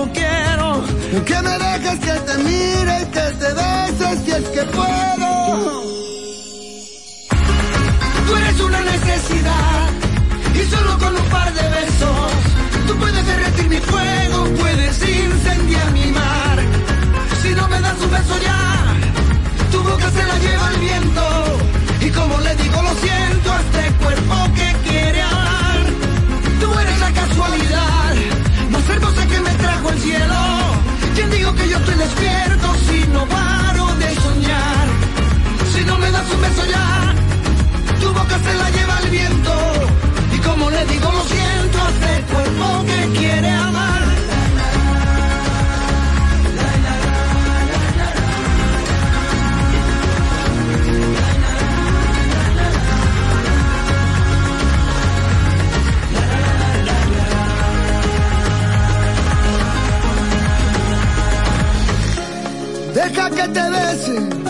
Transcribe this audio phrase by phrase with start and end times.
[0.00, 1.24] cuando quiero.
[1.24, 5.82] Que me dejes que te mire y que te beses si es que puedo.
[8.26, 9.88] Tú eres una necesidad
[10.54, 12.32] y solo con un par de besos
[12.86, 16.58] tú puedes derretir mi fuego, puedes incendiar mi mar.
[17.42, 18.96] Si no me das un beso ya,
[19.72, 21.22] tu boca se la lleva el viento
[22.00, 24.19] y como le digo lo siento a este cuerpo
[36.34, 37.14] un beso ya,
[38.00, 39.52] tu boca se la lleva el viento.
[40.34, 44.02] Y como le digo, lo siento a este cuerpo que quiere amar.
[62.94, 64.49] Deja que te bese.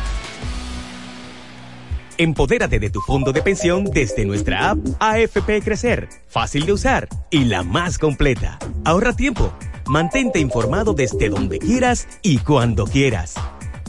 [2.21, 6.07] Empodérate de tu fondo de pensión desde nuestra app AFP Crecer.
[6.27, 8.59] Fácil de usar y la más completa.
[8.85, 9.51] Ahorra tiempo.
[9.87, 13.33] Mantente informado desde donde quieras y cuando quieras.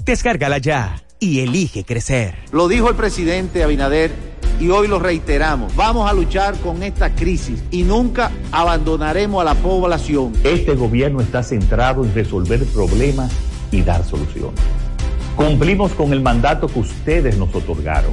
[0.06, 2.34] Descárgala ya y elige crecer.
[2.52, 4.10] Lo dijo el presidente Abinader
[4.58, 5.76] y hoy lo reiteramos.
[5.76, 10.32] Vamos a luchar con esta crisis y nunca abandonaremos a la población.
[10.42, 13.30] Este gobierno está centrado en resolver problemas
[13.70, 14.58] y dar soluciones.
[15.36, 18.12] Cumplimos con el mandato que ustedes nos otorgaron.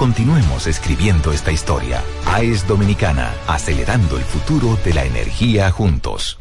[0.00, 2.02] Continuemos escribiendo esta historia.
[2.24, 6.38] AES Dominicana, acelerando el futuro de la energía juntos.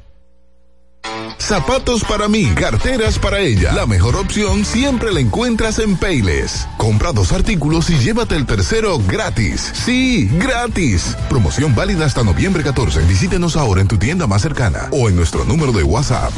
[1.38, 3.74] Zapatos para mí, carteras para ella.
[3.74, 6.70] La mejor opción siempre la encuentras en Payless.
[6.78, 9.74] Compra dos artículos y llévate el tercero gratis.
[9.74, 11.18] Sí, gratis.
[11.28, 13.02] Promoción válida hasta noviembre 14.
[13.08, 16.32] Visítenos ahora en tu tienda más cercana o en nuestro número de WhatsApp.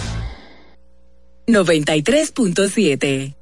[1.45, 3.35] 93.7.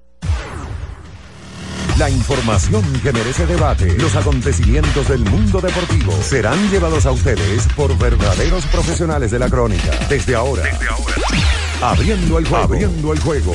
[2.00, 7.98] La información que merece debate, los acontecimientos del mundo deportivo serán llevados a ustedes por
[7.98, 9.92] verdaderos profesionales de la crónica.
[10.08, 11.14] Desde ahora, Desde ahora.
[11.82, 13.54] abriendo el juego, abriendo el juego.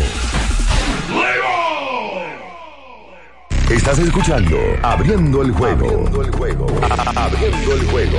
[3.70, 5.86] Estás escuchando Abriendo el juego.
[5.86, 6.66] Abriendo el juego.
[7.16, 8.18] Abriendo el juego.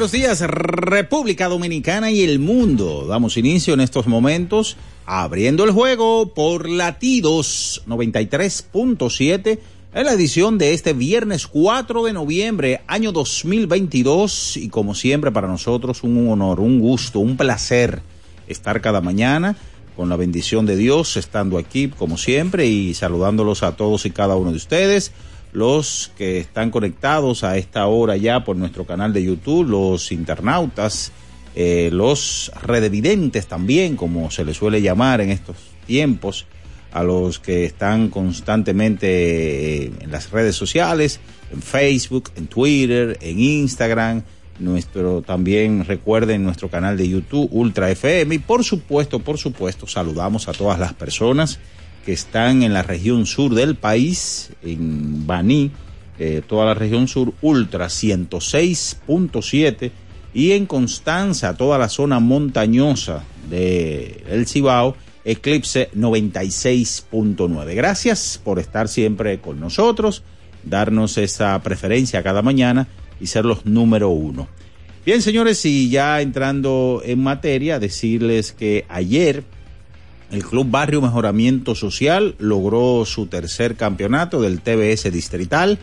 [0.00, 3.04] Buenos días, República Dominicana y el mundo.
[3.06, 9.58] Damos inicio en estos momentos abriendo el juego por latidos 93.7
[9.92, 14.56] en la edición de este viernes 4 de noviembre, año 2022.
[14.56, 18.00] Y como siempre, para nosotros un honor, un gusto, un placer
[18.48, 19.54] estar cada mañana
[19.96, 24.36] con la bendición de Dios, estando aquí como siempre y saludándolos a todos y cada
[24.36, 25.12] uno de ustedes
[25.52, 31.12] los que están conectados a esta hora ya por nuestro canal de YouTube, los internautas,
[31.54, 35.56] eh, los redevidentes también, como se les suele llamar en estos
[35.86, 36.46] tiempos,
[36.92, 41.20] a los que están constantemente en las redes sociales,
[41.52, 44.22] en Facebook, en Twitter, en Instagram,
[44.60, 50.48] nuestro también recuerden nuestro canal de YouTube Ultra FM y por supuesto, por supuesto, saludamos
[50.48, 51.58] a todas las personas
[52.04, 55.70] que están en la región sur del país, en Baní,
[56.18, 59.90] eh, toda la región sur, Ultra 106.7
[60.32, 67.74] y en Constanza, toda la zona montañosa de El Cibao, Eclipse 96.9.
[67.74, 70.22] Gracias por estar siempre con nosotros,
[70.64, 72.88] darnos esa preferencia cada mañana
[73.20, 74.48] y ser los número uno.
[75.04, 79.44] Bien, señores, y ya entrando en materia, decirles que ayer
[80.30, 85.78] el Club Barrio Mejoramiento Social logró su tercer campeonato del TBS distrital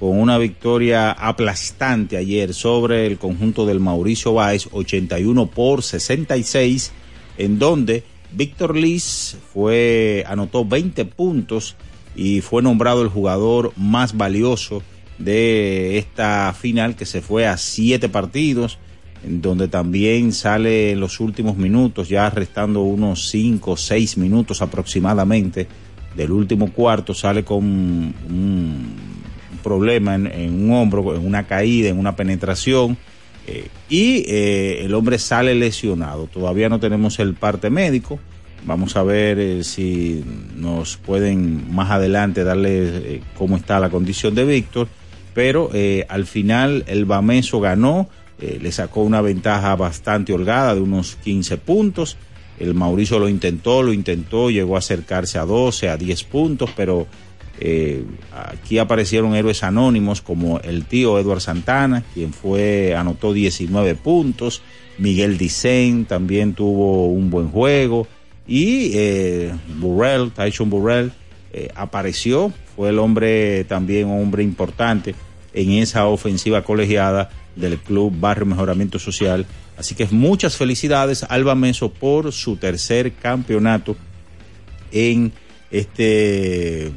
[0.00, 6.90] con una victoria aplastante ayer sobre el conjunto del Mauricio Báez, 81 por 66,
[7.38, 8.02] en donde
[8.32, 11.76] Víctor Liz fue, anotó 20 puntos
[12.16, 14.82] y fue nombrado el jugador más valioso
[15.18, 18.78] de esta final que se fue a siete partidos
[19.24, 25.68] donde también sale en los últimos minutos, ya restando unos 5 o 6 minutos aproximadamente
[26.16, 28.94] del último cuarto, sale con un
[29.62, 32.98] problema en, un hombro, en una caída, en una penetración,
[33.46, 36.26] eh, y eh, el hombre sale lesionado.
[36.26, 38.18] Todavía no tenemos el parte médico.
[38.64, 40.24] Vamos a ver eh, si
[40.56, 44.88] nos pueden más adelante darle cómo está la condición de Víctor.
[45.34, 45.70] Pero
[46.08, 48.06] al final el Bameso ganó
[48.42, 52.16] eh, le sacó una ventaja bastante holgada de unos 15 puntos.
[52.58, 57.06] El Mauricio lo intentó, lo intentó, llegó a acercarse a 12, a 10 puntos, pero
[57.60, 64.60] eh, aquí aparecieron héroes anónimos como el tío Edward Santana, quien fue, anotó 19 puntos.
[64.98, 68.08] Miguel Dicen también tuvo un buen juego.
[68.48, 71.12] Y eh, Burrell, Tyson Burrell,
[71.76, 75.14] apareció, fue el hombre también hombre importante
[75.52, 79.46] en esa ofensiva colegiada del Club Barrio Mejoramiento Social.
[79.76, 83.96] Así que muchas felicidades Alba Meso por su tercer campeonato
[84.90, 85.32] en
[85.70, 86.92] este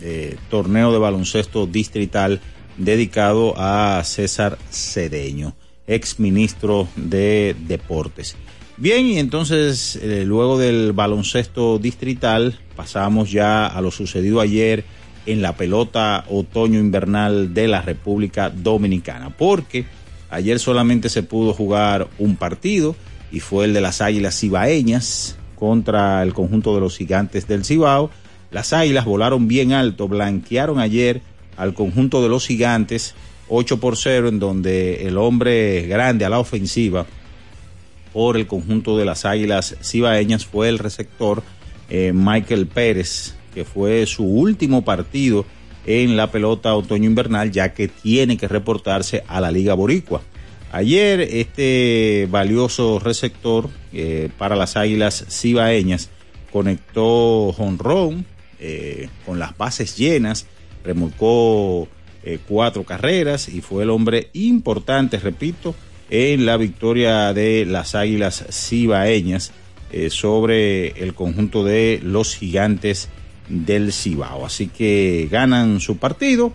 [0.00, 2.40] eh, torneo de baloncesto distrital
[2.76, 5.54] dedicado a César Cedeño,
[5.86, 8.36] ex ministro de Deportes.
[8.76, 14.84] Bien, y entonces eh, luego del baloncesto distrital pasamos ya a lo sucedido ayer
[15.26, 19.86] en la pelota otoño-invernal de la República Dominicana, porque
[20.30, 22.94] ayer solamente se pudo jugar un partido
[23.32, 28.10] y fue el de las Águilas Cibaeñas contra el conjunto de los Gigantes del Cibao.
[28.50, 31.22] Las Águilas volaron bien alto, blanquearon ayer
[31.56, 33.14] al conjunto de los Gigantes
[33.48, 37.06] 8 por 0, en donde el hombre grande a la ofensiva
[38.12, 41.42] por el conjunto de las Águilas Cibaeñas fue el receptor
[41.90, 45.46] eh, Michael Pérez, que fue su último partido
[45.86, 50.22] en la pelota otoño-invernal, ya que tiene que reportarse a la Liga Boricua.
[50.72, 56.10] Ayer este valioso receptor eh, para las Águilas Cibaeñas
[56.50, 58.26] conectó jonrón
[58.58, 60.46] eh, con las bases llenas,
[60.82, 61.86] remolcó
[62.24, 65.76] eh, cuatro carreras y fue el hombre importante, repito,
[66.10, 69.52] en la victoria de las Águilas Cibaeñas
[70.08, 73.08] sobre el conjunto de los gigantes
[73.48, 74.46] del Cibao.
[74.46, 76.52] Así que ganan su partido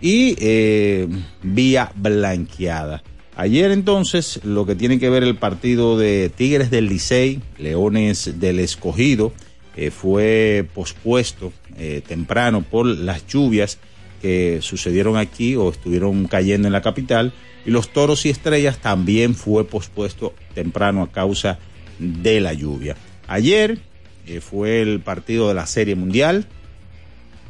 [0.00, 1.08] y eh,
[1.42, 3.02] vía blanqueada.
[3.36, 8.60] Ayer entonces lo que tiene que ver el partido de Tigres del Licey, Leones del
[8.60, 9.32] Escogido,
[9.76, 13.78] eh, fue pospuesto eh, temprano por las lluvias
[14.22, 17.34] que sucedieron aquí o estuvieron cayendo en la capital
[17.66, 21.58] y los Toros y Estrellas también fue pospuesto temprano a causa
[21.98, 22.96] de la lluvia.
[23.28, 23.78] Ayer
[24.40, 26.46] fue el partido de la Serie Mundial,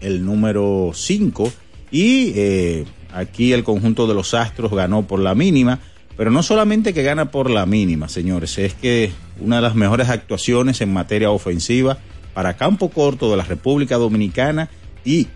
[0.00, 1.52] el número 5,
[1.90, 5.80] y eh, aquí el conjunto de los Astros ganó por la mínima,
[6.16, 10.08] pero no solamente que gana por la mínima, señores, es que una de las mejores
[10.08, 11.98] actuaciones en materia ofensiva
[12.34, 14.68] para campo corto de la República Dominicana
[15.04, 15.28] y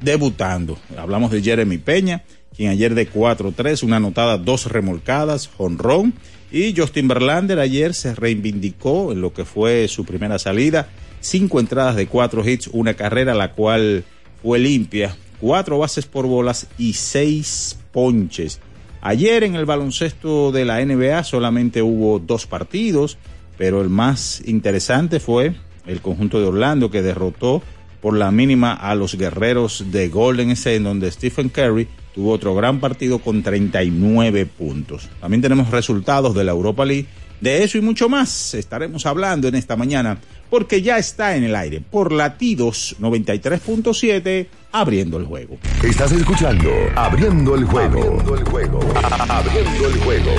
[0.00, 0.78] debutando.
[0.96, 2.24] Hablamos de Jeremy Peña,
[2.56, 6.14] quien ayer de 4-3, una anotada, dos remolcadas, jonrón.
[6.50, 10.88] Y Justin Verlander ayer se reivindicó en lo que fue su primera salida.
[11.20, 14.04] Cinco entradas de cuatro hits, una carrera la cual
[14.42, 15.14] fue limpia.
[15.40, 18.60] Cuatro bases por bolas y seis ponches.
[19.00, 23.18] Ayer en el baloncesto de la NBA solamente hubo dos partidos,
[23.56, 25.54] pero el más interesante fue
[25.86, 27.62] el conjunto de Orlando que derrotó
[28.00, 32.52] por la mínima a los guerreros de Golden State, en donde Stephen Curry tuvo otro
[32.52, 35.08] gran partido con 39 puntos.
[35.20, 37.06] También tenemos resultados de la Europa League.
[37.40, 40.18] De eso y mucho más estaremos hablando en esta mañana,
[40.50, 45.58] porque ya está en el aire por latidos 93.7, abriendo el juego.
[45.84, 48.00] Estás escuchando Abriendo el juego.
[48.00, 48.80] Abriendo el juego.
[49.28, 50.30] Abriendo el juego.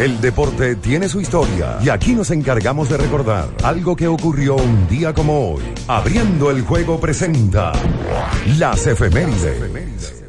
[0.00, 4.86] El deporte tiene su historia y aquí nos encargamos de recordar algo que ocurrió un
[4.88, 5.62] día como hoy.
[5.88, 7.72] Abriendo el juego presenta
[8.58, 10.25] las efemérides.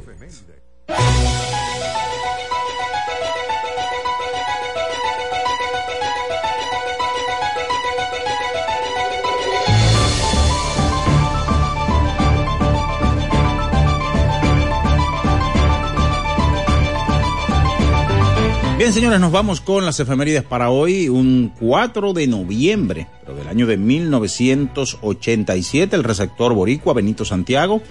[18.77, 23.47] Bien, señores, nos vamos con las efemérides para hoy, un 4 de noviembre, pero del
[23.47, 27.81] año de 1987, el receptor boricua Benito Santiago,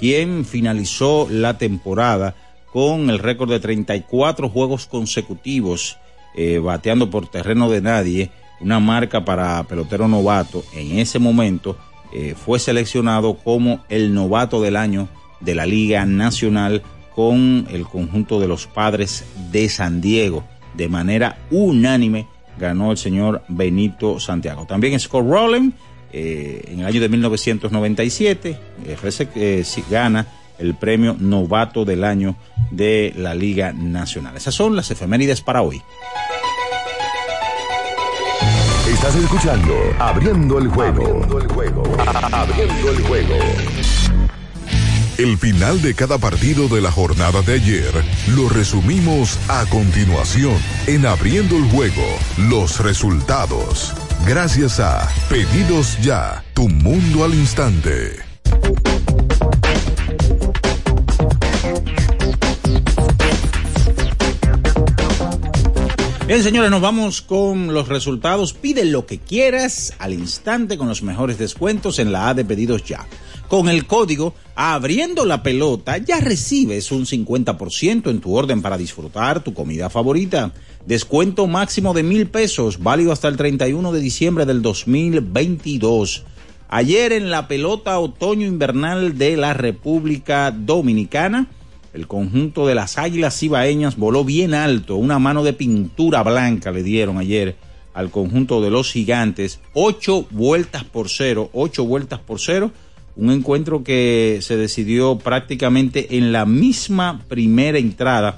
[0.00, 2.34] quien finalizó la temporada
[2.72, 5.98] con el récord de 34 juegos consecutivos,
[6.34, 10.64] eh, bateando por terreno de nadie, una marca para pelotero novato.
[10.74, 11.76] En ese momento
[12.12, 15.06] eh, fue seleccionado como el novato del año
[15.38, 16.82] de la Liga Nacional
[17.14, 20.44] con el conjunto de los padres de San Diego.
[20.74, 22.26] De manera unánime
[22.58, 24.66] ganó el señor Benito Santiago.
[24.66, 25.72] También Scott Rowland,
[26.12, 30.26] eh, en el año de 1997, eh, gana
[30.58, 32.36] el premio Novato del Año
[32.70, 34.36] de la Liga Nacional.
[34.36, 35.82] Esas son las efemérides para hoy.
[38.88, 41.02] Estás escuchando Abriendo el juego.
[41.02, 41.82] Abriendo el juego.
[42.32, 43.34] Abriendo el juego.
[45.16, 47.92] El final de cada partido de la jornada de ayer
[48.34, 50.56] lo resumimos a continuación
[50.88, 52.02] en Abriendo el Juego,
[52.36, 53.94] los resultados.
[54.26, 58.16] Gracias a Pedidos Ya, tu mundo al instante.
[66.26, 68.52] Bien, señores, nos vamos con los resultados.
[68.52, 72.82] Pide lo que quieras al instante con los mejores descuentos en la A de Pedidos
[72.82, 73.06] Ya.
[73.54, 79.44] Con el código Abriendo la Pelota ya recibes un 50% en tu orden para disfrutar
[79.44, 80.52] tu comida favorita.
[80.86, 86.24] Descuento máximo de mil pesos, válido hasta el 31 de diciembre del 2022.
[86.68, 91.46] Ayer en la pelota otoño invernal de la República Dominicana,
[91.92, 96.82] el conjunto de las Águilas Cibaeñas voló bien alto, una mano de pintura blanca le
[96.82, 97.54] dieron ayer
[97.92, 102.72] al conjunto de los gigantes, ocho vueltas por cero, ocho vueltas por cero
[103.16, 108.36] un encuentro que se decidió prácticamente en la misma primera entrada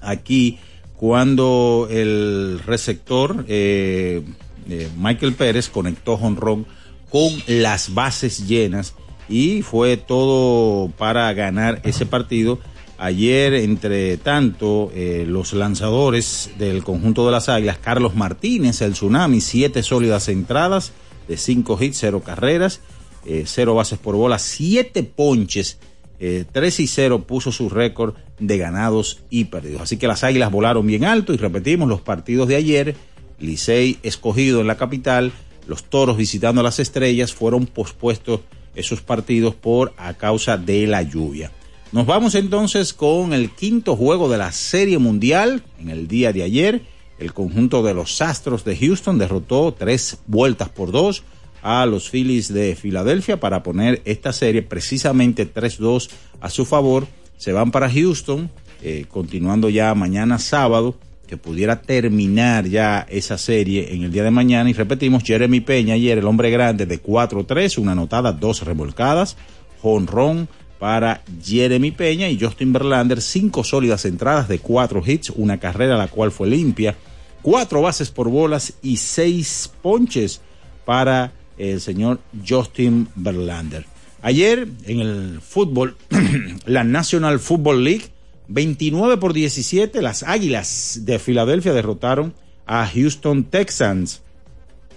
[0.00, 0.58] aquí
[0.96, 4.22] cuando el receptor eh,
[4.68, 6.66] eh, Michael Pérez conectó honrón
[7.10, 8.94] con las bases llenas
[9.28, 12.58] y fue todo para ganar ese partido.
[12.98, 19.40] Ayer, entre tanto, eh, los lanzadores del conjunto de las Águilas, Carlos Martínez, el Tsunami,
[19.40, 20.92] siete sólidas entradas
[21.28, 22.80] de cinco hits, cero carreras
[23.28, 25.78] eh, cero bases por bola, siete ponches,
[26.18, 29.82] eh, 3 y 0 puso su récord de ganados y perdidos.
[29.82, 32.96] Así que las águilas volaron bien alto y repetimos los partidos de ayer.
[33.38, 35.32] Licey escogido en la capital,
[35.66, 38.40] los toros visitando las estrellas, fueron pospuestos
[38.74, 41.52] esos partidos por a causa de la lluvia.
[41.92, 46.44] Nos vamos entonces con el quinto juego de la Serie Mundial en el día de
[46.44, 46.82] ayer.
[47.18, 51.24] El conjunto de los Astros de Houston derrotó tres vueltas por dos
[51.62, 56.10] a los Phillies de Filadelfia para poner esta serie precisamente 3-2
[56.40, 57.06] a su favor.
[57.36, 58.50] Se van para Houston,
[58.82, 60.96] eh, continuando ya mañana sábado,
[61.26, 64.70] que pudiera terminar ya esa serie en el día de mañana.
[64.70, 69.36] Y repetimos, Jeremy Peña ayer, el hombre grande de 4-3, una anotada, dos revolcadas,
[69.80, 70.48] jonrón
[70.78, 76.08] para Jeremy Peña y Justin Verlander, cinco sólidas entradas de cuatro hits, una carrera la
[76.08, 76.96] cual fue limpia,
[77.42, 80.40] cuatro bases por bolas y seis ponches
[80.84, 83.86] para el señor Justin Verlander.
[84.22, 85.96] Ayer en el fútbol,
[86.66, 88.06] la National Football League,
[88.48, 92.34] 29 por 17, las Águilas de Filadelfia derrotaron
[92.66, 94.22] a Houston Texans.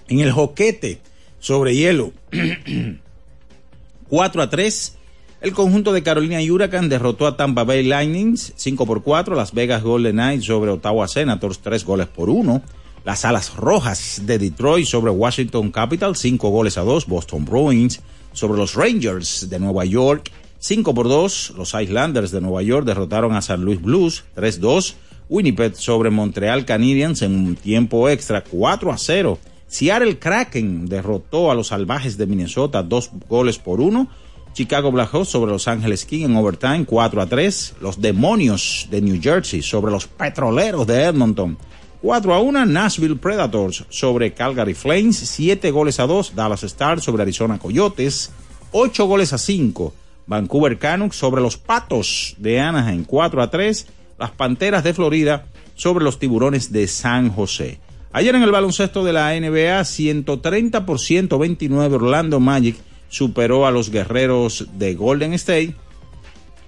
[0.07, 0.99] En el joquete
[1.39, 2.13] sobre hielo,
[4.09, 4.97] 4 a 3,
[5.41, 9.81] El conjunto de Carolina Huracán derrotó a Tampa Bay Lightnings 5 por 4, Las Vegas
[9.81, 12.61] Golden Knights sobre Ottawa Senators 3 goles por 1,
[13.03, 18.01] las Alas Rojas de Detroit sobre Washington Capitals 5 goles a 2, Boston Bruins
[18.33, 20.31] sobre los Rangers de Nueva York
[20.63, 24.93] 5 por 2, los Islanders de Nueva York derrotaron a San Luis Blues 3-2,
[25.27, 29.39] Winnipeg sobre Montreal Canadiens en un tiempo extra 4 a 0.
[29.65, 34.07] Seattle Kraken derrotó a los Salvajes de Minnesota dos goles por uno.
[34.53, 37.75] Chicago Blackhawks sobre Los Ángeles King en overtime 4 a 3.
[37.81, 41.57] Los Demonios de New Jersey sobre los Petroleros de Edmonton
[42.01, 42.65] 4 a 1.
[42.65, 46.35] Nashville Predators sobre Calgary Flames 7 goles a 2.
[46.35, 48.31] Dallas Stars sobre Arizona Coyotes
[48.71, 49.93] 8 goles a 5.
[50.25, 53.87] Vancouver Canucks sobre los Patos de Anaheim 4 a 3.
[54.17, 57.79] Las Panteras de Florida sobre los Tiburones de San José.
[58.13, 62.75] Ayer en el baloncesto de la NBA, 130 por 129 Orlando Magic
[63.09, 65.75] superó a los guerreros de Golden State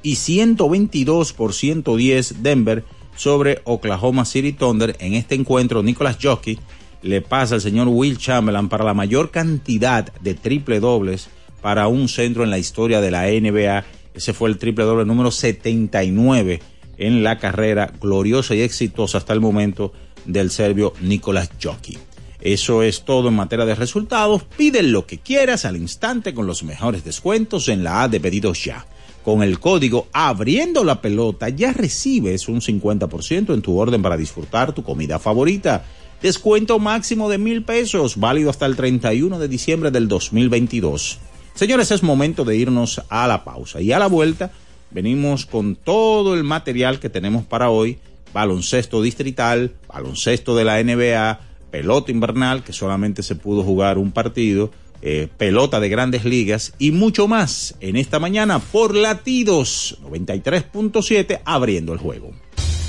[0.04, 2.84] y 122 por 110 Denver
[3.16, 4.96] sobre Oklahoma City Thunder.
[5.00, 6.60] En este encuentro, Nicolas Jockey
[7.02, 11.30] le pasa al señor Will Chamberlain para la mayor cantidad de triple dobles
[11.62, 13.84] para un centro en la historia de la NBA.
[14.14, 16.62] Ese fue el triple doble número 79
[16.98, 19.94] en la carrera gloriosa y exitosa hasta el momento
[20.26, 21.98] del serbio Nicolás Jockey.
[22.40, 24.44] Eso es todo en materia de resultados.
[24.58, 28.64] Pide lo que quieras al instante con los mejores descuentos en la A de pedidos
[28.64, 28.86] ya.
[29.24, 34.74] Con el código abriendo la pelota ya recibes un 50% en tu orden para disfrutar
[34.74, 35.86] tu comida favorita.
[36.22, 41.20] Descuento máximo de mil pesos, válido hasta el 31 de diciembre del 2022.
[41.54, 44.52] Señores, es momento de irnos a la pausa y a la vuelta
[44.92, 48.00] venimos con todo el material que tenemos para hoy
[48.34, 51.40] baloncesto distrital, baloncesto de la NBA,
[51.72, 54.72] pelota invernal, que solamente se pudo jugar un partido,
[55.06, 61.92] eh, pelota de grandes ligas y mucho más en esta mañana por latidos 93.7 abriendo
[61.92, 62.32] el juego.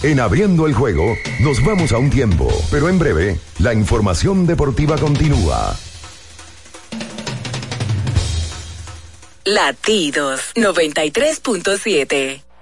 [0.04, 4.96] En abriendo el juego nos vamos a un tiempo, pero en breve la información deportiva
[4.96, 5.76] continúa.
[9.44, 12.44] Latidos 93.7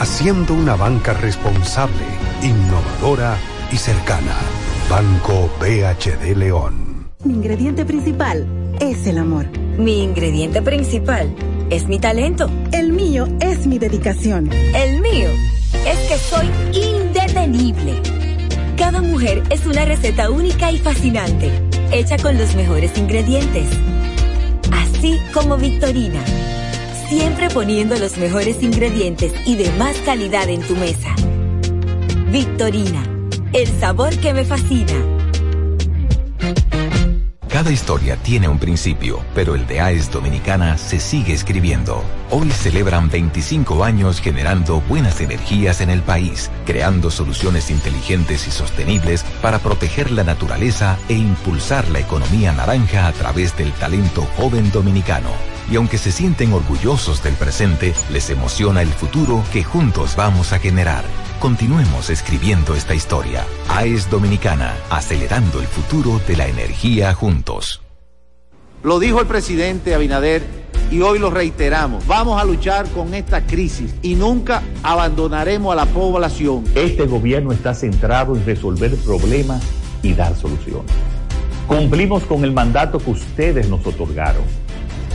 [0.00, 2.06] haciendo una banca responsable,
[2.42, 3.36] innovadora
[3.70, 4.34] y cercana.
[4.88, 7.10] Banco BHD León.
[7.22, 8.46] Mi ingrediente principal
[8.80, 9.46] es el amor.
[9.76, 11.34] Mi ingrediente principal
[11.68, 12.50] es mi talento.
[12.72, 14.50] El mío es mi dedicación.
[14.50, 15.28] El mío
[15.86, 18.00] es que soy indetenible.
[18.78, 21.50] Cada mujer es una receta única y fascinante,
[21.92, 23.68] hecha con los mejores ingredientes.
[24.72, 26.24] Así como Victorina
[27.10, 31.12] siempre poniendo los mejores ingredientes y de más calidad en tu mesa.
[32.30, 33.02] Victorina,
[33.52, 34.94] el sabor que me fascina.
[37.48, 42.04] Cada historia tiene un principio, pero el de AES Dominicana se sigue escribiendo.
[42.30, 49.24] Hoy celebran 25 años generando buenas energías en el país, creando soluciones inteligentes y sostenibles
[49.42, 55.30] para proteger la naturaleza e impulsar la economía naranja a través del talento joven dominicano
[55.70, 60.58] y aunque se sienten orgullosos del presente, les emociona el futuro que juntos vamos a
[60.58, 61.04] generar.
[61.38, 63.44] Continuemos escribiendo esta historia.
[63.68, 67.82] AES Dominicana, acelerando el futuro de la energía juntos.
[68.82, 70.42] Lo dijo el presidente Abinader
[70.90, 72.04] y hoy lo reiteramos.
[72.06, 76.64] Vamos a luchar con esta crisis y nunca abandonaremos a la población.
[76.74, 79.62] Este gobierno está centrado en resolver problemas
[80.02, 80.90] y dar soluciones.
[81.68, 84.42] Cumplimos con el mandato que ustedes nos otorgaron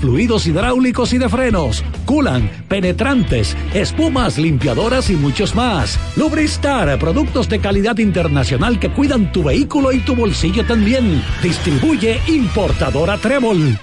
[0.00, 5.98] fluidos hidráulicos y de frenos, culan, penetrantes, espumas, limpiadoras y muchos más.
[6.16, 11.22] Lubristar, productos de calidad internacional que cuidan tu vehículo y tu bolsillo también.
[11.42, 13.78] Distribuye importadora Trébol.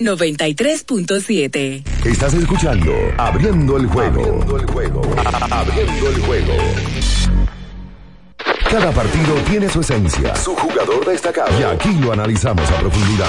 [0.00, 4.20] 93.7 Estás escuchando Abriendo el juego.
[4.22, 5.02] Abriendo el juego.
[5.50, 6.52] Abriendo el juego.
[8.70, 11.48] Cada partido tiene su esencia, su jugador destacado.
[11.60, 13.28] Y aquí lo analizamos a profundidad.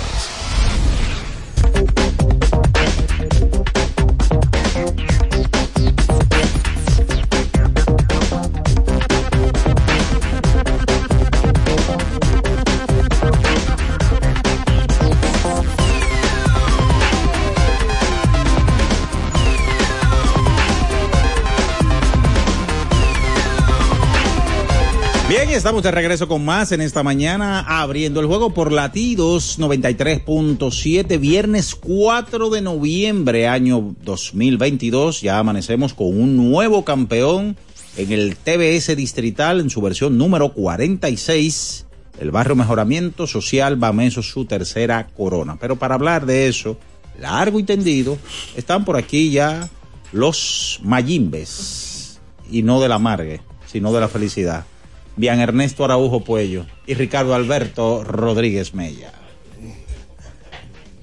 [25.51, 31.75] Estamos de regreso con más en esta mañana, abriendo el juego por latidos 93.7, viernes
[31.75, 35.21] 4 de noviembre, año 2022.
[35.21, 37.57] Ya amanecemos con un nuevo campeón
[37.97, 41.85] en el TBS Distrital en su versión número 46.
[42.19, 45.57] El barrio Mejoramiento Social Bameso, su tercera corona.
[45.59, 46.77] Pero para hablar de eso,
[47.19, 48.17] largo y tendido,
[48.55, 49.69] están por aquí ya
[50.13, 54.65] los Mayimbes, y no de la amargue, sino de la felicidad.
[55.15, 59.11] Bian Ernesto Araujo Puello y Ricardo Alberto Rodríguez Mella.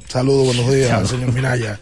[0.09, 1.11] Saludos, buenos días, Saludos.
[1.11, 1.79] señor Minaya.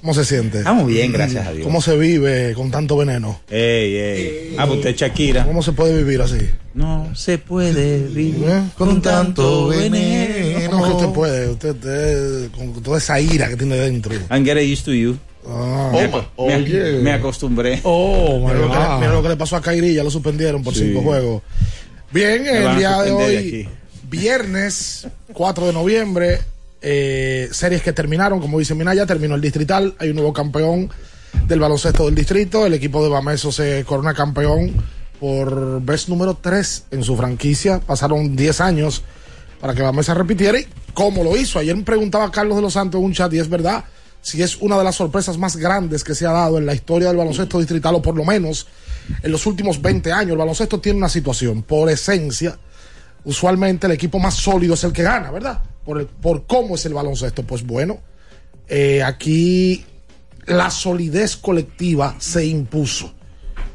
[0.00, 0.58] ¿Cómo se siente?
[0.58, 1.66] Estamos bien, gracias a Dios.
[1.66, 3.40] ¿Cómo se vive con tanto veneno?
[3.50, 4.54] Ey, ey.
[4.56, 5.44] Ah, pues usted Shakira.
[5.44, 6.38] ¿Cómo se puede vivir así?
[6.72, 8.62] No se puede vivir ¿Eh?
[8.78, 10.70] con tanto veneno.
[10.70, 11.48] ¿Cómo que usted puede?
[11.50, 14.14] Usted, usted, con toda esa ira que tiene dentro.
[14.30, 15.18] I'm getting used to you.
[15.48, 15.90] Ah.
[15.92, 16.92] me, aco- me ac- Oye.
[17.02, 17.80] me acostumbré.
[17.84, 20.62] Oh, mira, lo que, le- mira lo que le pasó a Kairi, ya lo suspendieron
[20.62, 20.80] por Sí.
[20.88, 21.42] cinco juegos.
[22.12, 23.68] Bien, Me a el día de hoy, aquí.
[24.08, 26.40] viernes 4 de noviembre,
[26.82, 30.90] eh, series que terminaron, como dice Minaya, terminó el distrital, hay un nuevo campeón
[31.46, 34.72] del baloncesto del distrito, el equipo de Bameso se corona campeón
[35.20, 39.02] por vez número 3 en su franquicia, pasaron 10 años
[39.60, 41.58] para que Bamesa repitiera y cómo lo hizo.
[41.58, 43.84] Ayer me preguntaba Carlos de los Santos en un chat y es verdad,
[44.22, 47.08] si es una de las sorpresas más grandes que se ha dado en la historia
[47.08, 48.66] del baloncesto distrital o por lo menos
[49.22, 50.32] en los últimos 20 años.
[50.32, 52.58] El baloncesto tiene una situación, por esencia,
[53.24, 55.62] usualmente el equipo más sólido es el que gana, ¿verdad?
[55.84, 57.42] Por, el- por cómo es el baloncesto.
[57.42, 57.98] Pues bueno,
[58.68, 59.84] eh, aquí
[60.46, 63.12] la solidez colectiva se impuso.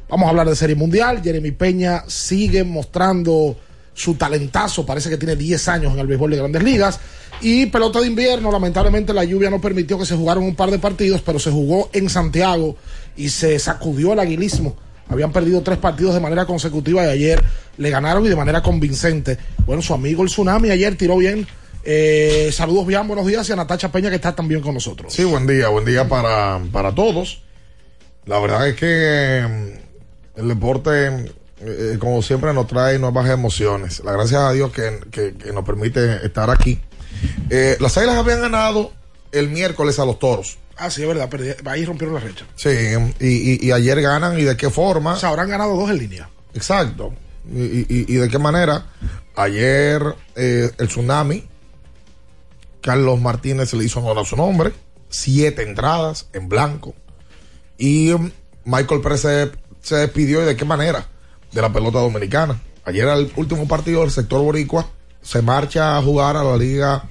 [0.10, 1.22] Vamos a hablar de Serie Mundial.
[1.24, 3.58] Jeremy Peña sigue mostrando
[3.94, 4.86] su talentazo.
[4.86, 7.00] Parece que tiene 10 años en el béisbol de grandes ligas.
[7.42, 10.80] Y pelota de invierno, lamentablemente la lluvia no permitió que se jugaran un par de
[10.80, 12.76] partidos, pero se jugó en Santiago
[13.16, 14.76] y se sacudió el aguilismo.
[15.08, 17.44] Habían perdido tres partidos de manera consecutiva y ayer
[17.78, 19.38] le ganaron y de manera convincente.
[19.68, 21.46] Bueno, su amigo el Tsunami ayer tiró bien.
[21.84, 25.14] Eh, saludos bien, buenos días y a Natacha Peña que está también con nosotros.
[25.14, 27.44] Sí, buen día, buen día para, para todos.
[28.26, 29.80] La verdad es que eh,
[30.38, 34.02] el deporte, eh, como siempre, nos trae nuevas emociones.
[34.04, 36.80] La gracias a Dios que- que nos permite estar aquí.
[37.50, 38.92] Eh, las águilas habían ganado
[39.32, 40.58] el miércoles a los toros.
[40.78, 42.46] Ah, sí, es verdad, perdí- ahí rompieron la recha.
[42.56, 42.70] Sí,
[43.20, 45.14] y, y- y ayer ganan y de qué forma.
[45.14, 46.30] O sea, habrán ganado dos en línea.
[46.54, 47.14] Exacto.
[47.54, 48.86] Y, y- y de qué manera.
[49.36, 50.02] Ayer
[50.36, 51.46] eh, el tsunami,
[52.82, 54.72] Carlos Martínez le hizo honor a su nombre,
[55.10, 56.94] siete entradas en blanco.
[57.78, 58.32] Y um,
[58.64, 59.52] Michael Pérez se,
[59.82, 61.08] se despidió y de qué manera
[61.52, 62.62] de la pelota dominicana.
[62.86, 64.88] Ayer era el último partido del sector boricua,
[65.26, 67.10] se marcha a jugar a la liga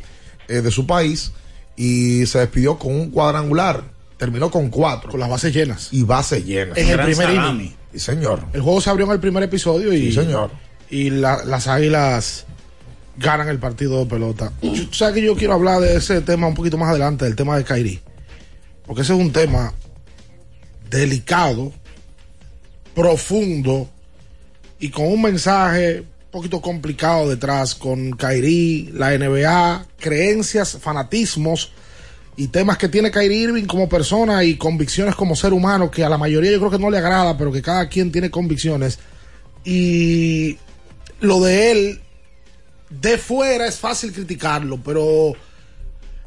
[0.48, 1.33] eh, de su país
[1.77, 3.83] y se despidió con un cuadrangular.
[4.16, 5.11] Terminó con cuatro.
[5.11, 5.88] Con las bases llenas.
[5.90, 6.79] Y bases llenas.
[6.79, 7.74] En el primer inning.
[7.92, 8.46] Sí, señor.
[8.53, 10.50] El juego se abrió en el primer episodio y, Sí, señor.
[10.88, 12.46] y la- las águilas
[13.16, 14.53] ganan el partido de pelota.
[14.61, 17.57] Tú sabes que yo quiero hablar de ese tema un poquito más adelante, del tema
[17.57, 18.00] de Kairi.
[18.87, 19.72] Porque ese es un tema
[20.90, 21.72] delicado,
[22.94, 23.88] profundo
[24.79, 31.70] y con un mensaje poquito complicado detrás con Kairi, la NBA, creencias, fanatismos
[32.37, 36.09] y temas que tiene Kyrie Irving como persona y convicciones como ser humano que a
[36.09, 38.99] la mayoría yo creo que no le agrada, pero que cada quien tiene convicciones.
[39.64, 40.59] Y
[41.20, 42.01] lo de él,
[42.90, 45.35] de fuera es fácil criticarlo, pero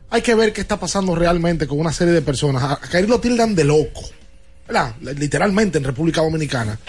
[0.10, 2.64] hay que ver qué está pasando realmente con una serie de personas.
[2.64, 4.04] A Kairi lo tildan de loco.
[5.02, 6.80] Literalmente en República Dominicana.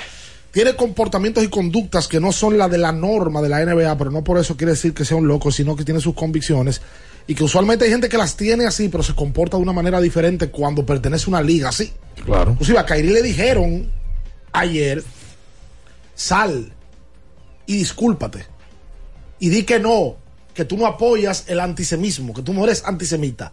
[0.51, 4.11] Tiene comportamientos y conductas que no son la de la norma de la NBA, pero
[4.11, 6.81] no por eso quiere decir que sea un loco, sino que tiene sus convicciones
[7.29, 10.01] y que usualmente hay gente que las tiene así, pero se comporta de una manera
[10.01, 11.93] diferente cuando pertenece a una liga así.
[12.25, 12.53] Claro.
[12.53, 13.93] Inclusive a Kairi le dijeron
[14.53, 15.05] ayer,
[16.15, 16.73] sal
[17.67, 18.47] y discúlpate.
[19.41, 20.17] Y di que no,
[20.55, 23.53] que tú no apoyas el antisemismo, que tú no eres antisemita.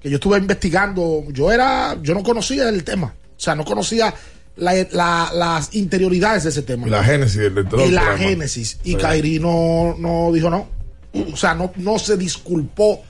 [0.00, 3.14] Que yo estuve investigando, yo era, yo no conocía el tema.
[3.36, 4.14] O sea, no conocía
[4.56, 6.86] la- la- las interioridades de ese tema.
[6.86, 8.16] La génesis del y la programa.
[8.18, 8.78] génesis.
[8.84, 8.96] Y Sí.
[8.96, 10.68] Kairi no, no dijo no.
[11.32, 13.02] O sea, no, no se disculpó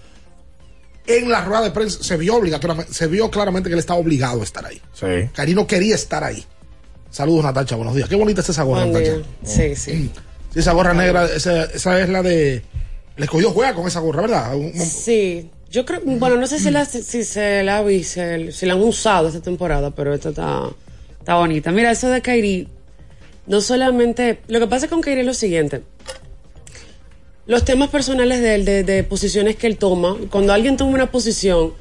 [1.07, 2.03] en la rueda de prensa.
[2.03, 4.81] Se vio obligatoriamente, se vio claramente que él estaba obligado a estar ahí.
[4.93, 5.29] Sí.
[5.35, 6.45] Kairi no quería estar ahí.
[7.11, 8.09] Saludos, Natacha, buenos días.
[8.09, 8.87] Qué bonita es esa gorra.
[8.87, 9.17] Natacha.
[9.45, 10.11] Sí, sí.
[10.53, 12.63] Sí, esa gorra negra, esa, esa es la de.
[13.17, 14.55] Le escogió juega con esa gorra, ¿verdad?
[14.57, 18.21] Un- un- Sí, yo creo, bueno, no sé si, la, si se la vi, si,
[18.53, 20.63] si la han usado esta temporada, pero esta está,
[21.25, 21.73] está bonita.
[21.73, 22.69] Mira, eso de Kairi,
[23.47, 25.81] no solamente, lo que pasa con Kairi es lo siguiente.
[27.47, 31.73] Los temas personales de él, de, posiciones que él toma, cuando alguien toma una posición,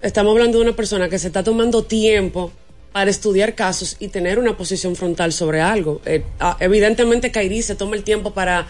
[0.00, 2.52] estamos hablando de una persona que se está tomando tiempo
[2.92, 6.00] para estudiar casos y tener una posición frontal sobre algo.
[6.06, 8.66] Eh, ah, evidentemente Kairi se toma el tiempo para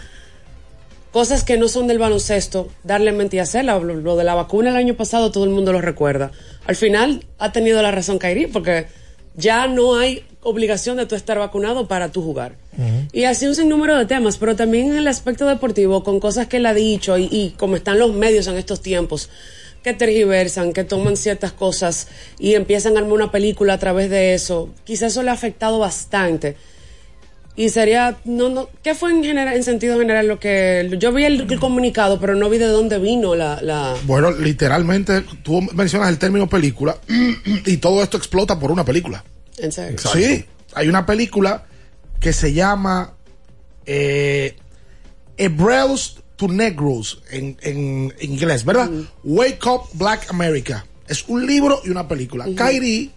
[1.13, 3.79] cosas que no son del baloncesto, darle mente y hacerla.
[3.79, 6.31] Lo, lo de la vacuna el año pasado todo el mundo lo recuerda.
[6.65, 8.87] Al final ha tenido la razón Kairi porque
[9.35, 12.55] ya no hay obligación de tú estar vacunado para tú jugar.
[13.11, 16.57] Y así un sinnúmero de temas, pero también en el aspecto deportivo, con cosas que
[16.57, 19.29] él ha dicho y, y como están los medios en estos tiempos,
[19.83, 22.07] que tergiversan, que toman ciertas cosas
[22.39, 24.69] y empiezan a armar una película a través de eso.
[24.83, 26.55] Quizás eso le ha afectado bastante.
[27.61, 31.25] Y sería, no, no, ¿qué fue en general, en sentido general lo que, yo vi
[31.25, 36.09] el, el comunicado, pero no vi de dónde vino la, la, Bueno, literalmente, tú mencionas
[36.09, 36.97] el término película
[37.67, 39.23] y todo esto explota por una película.
[39.59, 39.99] en serio.
[40.11, 40.43] Sí,
[40.73, 41.65] hay una película
[42.19, 43.13] que se llama
[43.85, 44.55] eh,
[45.37, 48.89] Hebrews to Negros en, en inglés, ¿verdad?
[49.23, 50.83] Wake Up Black America.
[51.07, 52.47] Es un libro y una película.
[52.55, 53.11] Kyrie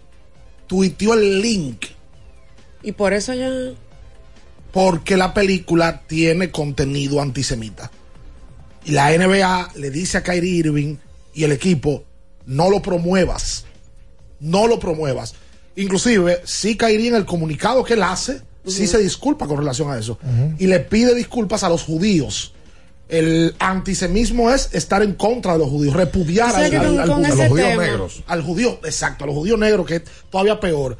[0.67, 1.85] tuiteó el link
[2.83, 3.49] Y por eso ya,
[4.75, 7.89] porque la película tiene contenido antisemita.
[8.83, 10.97] Y la NBA le dice a Kyrie Irving
[11.33, 12.03] y el equipo,
[12.45, 13.63] no lo promuevas.
[14.41, 15.33] No lo promuevas.
[15.77, 19.97] Inclusive, sí Kyrie en el comunicado que él hace, sí se disculpa con relación a
[19.97, 20.19] eso.
[20.59, 22.51] Y le pide disculpas a los judíos.
[23.07, 27.05] El antisemismo es estar en contra de los judíos, repudiar O sea al, al- a
[27.05, 27.15] los
[27.47, 28.23] judíos tema- negros.
[28.27, 30.97] Al judío, exacto, a los judíos negros, que es todavía peor.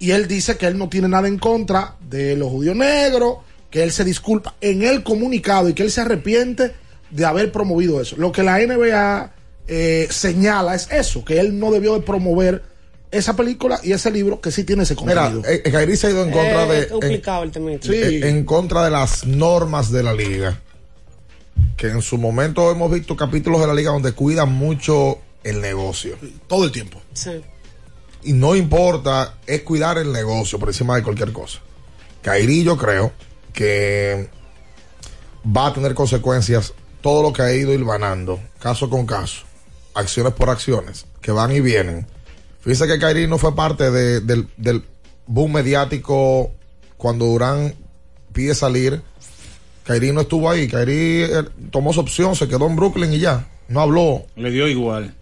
[0.00, 3.36] Y él dice que él no tiene nada en contra de los judíos negros,
[3.70, 6.72] que él se disculpa en el comunicado y que él se arrepiente
[7.10, 8.16] de haber promovido eso.
[8.16, 9.32] Lo que la NBA
[9.68, 12.62] eh, señala es eso, que él no debió de promover
[13.12, 15.48] esa película y ese libro que sí tiene ese Mira, contenido.
[15.48, 16.78] eh, eh, Kairi se ha ido en contra Eh, de.
[16.80, 17.70] es complicado el tema.
[17.72, 20.60] en, en contra de las normas de la liga.
[21.76, 26.16] Que en su momento hemos visto capítulos de la liga donde cuidan mucho el negocio.
[26.46, 27.00] Todo el tiempo.
[27.12, 27.40] Sí.
[28.22, 31.60] Y no importa, es cuidar el negocio por encima de cualquier cosa.
[32.22, 33.12] Kairi, yo creo
[33.52, 34.28] que
[35.44, 39.44] va a tener consecuencias todo lo que ha ido hilvanando, caso con caso,
[39.94, 42.06] acciones por acciones, que van y vienen.
[42.60, 44.84] Fíjense que Kairi no fue parte de- del, del
[45.26, 46.52] boom mediático
[46.98, 47.74] cuando Durán
[48.34, 49.00] pide salir.
[49.84, 50.68] Kairi no estuvo ahí.
[50.68, 53.48] Kairi eh, tomó su opción, se quedó en Brooklyn y ya.
[53.68, 54.26] No habló.
[54.36, 55.14] Le dio igual.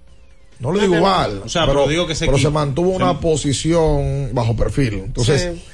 [0.60, 1.42] No le digo igual.
[1.44, 4.94] O sea, pero digo que se pero se mantuvo una posición bajo perfil.
[5.06, 5.64] Entonces, Sí.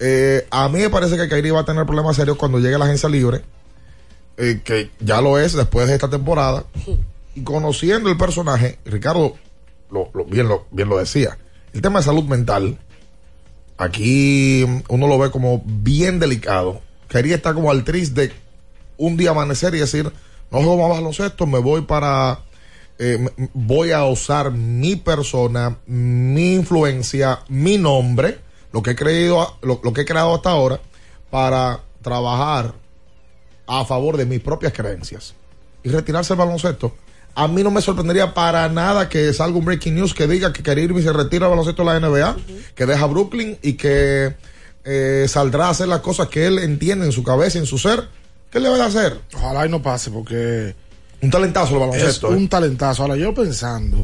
[0.00, 2.78] eh, a mí me parece que Kairi va a tener problemas serios cuando llegue a
[2.78, 3.40] la agencia libre,
[4.36, 6.64] eh, que ya lo es después de esta temporada.
[7.34, 9.36] Y conociendo el personaje, Ricardo
[9.90, 11.38] lo, lo- bien, lo, bien lo decía.
[11.72, 12.76] El tema de salud mental,
[13.78, 16.80] aquí uno lo ve como bien delicado.
[17.08, 18.32] Kairi está como al tris de
[18.96, 20.10] un día amanecer y decir,
[20.50, 22.40] no juego más baloncesto, me voy para
[22.98, 23.18] eh,
[23.52, 28.38] voy a usar mi persona, mi influencia, mi nombre,
[28.72, 30.80] lo que he creído, lo, lo que he creado hasta ahora,
[31.30, 32.74] para trabajar
[33.66, 35.34] a favor de mis propias creencias
[35.82, 36.94] y retirarse del baloncesto.
[37.34, 40.62] A mí no me sorprendería para nada que salga un breaking news que diga que
[40.62, 42.36] Kyrie se retira del baloncesto de la NBA,
[42.74, 44.34] que deja Brooklyn y que
[44.84, 47.76] eh, saldrá a hacer las cosas que él entiende en su cabeza y en su
[47.76, 48.08] ser.
[48.50, 49.20] ¿Qué le va a hacer?
[49.34, 50.74] Ojalá y no pase porque
[51.22, 52.32] Un talentazo el es baloncesto.
[52.32, 52.36] ¿eh?
[52.36, 53.02] un talentazo.
[53.02, 54.02] Ahora yo pensando,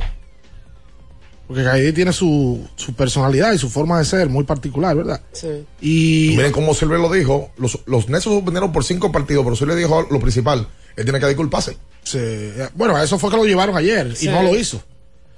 [1.47, 5.21] Porque Kairi tiene su, su personalidad y su forma de ser muy particular, ¿verdad?
[5.33, 5.65] Sí.
[5.81, 9.77] Y Miren cómo Silver lo dijo, los, los Nexos suspendieron por cinco partidos, pero Silver
[9.77, 11.77] dijo lo principal, él tiene que disculparse.
[12.05, 14.27] se- bueno, a eso fue que lo llevaron ayer Sí.
[14.27, 14.83] y no lo hizo.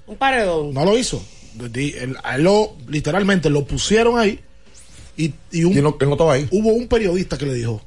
[0.07, 0.73] Un paredón.
[0.73, 1.21] No lo hizo.
[1.75, 4.39] Él- a él lo, literalmente lo pusieron ahí
[5.17, 6.47] y, y un, Y no, él no estaba ahí.
[6.53, 7.81] hubo un periodista que le dijo,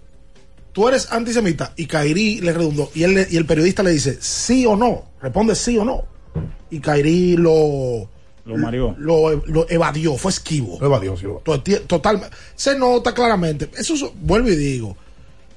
[0.78, 4.20] tú eres antisemita y Kairi le redundó y, él le- y el periodista le dice,
[4.22, 6.04] sí o no, responde sí o no.
[6.70, 8.08] Y Kairi lo,
[8.46, 8.94] Lo mareó.
[9.00, 10.78] lo, lo evadió, fue esquivo.
[10.80, 12.30] Lo evadió, sí, lo- To- ti- Totalmente.
[12.56, 13.72] Se nota claramente.
[13.76, 14.96] Eso es- vuelvo y digo.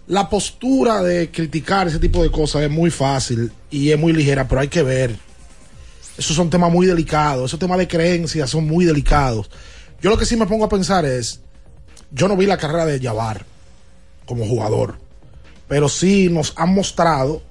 [0.07, 4.49] La postura de criticar ese tipo de cosas es muy fácil y es muy ligera,
[4.49, 5.15] pero hay que ver.
[6.17, 7.51] Esos son temas muy delicados.
[7.51, 9.51] Esos temas de creencias son muy delicados.
[10.01, 11.41] Yo lo que sí me pongo a pensar es.
[12.11, 13.45] Yo no vi la carrera de Yavar
[14.25, 14.95] como jugador,
[15.71, 17.43] pero sí nos han mostrado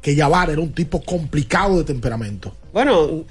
[0.00, 2.56] que Yavar era un tipo complicado de temperamento.
[2.72, 3.26] Bueno,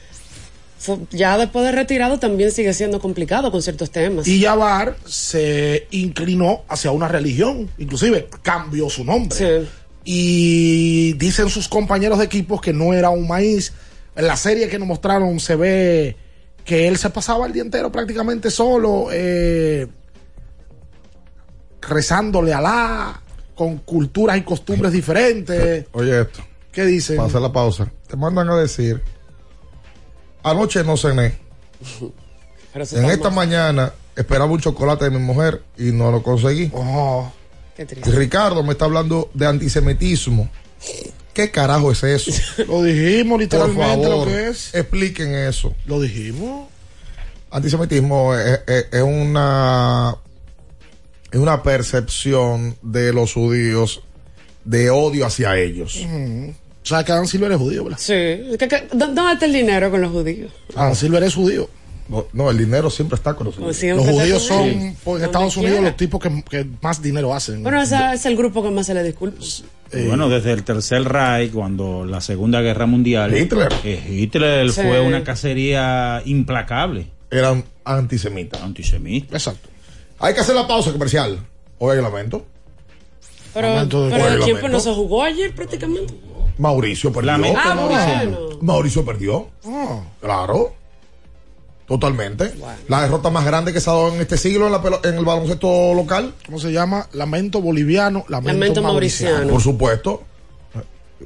[1.09, 4.27] ya después de retirado también sigue siendo complicado con ciertos temas.
[4.27, 9.65] Y Yavar se inclinó hacia una religión, inclusive cambió su nombre.
[10.03, 13.73] Y dicen sus compañeros de equipos que no era un maíz.
[14.15, 16.17] En la serie que nos mostraron se ve
[16.63, 19.87] que él se pasaba el día entero prácticamente solo, eh,
[21.81, 23.21] rezándole a Alá,
[23.55, 25.85] con culturas y costumbres diferentes.
[25.93, 27.19] Oye esto, ¿Qué dicen?
[27.19, 29.01] hacer la pausa, te mandan a decir,
[30.43, 31.37] anoche no cené,
[32.73, 36.69] Pero en esta mañana esperaba un chocolate de mi mujer y no lo conseguí.
[37.75, 38.11] Qué Y triste.
[38.11, 40.49] Ricardo me está hablando de antisemitismo.
[41.33, 42.31] ¿Qué carajo es eso?
[42.67, 44.73] Lo dijimos Por literalmente favor, lo que es.
[44.73, 45.73] expliquen eso.
[45.85, 46.67] Lo dijimos.
[47.51, 50.15] Antisemitismo es, es- es una
[51.35, 54.01] es una percepción de los judíos
[54.63, 56.01] de odio hacia ellos.
[56.03, 57.99] O sea, que Adam Silver es judío, ¿verdad?
[57.99, 58.13] Sí.
[58.57, 60.51] ¿Qué- qué- dó- ¿Dónde está el dinero con los judíos?
[60.75, 61.69] Adam Silver es judío.
[62.07, 63.75] No, no, el dinero siempre está con los judíos.
[63.75, 65.89] siempre Los judíos son, pues, en Estados Unidos, quiera.
[65.89, 67.63] los tipos que, que más dinero hacen.
[67.63, 69.43] Bueno, ese es el grupo que más se le disculpa.
[69.91, 73.35] Eh, Bueno, desde el Tercer Reich, cuando la Segunda Guerra Mundial.
[73.35, 73.73] Hitler.
[73.83, 74.81] eh, Hitler Sí.
[74.81, 77.07] fue una cacería implacable.
[77.31, 78.61] Eran antisemitas.
[78.61, 79.35] Antisemita.
[79.35, 79.69] Exacto.
[80.19, 81.39] Hay que hacer la pausa comercial.
[81.79, 82.45] Hoy hay lamento.
[83.53, 84.77] Pero, Momento de- pero el tiempo lamento.
[84.77, 86.13] no se jugó ayer prácticamente.
[86.57, 87.31] Mauricio perdió.
[87.31, 88.05] Lamento, Ah, Mauricio.
[88.39, 88.57] bueno.
[88.61, 89.47] Mauricio perdió.
[89.65, 90.73] Ah, Claro.
[91.87, 92.51] Totalmente.
[92.87, 95.15] La derrota más grande que se ha dado en este siglo en, la pelo- en
[95.15, 96.33] el baloncesto local.
[96.45, 97.07] ¿Cómo se llama?
[97.13, 99.33] Lamento boliviano, lamento, Lamento mauriciano.
[99.35, 99.53] mauriciano.
[99.53, 100.23] Por supuesto.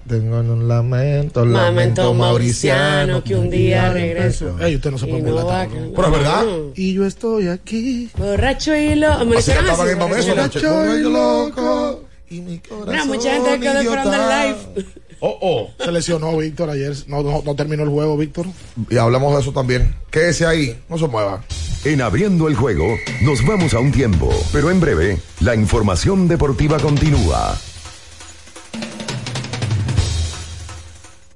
[0.08, 4.56] Tengo un lamento, Lamento mauriciano que un día regreso.
[4.60, 5.68] Ey, usted no se puede no ¿no?
[5.96, 6.46] Pero es verdad.
[6.76, 8.10] Y yo estoy aquí.
[8.18, 9.08] Borracho y lo.
[9.08, 10.98] Así Amanecieron cantaban así, en Bameso borracho.
[10.98, 12.04] y loco.
[12.30, 14.86] Y mi corazón Mira, mucha gente quedó esperando el live.
[15.22, 15.84] Oh, oh.
[15.84, 16.96] Se lesionó Víctor ayer.
[17.08, 18.46] No, no, no terminó el juego, Víctor.
[18.90, 19.96] Y hablamos de eso también.
[20.12, 21.44] Quédese ahí, no se mueva.
[21.84, 22.86] En abriendo el juego,
[23.22, 27.58] nos vamos a un tiempo, pero en breve, la información deportiva continúa.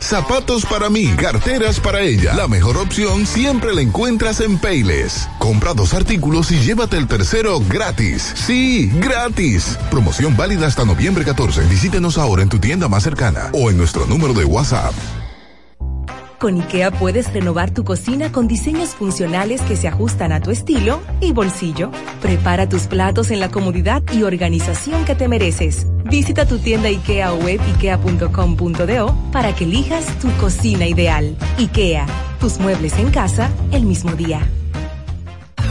[0.00, 2.34] Zapatos para mí, carteras para ella.
[2.34, 5.28] La mejor opción siempre la encuentras en Payless.
[5.38, 8.32] Compra dos artículos y llévate el tercero gratis.
[8.34, 9.78] Sí, gratis.
[9.90, 11.62] Promoción válida hasta noviembre 14.
[11.66, 14.94] Visítenos ahora en tu tienda más cercana o en nuestro número de WhatsApp.
[16.38, 21.00] Con IKEA puedes renovar tu cocina con diseños funcionales que se ajustan a tu estilo
[21.20, 21.90] y bolsillo.
[22.20, 25.86] Prepara tus platos en la comodidad y organización que te mereces.
[26.04, 31.36] Visita tu tienda IKEA o web ikea.com.do para que elijas tu cocina ideal.
[31.58, 32.06] IKEA,
[32.38, 34.46] tus muebles en casa el mismo día.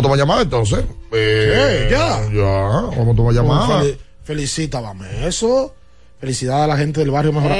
[0.00, 0.84] a tomar llamada entonces.
[1.12, 2.20] Eh, Sí, ya.
[2.32, 2.60] Ya,
[2.96, 3.82] vamos a tomar llamada.
[3.82, 5.74] Fel- Felicítame eso.
[6.20, 7.56] Felicidades a la gente del barrio Mejora-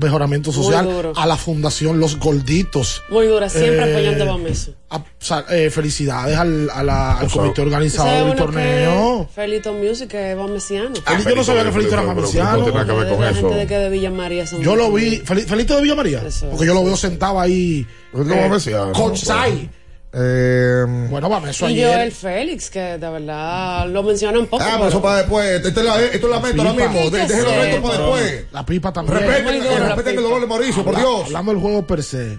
[0.00, 3.02] Mejoramiento Social, a la Fundación Los Gorditos.
[3.10, 4.72] Muy dura, siempre Eh, apoyando a Bameso.
[4.88, 8.36] a- o sea, eh, felicidades al, a la- al O sea, comité organizador ¿Sabes del
[8.36, 9.28] torneo.
[9.34, 10.90] Felito Music que es bamesiano.
[11.06, 12.58] Ah, yo no sabía que Felito era mamesiano.
[12.58, 13.40] No que ver con la eso.
[13.40, 16.22] gente de que de Villa María son Yo lo vi, Fel- Felito de Villa María,
[16.50, 17.84] porque yo lo veo sentado ahí.
[18.12, 19.68] Felito eh, Mamesiano, Coachside.
[20.16, 21.94] Eh, Bueno, vamos, eso Y ayer.
[21.96, 24.62] Joel Félix, que de verdad lo mencionan poco.
[24.64, 25.60] Ah, pero eso para después.
[25.66, 27.10] Esto es la, esto es la meta ahora mismo.
[27.10, 28.44] De- Dejen los retos para Pero después.
[28.52, 29.18] La pipa también.
[29.18, 31.24] Respeten, eh, respeten el dolor de Mauricio, por Habla- Dios.
[31.26, 32.38] Hablando del juego per se,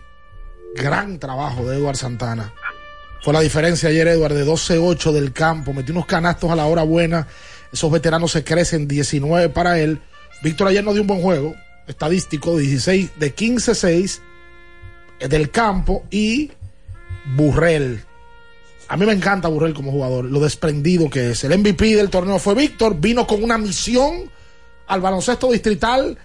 [0.75, 2.53] gran trabajo de Eduard Santana.
[3.21, 5.73] Fue la diferencia ayer, Eduard, de 12-8 del campo.
[5.73, 7.27] Metió unos canastos a la hora buena.
[7.73, 9.99] Esos veteranos se crecen 19 para él.
[10.43, 11.55] Víctor ayer no dio un buen juego.
[11.87, 14.21] Estadístico, 16 de 15-6
[15.19, 16.05] eh, del campo.
[16.11, 16.51] Y
[17.35, 18.01] Burrell.
[18.87, 21.43] A mí me encanta Burrell como jugador, lo desprendido que es.
[21.43, 24.29] El MVP del torneo fue Víctor, vino con una misión
[24.87, 26.17] al baloncesto distrital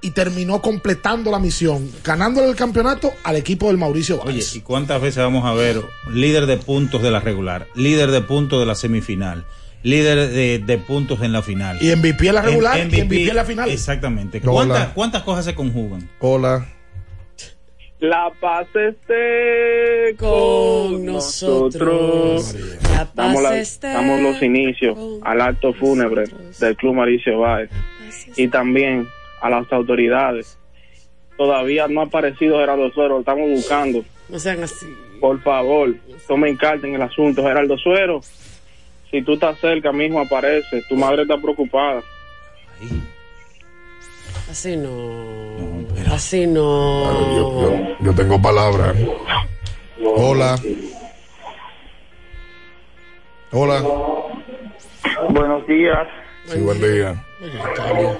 [0.00, 4.56] y terminó completando la misión, ganándole el campeonato al equipo del Mauricio Oye, Báez.
[4.56, 5.80] ¿y cuántas veces vamos a ver
[6.10, 9.46] líder de puntos de la regular, líder de puntos de la semifinal,
[9.84, 11.78] líder de, de puntos en la final?
[11.80, 13.70] Y MVP en la regular En- y MVP en la final.
[13.70, 14.40] Exactamente.
[14.40, 16.10] ¿Cuántas, ¿Cuántas cosas se conjugan?
[16.18, 16.66] Hola.
[18.04, 22.54] La paz esté con nosotros.
[22.92, 26.24] La paz Damos, la- esté damos los inicios al acto fúnebre
[26.60, 27.70] del Club Mauricio Báez
[28.36, 29.08] y también
[29.40, 30.58] a las autoridades.
[31.38, 34.04] Todavía no ha aparecido Gerardo Suero, lo estamos buscando.
[34.28, 34.86] No sean así.
[35.18, 35.94] Por favor,
[36.28, 37.42] tomen carta en el asunto.
[37.42, 38.20] Geraldo Suero,
[39.10, 40.82] si tú estás cerca mismo aparece.
[40.90, 42.02] Tu madre está preocupada.
[44.50, 45.73] Así no.
[46.10, 47.02] Así no.
[47.34, 48.94] Yo, yo- yo tengo palabras.
[50.16, 50.58] Hola.
[53.52, 53.82] Hola.
[55.30, 56.06] Buenos días.
[56.46, 57.14] Sí, buen día.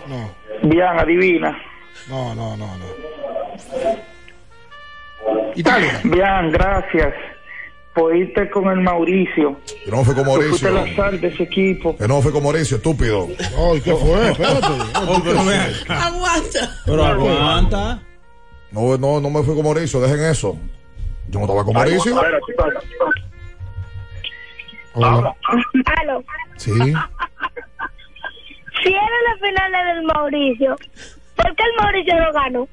[0.08, 0.30] No,
[0.62, 1.58] Bien, adivina.
[2.08, 2.84] no, no, no, no.
[5.54, 6.00] Italia.
[6.04, 7.14] Bien, gracias.
[8.12, 9.56] Irte con el Mauricio.
[9.84, 10.70] Que no fue con Tú fuiste Mauricio.
[10.72, 11.96] la sal de ese equipo.
[11.96, 13.28] Que no fue con Mauricio, estúpido.
[13.38, 14.30] Ay, ¿qué fue?
[14.30, 14.66] Espérate.
[15.88, 16.70] Aguanta.
[16.84, 18.02] Pero aguanta.
[18.72, 20.58] No, no, no me fui con Mauricio, dejen eso.
[21.28, 22.20] Yo no estaba con Mauricio.
[24.94, 25.32] Hola.
[26.00, 26.24] Aló.
[26.56, 26.72] Sí.
[26.72, 26.90] Si
[28.92, 30.76] era la final del Mauricio,
[31.36, 32.68] ¿por qué el Mauricio no ganó?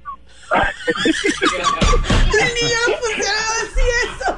[2.32, 4.30] El niño no pusieron a decir eso.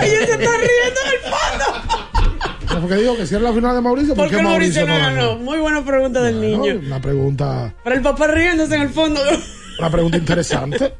[0.00, 2.80] Ella se está riendo en el fondo.
[2.80, 5.36] Porque digo que si era la final de Mauricio, ¿por, ¿Por qué Mauricio no ganó?
[5.38, 6.80] Muy buena pregunta del niño.
[6.86, 9.20] Una pregunta, Para el papá riéndose en el fondo.
[9.78, 10.94] una pregunta interesante.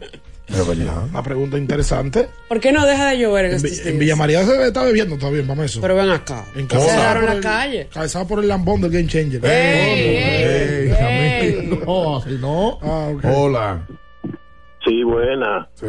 [1.11, 2.28] Una pregunta interesante.
[2.49, 3.99] ¿Por qué no deja de llover en En, estos en?
[3.99, 5.80] Villa María se está bebiendo todavía, vamos eso.
[5.80, 6.45] Pero ven acá.
[6.55, 7.88] Encabezado Cerraron por la el- calle.
[7.92, 9.40] Cabezado por el lambón del Game Changer.
[9.45, 12.78] Ey, amigo, no, así no.
[12.82, 13.86] Ah, Hola.
[14.85, 15.68] Sí, buena.
[15.80, 15.87] Que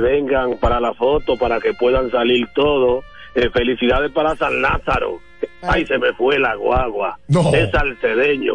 [0.00, 3.04] vengan para la foto para que puedan salir todos.
[3.34, 5.20] Eh, felicidades para San Lázaro.
[5.62, 7.18] Ay, se me fue la guagua.
[7.28, 7.52] No.
[7.54, 8.54] Es salcedeño.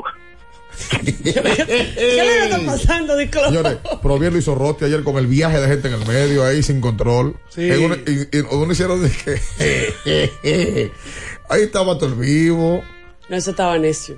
[1.23, 3.45] ¿Qué le está pasando, Disclo?
[3.45, 6.43] Señores, pero bien lo hizo Rotti ayer con el viaje de gente en el medio
[6.45, 7.35] ahí sin control.
[7.49, 7.69] Sí.
[7.69, 10.91] En una- y, y uno hicieron de que
[11.49, 12.83] ahí estaba todo el vivo.
[13.29, 14.17] No, eso estaba necio.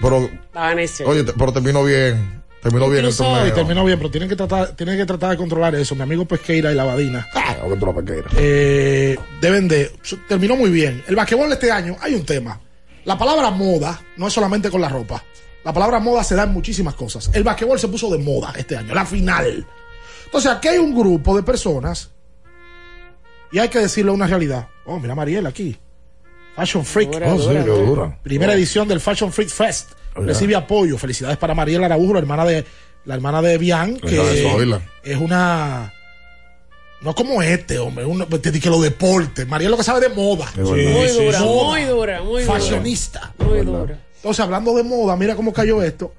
[0.00, 1.06] Pero, Estaba necio.
[1.06, 2.39] oye, pero terminó bien.
[2.62, 3.46] Terminó bien el torneo.
[3.46, 5.94] y terminó bien, pero tienen que tratar, tienen que tratar de controlar eso.
[5.94, 7.26] Mi amigo Pesqueira y la Badina.
[7.34, 8.28] Ah, controla Pesqueira.
[8.36, 9.90] Eh, deben de.
[10.28, 11.02] Terminó muy bien.
[11.08, 12.60] El basquetbol este año hay un tema.
[13.04, 15.24] La palabra moda no es solamente con la ropa.
[15.64, 17.30] La palabra moda se da en muchísimas cosas.
[17.32, 19.66] El basquetbol se puso de moda este año, la final.
[20.26, 22.10] Entonces aquí hay un grupo de personas
[23.52, 24.68] y hay que decirle una realidad.
[24.84, 25.76] Oh, mira a Mariela aquí.
[26.56, 27.10] Fashion Freak.
[27.12, 28.18] Dura, Oh, dura, dura.
[28.22, 28.54] Primera Oh.
[28.56, 29.92] edición del Fashion Freak Fest.
[30.16, 30.22] Oh.
[30.22, 30.98] Recibe apoyo.
[30.98, 32.64] Felicidades para Mariela Araújo, la hermana de
[33.04, 35.92] la hermana de Bian, que es una
[37.00, 39.46] no como este, hombre, uno, te di que los deportes.
[39.48, 40.52] Mariela lo que sabe de moda.
[40.56, 42.54] Muy dura, muy dura, muy dura.
[42.54, 43.32] Fashionista.
[43.38, 43.98] Muy dura.
[44.16, 46.12] Entonces, hablando de moda, mira cómo cayó esto.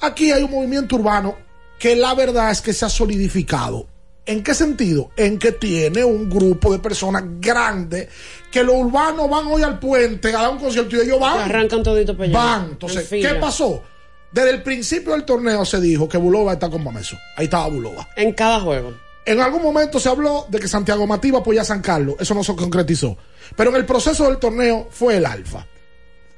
[0.00, 1.36] Aquí hay un movimiento urbano
[1.80, 3.86] que la verdad es que se ha solidificado.
[4.26, 5.10] ¿En qué sentido?
[5.16, 8.08] En que tiene un grupo de personas grande
[8.52, 11.38] que los urbanos van hoy al puente a dar un concierto y ellos van.
[11.40, 12.38] Arrancan todito para allá.
[12.38, 12.64] Van.
[12.66, 13.08] En Entonces.
[13.08, 13.82] ¿qué pasó?
[14.30, 17.16] Desde el principio del torneo se dijo que Bulova está con Bameso.
[17.36, 18.08] Ahí estaba Bulova.
[18.16, 18.92] En cada juego.
[19.24, 22.14] En algún momento se habló de que Santiago Matías apoya a San Carlos.
[22.20, 23.16] Eso no se concretizó.
[23.56, 25.66] Pero en el proceso del torneo fue el Alfa.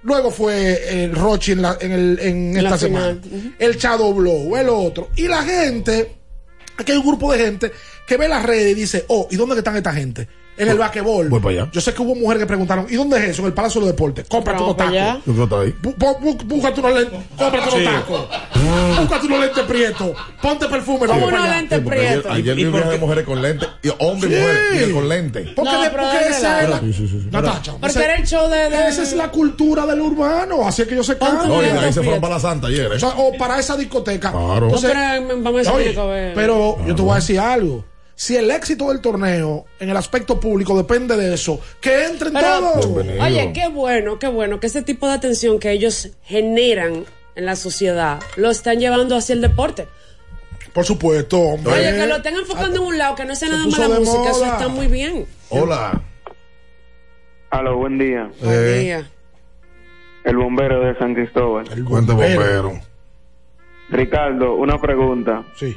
[0.04, 3.18] Luego fue el Rochi en, la- en, el- en En la esta semana.
[3.58, 5.10] El Shadow Blow, el otro.
[5.16, 6.16] Y la gente,
[6.76, 7.72] aquí hay un grupo de gente
[8.06, 10.28] que ve las redes y dice, oh, ¿y dónde están esta gente?
[10.56, 11.28] En el basquetbol.
[11.28, 11.70] Voy para allá.
[11.72, 13.42] Yo sé que hubo mujeres que preguntaron, ¿y dónde es eso?
[13.42, 14.26] En el Palacio de los Deportes.
[14.28, 14.92] Cómprate unos tacos.
[14.94, 15.74] Yo creo que está ahí.
[15.82, 18.28] Bú- bú- bú- Búscate unos lentes, cómprate unos tacos.
[19.00, 20.10] Búscate unos lentes prietos.
[20.42, 21.06] Ponte perfume.
[21.06, 22.32] ¿Cómo vamos unos lentes prietos?
[22.32, 25.48] ayer ¿Y vi de mujeres con lentes, y hombres y mujeres con lentes.
[25.56, 25.70] Porque,
[26.30, 26.80] esa es la.
[27.30, 28.66] Natacha, Porque esa- era el show de.
[28.88, 31.92] esa es la cultura del urbano, así es que yo sé Ponte No, y ahí
[31.92, 32.98] se fueron para la Santa ayer, ¿eh?
[33.16, 34.30] o, para esa discoteca.
[34.30, 34.68] Claro.
[34.68, 37.84] Que pero yo te voy a decir algo.
[38.22, 42.46] Si el éxito del torneo en el aspecto público depende de eso, que entren Pero,
[42.60, 42.94] todos.
[42.94, 43.24] Bienvenido.
[43.24, 47.04] Oye, qué bueno, qué bueno que ese tipo de atención que ellos generan
[47.34, 49.88] en la sociedad lo están llevando hacia el deporte.
[50.72, 51.72] Por supuesto, hombre.
[51.72, 53.88] Oye, que lo estén enfocando en un lado, que no sea Se nada más la
[53.88, 54.52] de música, eso moda.
[54.52, 55.26] está muy bien.
[55.48, 56.00] Hola.
[57.50, 58.30] Aló, buen día.
[58.40, 59.10] Buen Eh, día.
[60.22, 61.64] El bombero de San Cristóbal.
[61.84, 62.78] Cuente bombero.
[63.90, 65.44] Ricardo, una pregunta.
[65.58, 65.76] Sí.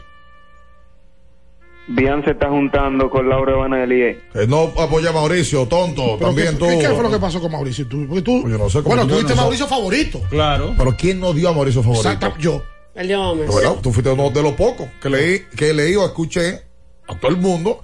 [1.88, 4.18] Bian se está juntando con Laura Vanelli.
[4.34, 6.16] Que no apoya a Mauricio, tonto.
[6.18, 6.66] Pero También ¿qué, tú.
[6.82, 7.88] qué- fue lo que pasó con Mauricio?
[7.88, 10.22] Tú, porque tú, Pues yo no sé cómo bueno, tú tú fuiste no- Mauricio favorito.
[10.30, 10.74] Claro.
[10.78, 12.10] Pero ¿quién no dio a Mauricio favorito?
[12.10, 12.64] Exacto, yo.
[12.96, 13.46] El de.
[13.84, 16.62] Tú fuiste uno de los pocos que leí, que leí o escuché
[17.08, 17.82] a todo el mundo,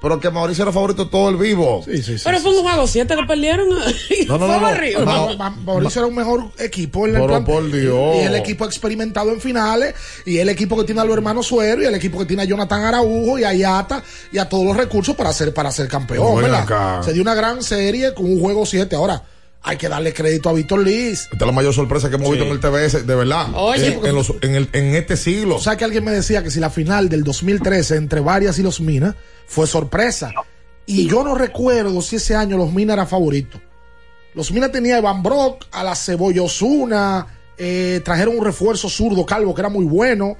[0.00, 1.82] pero que Mauricio era favorito de todo el vivo.
[1.84, 2.22] Sí, sí, sí.
[2.24, 3.68] Pero fue un juego 7 que perdieron.
[4.26, 4.60] No, no, Fue no, no.
[4.60, 5.04] barrido.
[5.04, 5.26] No.
[5.36, 8.16] Ma- Ma- Mauricio era un mejor equipo en el Pero plan- por Dios.
[8.16, 9.94] Y el equipo experimentado en finales,
[10.24, 12.46] y el equipo que tiene a los hermanos Suero, y el equipo que tiene a
[12.46, 16.44] Jonathan Araujo, y a Yata, y a todos los recursos para ser, para ser campeón.
[17.04, 18.96] Se dio una gran serie con un juego 7.
[18.96, 19.22] Ahora,
[19.66, 21.22] hay que darle crédito a Víctor Liz.
[21.32, 23.48] Esta es la mayor sorpresa que hemos visto en el TBS, de verdad.
[23.54, 23.94] Oye.
[23.94, 25.56] En, en los- en el- en este siglo.
[25.56, 28.62] O sea que alguien me decía que si la final del 2013 entre Varias y
[28.62, 29.14] los Minas
[29.46, 30.32] fue sorpresa.
[30.86, 33.60] Y yo no recuerdo si ese año los Minas era favorito.
[34.34, 37.26] Los Minas tenía a Evan Brock, a la Cebolla Osuna,
[37.58, 40.36] eh, trajeron un refuerzo zurdo calvo que era muy bueno.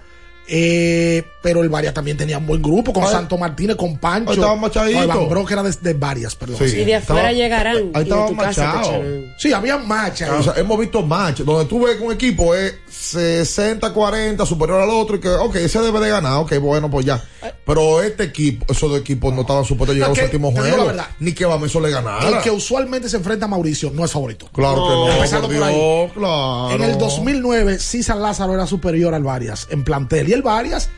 [0.49, 3.11] Eh, pero el Varias también tenía un buen grupo con Ay.
[3.11, 4.31] Santo Martínez, con Pancho.
[4.31, 4.99] Ahí estaba machadito.
[4.99, 6.57] No, Evan Brock era de, de Varias, perdón.
[6.59, 6.77] Sí.
[6.81, 7.77] Y de afuera Estaba- llegarán.
[7.77, 8.95] ahí y de estaba tu casa te machado.
[8.97, 9.35] echarán.
[9.39, 9.77] Sí, había.
[9.77, 14.91] O sea, hemos visto match donde tú ves que un equipo es 60-40 superior al
[14.91, 17.23] otro y que, ok, ese debe de ganar, ok, bueno, pues ya.
[17.65, 20.27] Pero este equipo, esos dos equipos no estaban supuestos a llegar a un Es que,
[20.31, 20.79] séptimo te digo juego.
[20.79, 21.07] la verdad.
[21.21, 22.29] Ni que Bameso le ganara.
[22.29, 24.49] el que usualmente se enfrenta a Mauricio no es favorito.
[24.53, 25.75] Claro que no, Empezando por por ahí.
[25.75, 26.71] Dios, claro.
[26.73, 30.29] En el 2009, sí San Lázaro era superior al Varias en plantel.
[30.29, 30.91] Y Varias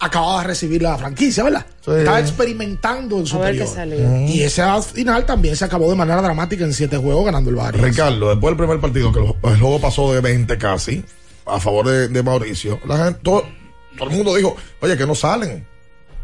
[0.00, 1.66] acababa de recibir la franquicia, ¿verdad?
[1.86, 3.68] Estaba experimentando en A ver qué superior.
[3.68, 4.26] salía.
[4.26, 4.62] Y ese
[4.94, 7.84] final también se acabó de manera dramática en siete juegos ganando el Varias.
[7.84, 11.04] Ricardo, después del primer partido, que el juego pasó de 20 casi,
[11.46, 13.44] a favor de, de Mauricio, la gente, todo,
[13.98, 15.66] todo el mundo dijo, oye, que no salen.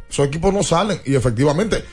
[0.08, 1.00] Esos equipos no salen.
[1.04, 1.84] Y efectivamente,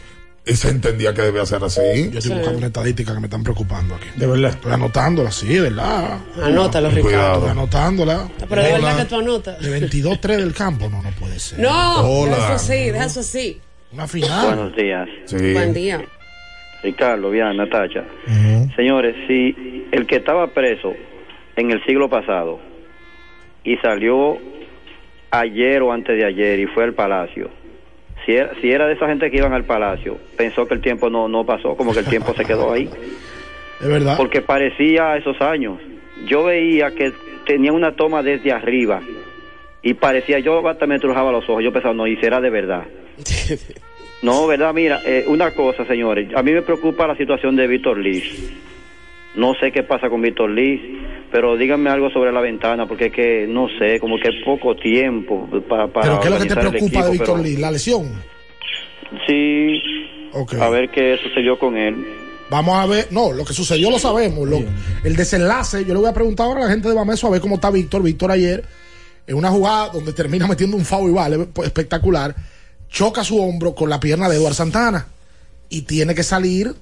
[0.46, 1.82] y se entendía que debía ser así.
[2.12, 4.08] Yo estoy buscando una estadística que me están preocupando aquí.
[4.18, 4.52] De verdad.
[4.52, 6.20] Estoy anotándola, sí, de verdad.
[6.42, 7.50] Anótalo, Estoy Ricardo.
[7.50, 8.28] anotándola.
[8.50, 9.60] Pero de verdad que tú anotas.
[9.62, 11.60] De 22-3 del campo, no, no puede ser.
[11.60, 12.36] No, Hola.
[12.36, 13.62] deja eso así, deja eso así.
[13.94, 14.46] Una final.
[14.48, 15.08] Buenos días.
[15.32, 16.04] Buen día.
[16.82, 18.04] Ricardo, bien, Natacha.
[18.76, 20.94] Señores, si el que estaba preso
[21.56, 22.60] en el siglo pasado
[23.64, 24.38] y salió
[25.32, 27.50] ayer o antes de ayer y fue al palacio,
[28.26, 31.10] si era, si era de esa gente que iban al palacio, pensó que el tiempo
[31.10, 32.90] no, no pasó, como que el tiempo se quedó ahí.
[33.82, 34.16] Es verdad.
[34.16, 35.78] Porque parecía a esos años.
[36.26, 37.12] Yo veía que
[37.46, 39.02] tenía una toma desde arriba
[39.82, 42.86] y parecía, yo hasta me trujaba los ojos, yo pensaba, no, y será de verdad.
[44.24, 47.98] No, verdad, mira, eh, una cosa, señores, a mí me preocupa la situación de Víctor
[47.98, 48.24] Liz.
[49.36, 50.80] No sé qué pasa con Víctor Liz,
[51.32, 55.50] pero díganme algo sobre la ventana, porque es que, no sé, como que poco tiempo
[55.68, 57.58] para, para ¿Pero qué es lo que te preocupa de Víctor pero Lee?
[57.58, 58.12] ¿La lesión?
[59.28, 59.82] Sí,
[60.60, 61.96] a ver qué sucedió con él.
[62.50, 64.48] Vamos a ver, no, lo que sucedió lo sabemos.
[64.48, 64.62] lo-
[65.04, 67.42] el desenlace, yo le voy a preguntar ahora a la gente de Bameso a ver
[67.42, 68.04] cómo está Víctor.
[68.04, 68.64] Víctor ayer,
[69.26, 72.36] en una jugada donde termina metiendo un foul y vale, pues, espectacular,
[72.90, 75.08] choca su hombro con la pierna de Eduard Santana
[75.70, 76.74] y tiene que salir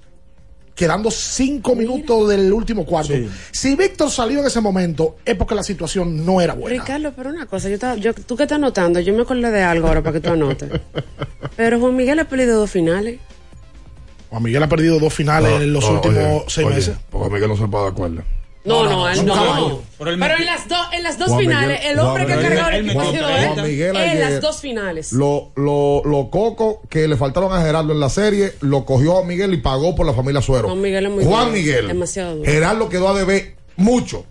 [0.75, 3.13] quedando cinco minutos del último cuarto.
[3.51, 6.79] Si Víctor salió en ese momento, es porque la situación no era buena.
[6.81, 9.61] Ricardo, pero una cosa, yo, estaba- yo tú que estás anotando, yo me acordé de
[9.61, 10.69] algo ahora para que tú anotes.
[11.55, 13.19] Pero Juan Miguel ha perdido dos finales.
[14.29, 16.97] Juan Miguel ha perdido dos finales en los No, últimos oye, seis oye, meses.
[17.09, 18.23] Porque Miguel no se puede de acuerdo.
[18.63, 19.81] No, no, él no.
[19.97, 22.47] Pero, en las dos, en las dos Juan finales, Miguel- el hombre que ha Juan
[22.47, 23.49] cargado el Miguel- equipo ha sido Juan- él.
[23.49, 25.13] Juan Miguel En las dos finales.
[25.13, 29.23] Lo, lo, lo coco que le faltaron a Gerardo en la serie, lo cogió a
[29.25, 30.67] Miguel y pagó por la familia Suero.
[30.67, 31.87] Juan Miguel es muy Juan duro, Miguel.
[31.87, 32.51] demasiado duro.
[32.51, 34.25] Gerardo quedó a deber mucho.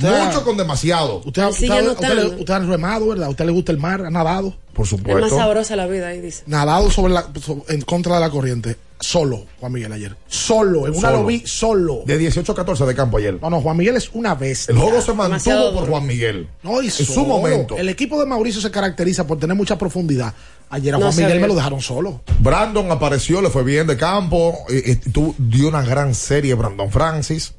[0.00, 1.18] mucho con demasiado.
[1.24, 3.26] Usted, usted, ha- usted, usted ha remado, ¿verdad?
[3.26, 4.02] ¿A usted le gusta el mar?
[4.04, 4.54] ¿Ha nadado?
[4.72, 6.42] Por Es más sabrosa la vida, ahí dice.
[6.46, 8.76] Nadado sobre la, so- en contra de la corriente.
[9.00, 10.14] Solo, Juan Miguel ayer.
[10.28, 11.20] Solo, en una Solo.
[11.22, 12.02] lo vi solo.
[12.04, 13.38] De 18 a 14 de campo ayer.
[13.40, 14.72] No, no, Juan Miguel es una bestia.
[14.72, 15.88] El juego se mantuvo Demasiado por.
[15.88, 16.48] Juan Miguel.
[16.62, 17.76] No, y en su momento.
[17.76, 20.34] El equipo de Mauricio se caracteriza por tener mucha profundidad.
[20.68, 21.40] Ayer a No Juan Miguel ve.
[21.40, 22.20] me lo dejaron solo.
[22.40, 24.54] Brandon apareció, le fue bien de campo.
[24.68, 27.54] Y, y tuvo- dio una gran serie Brandon Francis.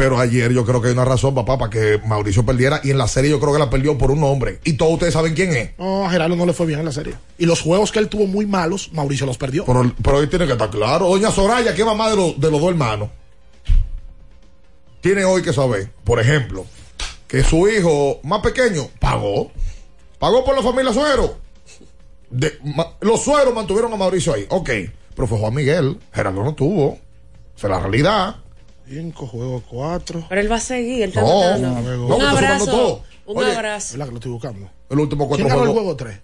[0.00, 2.80] Pero ayer yo creo que hay una razón, papá, para que Mauricio perdiera.
[2.82, 4.58] Y en la serie yo creo que la perdió por un hombre.
[4.64, 5.72] Y todos ustedes saben quién es.
[5.78, 7.12] No, a Gerardo no le fue bien en la serie.
[7.36, 9.66] Y los juegos que él tuvo muy malos, Mauricio los perdió.
[9.66, 11.06] Pero, pero hoy tiene que estar claro.
[11.10, 13.10] Doña Soraya, que es mamá de, los- de los dos hermanos,
[15.02, 16.64] tiene hoy que saber, por ejemplo,
[17.28, 19.50] que su hijo más pequeño pagó.
[20.18, 21.36] Pagó por la familia Suero.
[22.30, 24.46] De- ma- los Sueros mantuvieron a Mauricio ahí.
[24.48, 24.70] Ok.
[25.14, 25.98] Pero fue Juan Miguel.
[26.12, 26.98] Gerardo no tuvo.
[27.54, 28.36] Esa es la realidad.
[28.90, 30.26] Cinco juegos, cuatro.
[30.28, 31.96] Pero él va a seguir, él está No, anotando.
[31.96, 32.64] no, Un abrazo.
[32.66, 33.02] todo.
[33.26, 33.92] Un Oye, abrazo.
[33.92, 34.70] ¿Verdad que lo estoy buscando?
[34.90, 35.82] El último cuatro ¿Quién ganó el juegos.
[35.94, 36.18] juego 3?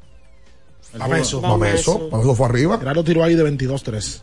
[0.94, 1.38] El Bameso.
[1.40, 2.08] juego- Bameso.
[2.10, 2.78] Bameso fue arriba.
[2.78, 4.22] Gerardo tiró ahí de 22-3.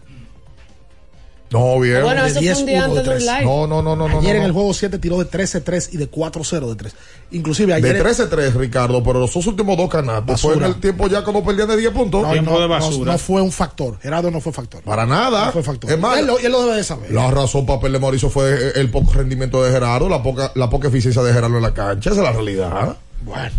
[1.54, 2.02] No, bien.
[2.02, 3.24] Bueno, De eso fue 10, un día de antes de un tres.
[3.26, 3.46] live.
[3.46, 4.10] No, no, no, no.
[4.10, 4.54] no, Ayer no, en el no.
[4.56, 6.96] juego 7 tiró de 13-3 y de 4-0 de 3.
[7.32, 8.04] Inclusive ayer.
[8.04, 10.76] De 13-3, Ricardo, pero los dos últimos dos canastos fue en Basura.
[10.76, 12.22] el tiempo ya cuando perdían de 10 puntos.
[12.24, 14.00] No, no, no, no fue un factor.
[14.02, 14.82] Gerardo no fue factor.
[14.84, 15.46] Para nada.
[15.46, 15.92] No fue factor.
[15.92, 17.12] Es más, él, lo, él lo debe de saber.
[17.12, 20.88] la razón para perder Mauricio fue el poco rendimiento de Gerardo, la poca, la poca
[20.88, 22.10] eficiencia de Gerardo en la cancha.
[22.12, 22.98] Esa es la realidad.
[23.24, 23.52] Bueno.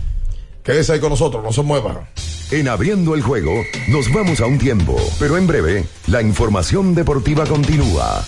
[0.65, 2.09] Quédese ahí con nosotros, no se muevan.
[2.51, 3.53] En abriendo el juego,
[3.89, 8.25] nos vamos a un tiempo, pero en breve, la información deportiva continúa.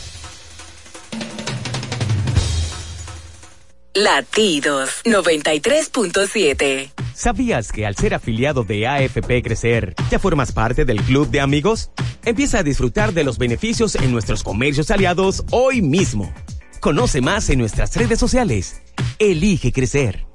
[3.95, 6.91] Latidos 93.7.
[7.15, 11.91] ¿Sabías que al ser afiliado de AFP Crecer, ya formas parte del club de amigos?
[12.23, 16.35] Empieza a disfrutar de los beneficios en nuestros comercios aliados hoy mismo.
[16.81, 18.83] Conoce más en nuestras redes sociales.
[19.19, 20.27] Elige crecer.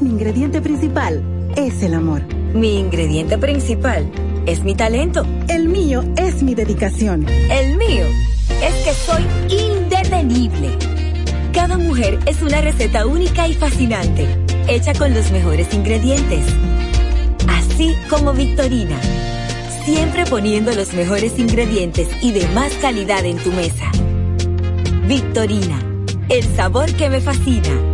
[0.00, 1.22] Mi ingrediente principal
[1.54, 2.22] es el amor.
[2.52, 4.10] Mi ingrediente principal
[4.44, 5.24] es mi talento.
[5.48, 7.24] El mío es mi dedicación.
[7.28, 8.04] El mío
[8.60, 10.70] es que soy indetenible.
[11.52, 14.26] Cada mujer es una receta única y fascinante,
[14.66, 16.44] hecha con los mejores ingredientes.
[17.46, 19.00] Así como Victorina,
[19.84, 23.92] siempre poniendo los mejores ingredientes y de más calidad en tu mesa.
[25.06, 25.80] Victorina,
[26.28, 27.93] el sabor que me fascina.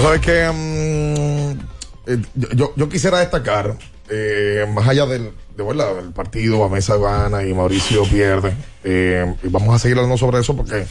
[0.00, 2.22] Tú sabes que mm, eh,
[2.56, 3.76] yo- yo, quisiera destacar,
[4.08, 5.94] eh, más allá del, de, ¿verdad?
[5.96, 10.56] del partido, Mesa gana y Mauricio pierde, eh, y vamos a seguir hablando sobre eso
[10.56, 10.86] porque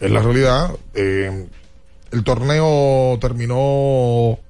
[0.00, 0.72] es la realidad.
[0.92, 4.40] el torneo terminó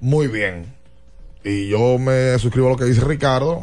[0.00, 0.74] muy bien.
[1.44, 3.62] Y yo me suscribo a lo que dice Ricardo.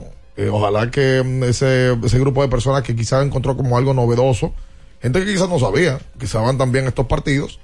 [0.52, 4.54] Ojalá que mm, ese, ese grupo de personas que quizás encontró como algo novedoso,
[5.02, 7.60] gente que quizás no sabía, que se van también estos partidos,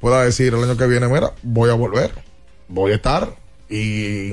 [0.00, 2.12] pueda decir el año que viene, mira, voy a volver,
[2.68, 3.34] voy a estar.
[3.70, 4.32] Y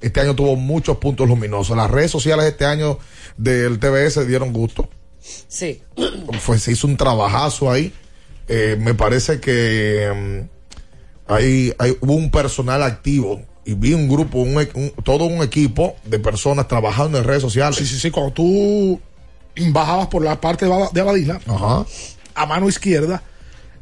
[0.00, 1.76] este año tuvo muchos puntos luminosos.
[1.76, 2.98] Las redes sociales este año
[3.36, 4.88] del TBS dieron gusto.
[5.20, 5.82] Sí.
[6.40, 7.92] Fue, se hizo un trabajazo ahí.
[8.48, 10.12] Eh, me parece que
[11.28, 15.24] mm, hay, hay, hubo un personal activo y vi un grupo, un, e- un- todo
[15.24, 17.76] un equipo de personas trabajando en redes sociales.
[17.76, 18.10] Sí, sí, sí.
[18.10, 19.00] Cuando tú
[19.72, 21.40] bajabas por la parte de Abadila,
[22.34, 23.22] a mano izquierda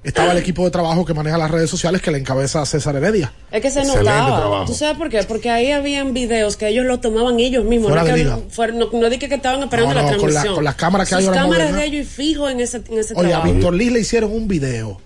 [0.05, 2.95] estaba el equipo de trabajo que maneja las redes sociales que le encabeza a César
[2.97, 3.33] Heredia.
[3.51, 4.37] Es que se Excelente notaba.
[4.39, 4.65] trabajo.
[4.67, 5.23] ¿Tú sabes por qué?
[5.25, 7.89] Porque ahí habían videos que ellos lo tomaban ellos mismos.
[7.89, 8.39] Fuera no, de que, liga.
[8.51, 10.55] fuera- no, no dije que estaban esperando No, la no, con la- transmisión.
[10.55, 11.81] con las cámaras que hay Sus ahora cámaras modernas.
[11.91, 13.53] de ellos y fijo en ese, en ese Oye, a trabajo.
[13.53, 15.01] Víctor Liz le hicieron un video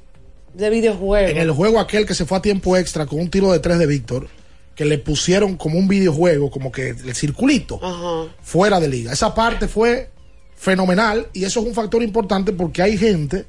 [0.54, 1.30] De videojuegos.
[1.30, 3.78] en el juego aquel que se fue a tiempo extra con un tiro de tres
[3.78, 4.28] de Víctor,
[4.74, 8.32] que le pusieron como un videojuego, como que el circulito, Ajá.
[8.42, 9.12] fuera de liga.
[9.12, 10.10] Esa parte fue
[10.56, 13.44] fenomenal y eso es un factor importante porque hay gente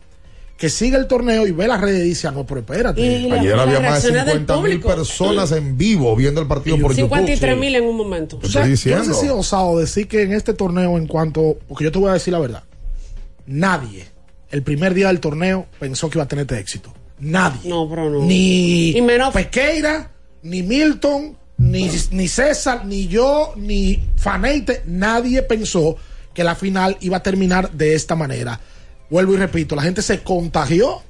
[0.60, 2.99] que sigue el torneo y ve las redes y dice, ah, no, pero espérate.
[3.01, 6.78] Y Ayer había más de reacciones del 50 mil personas en vivo viendo el partido
[6.80, 7.60] por 53 YouTube.
[7.62, 8.39] mil en un momento.
[8.43, 11.57] O sea, yo no sé si osado decir que en este torneo, en cuanto.
[11.68, 12.64] Porque yo te voy a decir la verdad.
[13.47, 14.05] Nadie,
[14.51, 16.93] el primer día del torneo, pensó que iba a tener este éxito.
[17.20, 17.70] Nadie.
[17.70, 18.26] No, pero no.
[18.26, 20.12] Ni Y menos- Pequeira,
[20.43, 24.84] ni Milton, ni, ni César, ni yo, ni Faneite.
[24.86, 25.95] Nadie pensó
[26.34, 28.60] que la final iba a terminar de esta manera.
[29.10, 31.01] Vuelvo y repito, la gente se contagió.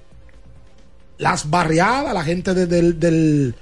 [1.17, 3.55] Las barriadas, la gente de- del, del-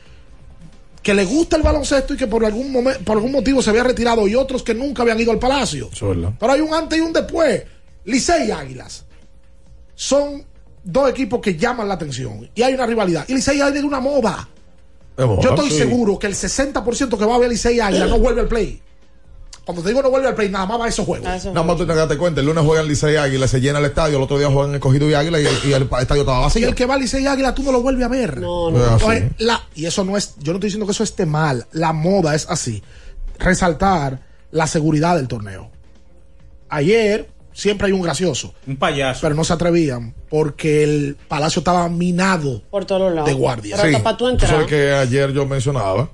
[1.02, 3.84] que le gusta el baloncesto y que por algún momento, por algún motivo se había
[3.84, 5.90] retirado y otros que nunca habían ido al palacio.
[6.40, 7.64] Pero hay un antes y un después.
[8.06, 9.06] Licey y Águilas
[9.96, 10.44] son
[10.84, 13.26] dos equipos que llaman la atención y hay una rivalidad.
[13.28, 14.48] Y Licey Águila es una moda.
[15.42, 15.78] Yo estoy sí.
[15.78, 18.82] seguro que el 60% que va a ver Licey Águila no vuelve al play.
[19.68, 21.28] Cuando te digo no vuelve al play, nada más va a esos juegos.
[21.46, 24.16] Nada más tú te das cuenta, el lunes juegan Licey Águila, se llena el estadio,
[24.18, 26.68] el otro día juegan Escogido y Águila y el, y el estadio estaba Y vacío.
[26.70, 28.40] el que va a Licey Águila, tú no lo vuelves a ver.
[28.40, 28.78] No, no.
[28.84, 28.92] Es.
[28.94, 31.68] Entonces, la- y eso no es, yo no estoy diciendo que eso esté mal.
[31.74, 32.82] La moda es así.
[33.38, 35.70] Resaltar la seguridad del torneo.
[36.70, 38.54] Ayer siempre hay un gracioso.
[38.68, 39.22] Un payaso.
[39.22, 43.28] Pero no se atrevían porque el palacio estaba minado Por todos lados.
[43.30, 43.76] de guardia.
[43.82, 44.50] Pero hasta para tú Tú entrar.
[44.52, 46.10] sabes que ayer yo mencionaba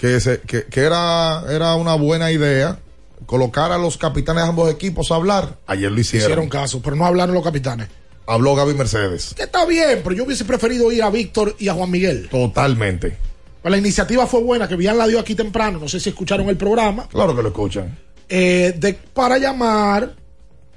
[0.00, 2.78] que, se- que, que era, era una buena idea
[3.26, 5.56] colocar a los capitanes de ambos equipos a hablar.
[5.66, 6.26] Ayer lo hicieron.
[6.30, 7.88] Hicieron caso, pero no hablaron los capitanes.
[8.26, 9.34] Habló Gaby Mercedes.
[9.36, 12.28] Que está bien, pero yo hubiese preferido ir a Víctor y a Juan Miguel.
[12.30, 13.16] Totalmente.
[13.60, 16.48] Pues la iniciativa fue buena, que Bian la dio aquí temprano, no sé si escucharon
[16.48, 17.98] el programa, Claro que lo escuchan.
[18.28, 20.14] eh, de, para llamar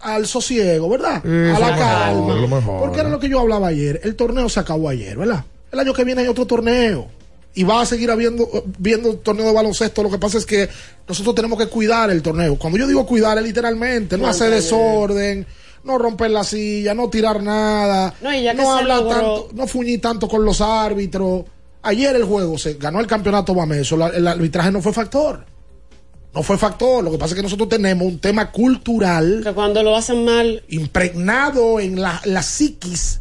[0.01, 1.25] al sosiego, ¿verdad?
[1.25, 2.27] A la calma.
[2.27, 2.79] mejor, lo mejor.
[2.81, 4.01] Porque era lo que yo hablaba ayer.
[4.03, 5.45] El torneo se acabó ayer, ¿verdad?
[5.71, 7.07] El año que viene hay otro torneo.
[7.55, 8.47] Y va a seguir habiendo
[8.79, 10.01] viendo torneo de baloncesto.
[10.03, 10.67] Lo que pasa es que
[11.07, 12.55] nosotros tenemos que cuidar el torneo.
[12.57, 15.45] Cuando yo digo cuidar es literalmente no hacer desorden,
[15.83, 19.67] no romper la silla, no tirar nada, No, y ya no hablar logró- tanto, no
[19.67, 21.43] fuñir tanto con los árbitros.
[21.83, 25.45] Ayer el juego se ganó el campeonato Bameso, la- el arbitraje no fue factor.
[26.33, 27.03] No fue factor.
[27.03, 30.63] Lo que pasa es que nosotros tenemos un tema cultural Que cuando lo hacen mal,
[30.69, 33.19] impregnado en la, la psiquis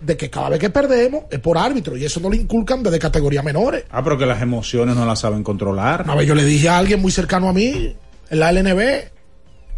[0.00, 2.98] de que cada vez que perdemos es por árbitro y eso no lo inculcan desde
[2.98, 3.84] categorías menores.
[3.90, 6.02] Ah, pero que las emociones no las saben controlar.
[6.04, 7.94] Una vez yo le dije a alguien muy cercano a mí,
[8.30, 8.80] en la LNB,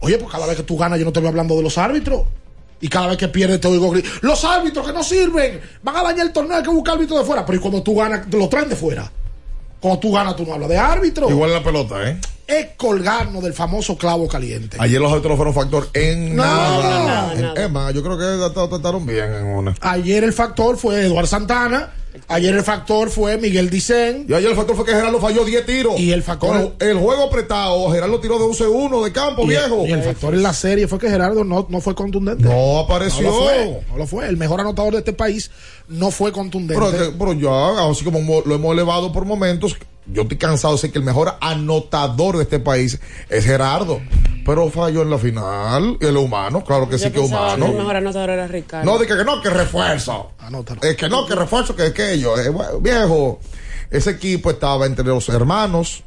[0.01, 2.23] oye, pues cada vez que tú ganas yo no te voy hablando de los árbitros.
[2.81, 6.03] Y cada vez que pierdes te oigo gritar, los árbitros que no sirven, van a
[6.03, 7.47] dañar el torneo, hay que buscar árbitros de fuera.
[7.47, 9.11] Pero y cuando tú ganas, te lo traen de fuera.
[9.83, 11.28] Cuando tú ganas, tú no hablas de árbitro.
[11.28, 12.18] Igual en la pelota, ¿eh?
[12.47, 14.76] Es colgarnos del famoso clavo caliente.
[14.78, 17.05] Ayer los árbitros no fueron factor en No, nada.
[17.05, 17.64] nada, En- nada.
[17.64, 19.74] Es más, yo creo que trataron bien en una.
[19.80, 21.91] Ayer el factor fue Eduardo Santana.
[22.28, 24.26] Ayer el factor fue Miguel Dicen.
[24.28, 25.98] Y ayer el factor fue que Gerardo falló 10 tiros.
[25.98, 26.74] Y el factor.
[26.78, 29.86] El, el juego apretado, Gerardo tiró de 11-1 de campo, y, viejo.
[29.86, 32.44] y el factor en la serie fue que Gerardo no, no fue contundente.
[32.44, 33.22] No apareció.
[33.22, 33.80] No lo fue.
[33.90, 34.28] No lo fue.
[34.28, 35.50] El mejor anotador de este país
[35.88, 36.82] no fue contundente.
[36.82, 40.74] Pero, que- pero ya, así como mo- lo hemos elevado por momentos, yo estoy cansado
[40.74, 42.98] de decir que el mejor anotador de este país
[43.30, 44.00] es Gerardo.
[44.45, 45.99] Pero falló en la final.
[46.01, 47.68] Y el humano, claro que yo sí que que el humano.
[47.68, 48.90] mejor anotador era Ricardo.
[48.90, 50.32] No, dije que no, que refuerzo.
[50.38, 50.82] Anótalo.
[50.82, 52.38] Es que no, que refuerzo, que aquello.
[52.38, 53.40] Eh, bueno, viejo,
[53.90, 56.03] ese equipo estaba entre los hermanos,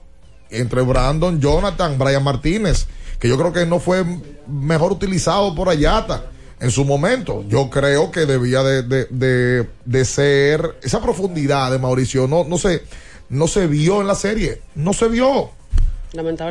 [0.49, 2.87] entre Brandon, Jonathan, Brian Martínez,
[3.19, 4.03] que yo creo que no fue
[4.47, 6.25] mejor utilizado por Ayata
[6.59, 7.43] en su momento.
[7.47, 12.57] Yo creo que debía de, de, de, de ser esa profundidad de Mauricio, no, no
[12.57, 12.83] se,
[13.29, 15.51] no se vio en la serie, no se vio.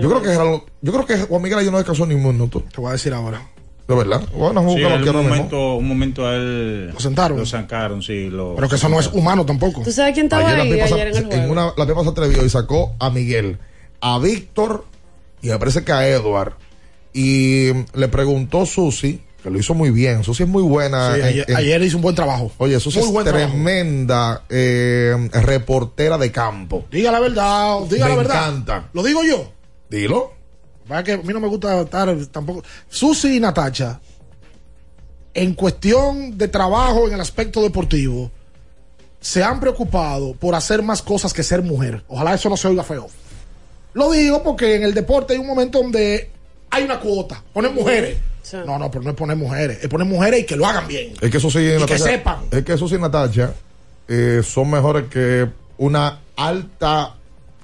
[0.01, 2.63] Yo creo que Gerardo- yo creo que Juan Miguel ayer no descansó ni un minuto.
[2.73, 3.43] Te voy a decir ahora.
[3.87, 4.23] De verdad.
[4.35, 5.13] Bueno, Sí, en mismo.
[5.23, 6.89] momento, un momento a él.
[6.91, 7.39] Lo sentaron.
[7.39, 8.31] Lo sacaron, sí.
[8.31, 9.83] Lo, Pero que eso no es humano tampoco.
[9.83, 11.43] ¿Tú sabes quién estaba Ayer ahí ayer en el juego?
[11.45, 13.59] en una, la Pepa se atrevió y sacó a Miguel,
[14.01, 14.87] a Víctor
[15.43, 16.55] y me parece que a Edward.
[17.13, 20.25] Y le preguntó Susi, que lo hizo muy bien.
[20.25, 21.15] Susi es muy buena.
[21.15, 22.51] Sí, ayer, en- ayer hizo un buen trabajo.
[22.59, 26.87] oye, Susi Muy es tremenda eh, reportera de campo.
[26.91, 28.37] Diga la verdad, diga Me la verdad.
[28.49, 28.89] encanta.
[28.95, 29.53] Lo digo yo.
[29.91, 30.33] Dilo.
[30.91, 32.63] Va que a mí no me gusta estar tampoco.
[32.89, 34.01] Susi y Natacha,
[35.35, 38.31] en cuestión de trabajo en el aspecto deportivo,
[39.21, 42.03] se han preocupado por hacer más cosas que ser mujer.
[42.09, 43.09] Ojalá eso no se oiga feo.
[43.95, 46.31] Lo digo porque en el deporte hay un momento donde
[46.71, 47.43] hay una cuota.
[47.53, 48.17] Ponen mujeres.
[48.53, 49.79] No, no, pero no es poner mujeres.
[49.83, 51.15] Es poner mujeres y que lo hagan bien.
[51.21, 52.41] Es que Susi y, Y que sepan.
[52.51, 53.53] Es que Susi y Natacha
[54.09, 57.15] eh, son mejores que una alta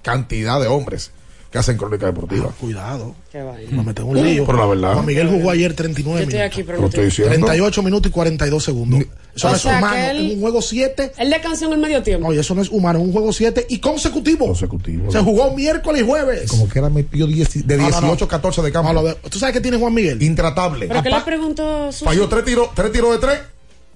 [0.02, 1.12] cantidad de hombres
[1.50, 2.52] que hacen crónica deportiva.
[2.60, 3.14] Cuidado.
[3.32, 3.42] Qué.
[3.72, 4.46] Nos metemos un lío.
[4.46, 4.92] Pero la verdad.
[4.94, 6.52] Juan Miguel jugó ayer 39 Yo estoy minutos.
[6.56, 7.30] aquí, pero estoy diciendo.
[7.34, 9.00] 38 minutos y 42 segundos.
[9.34, 9.96] Eso O no es humano.
[9.96, 11.12] él- En un juego 7.
[11.18, 12.28] Él descansó en el medio tiempo.
[12.28, 13.00] Oye, eso no es humano.
[13.00, 14.46] En un juego 7 y consecutivo.
[14.46, 15.10] Consecutivo.
[15.10, 16.50] Se jugó miércoles y jueves.
[16.50, 18.28] Como que era metido 10 de No, no, 18 no.
[18.28, 18.92] 14 de campo.
[18.92, 20.22] No, lo de- ¿Tú sabes qué tiene Juan Miguel?
[20.22, 20.86] Intratable.
[20.86, 22.04] ¿Pero qué le preguntó Susi?
[22.04, 23.38] Falló tres tiros, tres tiros de tres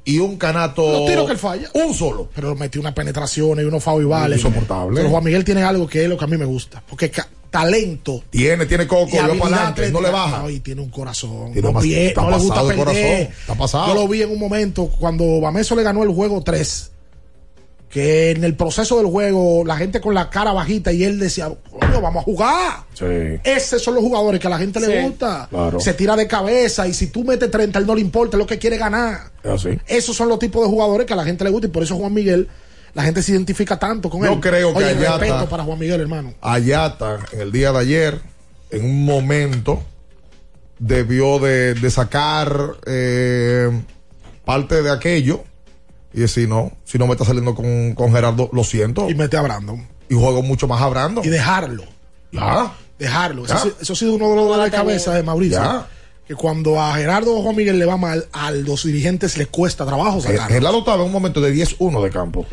[0.05, 0.91] y un canato.
[0.91, 1.69] Los tiros que él falla.
[1.75, 2.29] Un solo.
[2.35, 4.37] Pero metió una penetración y unos foul y vale.
[4.37, 4.97] Insoportable.
[4.97, 6.83] Pero Juan Miguel tiene algo que es lo que a mí me gusta.
[6.89, 7.11] Porque
[7.55, 10.39] talento Tiene, tiene coco, va para adelante, no le baja.
[10.43, 11.53] No, y tiene un corazón.
[11.53, 12.77] Tiene no, más- pie- está no le gusta perder.
[12.77, 13.87] corazón, está pasado.
[13.87, 16.91] Yo lo vi en un momento cuando Bameso le ganó el juego 3.
[17.89, 21.49] Que en el proceso del juego, la gente con la cara bajita y él decía,
[21.71, 22.73] coño, vamos a jugar.
[22.93, 23.05] Sí.
[23.45, 25.47] Esos son los jugadores que a la gente le gusta.
[25.49, 25.79] Claro.
[25.79, 28.49] Se tira de cabeza y si tú metes 30, él no le importa, es lo
[28.49, 29.31] que quiere ganar.
[29.45, 29.79] Así.
[29.87, 31.95] Esos son los tipos de jugadores que a la gente le gusta y por eso
[31.95, 32.49] Juan Miguel,
[32.95, 34.41] la gente se identifica tanto con Yo él.
[34.41, 36.33] creo que Oye, Ayata- respeto para Juan Miguel, hermano.
[36.41, 38.21] Ayata, en el día de ayer,
[38.71, 39.83] en un momento,
[40.79, 43.71] debió de, de sacar eh,
[44.45, 45.45] parte de aquello
[46.13, 49.09] y decir, no, si no me está saliendo con, con Gerardo, lo siento.
[49.11, 49.87] Y mete a Brandon.
[50.09, 51.25] Y juego mucho más a Brandon.
[51.25, 51.85] Y dejarlo.
[52.31, 52.73] Ya.
[52.99, 53.47] Dejarlo.
[53.47, 53.57] Ya.
[53.57, 55.59] Eso, eso ha sido uno de los dolores de cabeza de Mauricio.
[55.59, 55.89] Ya.
[56.27, 59.85] Que cuando a Gerardo o Juan Miguel le va mal, a los dirigentes les cuesta
[59.85, 60.47] trabajo sacarlo.
[60.55, 62.47] Gerardo estaba en un momento de 10-1 de campo.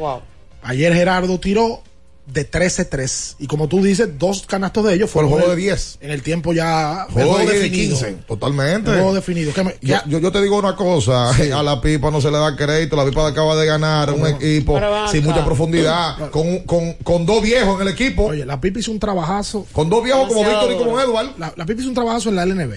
[0.63, 1.81] Ayer Gerardo tiró
[2.27, 3.35] de 13-3.
[3.39, 5.97] Y como tú dices, dos canastos de ellos Fue el fueron juego de 10.
[6.01, 7.05] En el tiempo ya.
[7.07, 7.97] el Juego de 10 y definido.
[7.97, 8.13] 15.
[8.27, 8.91] Totalmente.
[8.91, 9.51] El juego definido.
[9.63, 12.37] Me- Yo, que- yo, yo te digo una cosa, a la pipa no se le
[12.37, 14.79] da crédito, la pipa acaba de ganar un equipo
[15.11, 18.25] sin mucha profundidad, con, con, con dos viejos en el equipo.
[18.25, 19.65] Oye, la Pipa hizo un trabajazo.
[19.71, 20.99] Con dos viejos como Víctor y como.
[20.99, 21.31] Edward.
[21.37, 22.73] La, la Pipa hizo un trabajazo en la LNB.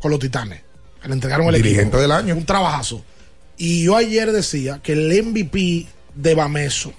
[0.00, 0.60] Con los Titanes.
[1.02, 2.00] Que le entregaron el Dirigente equipo.
[2.00, 2.34] del año.
[2.34, 3.04] Un trabajazo.
[3.56, 6.92] Y yo ayer decía que el MVP de Bameso,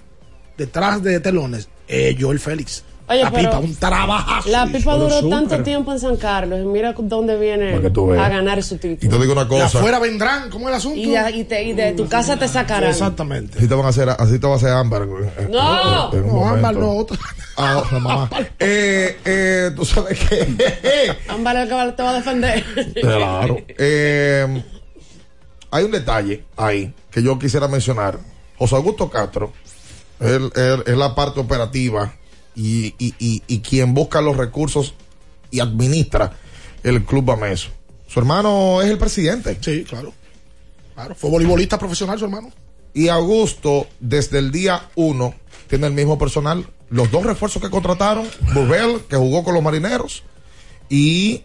[0.57, 2.83] detrás de telones, es Joel Félix.
[3.11, 4.49] Oye, la pero Pipa, un trabajazo.
[4.49, 6.59] La pipa duró tanto tiempo en San Carlos.
[6.61, 7.73] y Mira dónde viene
[8.19, 9.11] a ganar su Y título.
[9.11, 9.65] te digo una cosa.
[9.79, 10.97] afuera vendrán, ¿cómo es el asunto?
[10.99, 12.89] Y, y te- y de tu casa te sacarán.
[12.89, 13.57] Exactamente.
[13.57, 15.03] Así te van a hacer, así te va a hacer Ámbar.
[15.03, 16.13] eh, No.
[16.13, 16.79] en un No, Ámbar, momento.
[16.81, 17.17] no, otro.
[17.57, 18.29] Ah, la mamá.
[18.59, 21.15] eh, eh, tú sabes que.
[21.29, 22.63] Ámbar es el que te va a defender.
[23.01, 23.57] Claro.
[23.77, 24.63] Eh,
[25.71, 28.17] hay un detalle ahí que yo quisiera mencionar.
[28.57, 29.51] José Augusto Castro
[30.19, 32.13] él, él- es la parte operativa
[32.55, 34.93] y, y- y- y quien busca los recursos
[35.51, 36.33] y administra
[36.83, 37.69] el Club Bameso.
[38.07, 39.57] Su hermano es el presidente.
[39.61, 40.13] Sí, claro.
[40.95, 41.15] Claro.
[41.15, 42.51] Fue voleibolista profesional su hermano.
[42.93, 45.33] Y Augusto, desde el día uno,
[45.67, 46.65] tiene el mismo personal.
[46.89, 50.23] Los dos refuerzos que contrataron, Burbel, que jugó con los marineros,
[50.89, 51.43] y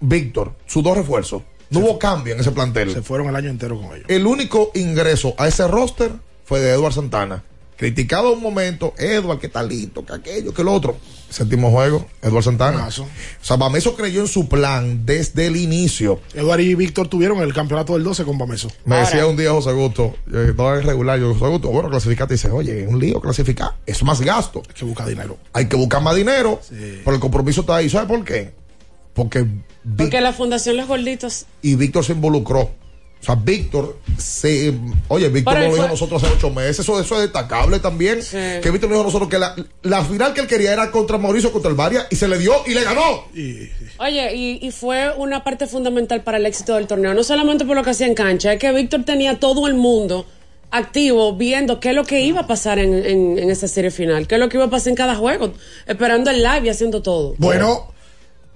[0.00, 1.42] Víctor, sus dos refuerzos.
[1.68, 2.90] No hubo cambio en ese plantel.
[2.92, 4.06] Se fueron el año entero con ellos.
[4.08, 6.10] El único ingreso a ese roster
[6.44, 7.44] fue de Eduard Santana.
[7.80, 10.98] Criticado un momento, Eduard, que talito, que aquello, que lo otro.
[11.30, 12.86] Séptimo juego, Eduard Santana.
[12.88, 13.06] O
[13.40, 16.20] sea, Bameso creyó en su plan desde el inicio.
[16.34, 18.68] Eduardo y Víctor tuvieron el campeonato del 12 con Bameso.
[18.84, 22.34] Me decía un día José Augusto, eh, no es regular, yo José Augusto, bueno, clasificate.
[22.34, 24.60] Dice, oye, es un lío clasificar, es más gasto.
[24.68, 25.38] Hay que buscar dinero.
[25.54, 26.60] Hay que buscar más dinero,
[27.02, 27.88] pero el compromiso está ahí.
[27.88, 28.52] ¿Sabe por qué?
[29.14, 31.46] Porque Vic- Porque la Fundación Los Gorditos.
[31.62, 32.72] y Víctor se involucró.
[33.20, 34.72] O sea, Víctor se.
[35.08, 36.78] Oye, Víctor nos lo dijo a nosotros hace ocho meses.
[36.78, 38.22] Eso, eso es destacable también.
[38.22, 38.38] Sí.
[38.62, 41.18] Que Víctor nos dijo a nosotros que la, la final que él quería era contra
[41.18, 43.26] Mauricio, contra el Varia, y se le dio y le ganó.
[43.98, 47.12] Oye, y, y fue una parte fundamental para el éxito del torneo.
[47.12, 50.26] No solamente por lo que hacía en cancha, es que Víctor tenía todo el mundo
[50.70, 54.26] activo viendo qué es lo que iba a pasar en, en, en esa serie final,
[54.28, 55.52] qué es lo que iba a pasar en cada juego,
[55.86, 57.34] esperando el live y haciendo todo.
[57.38, 57.92] Bueno,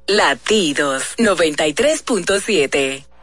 [0.07, 3.10] Latidos 93.7.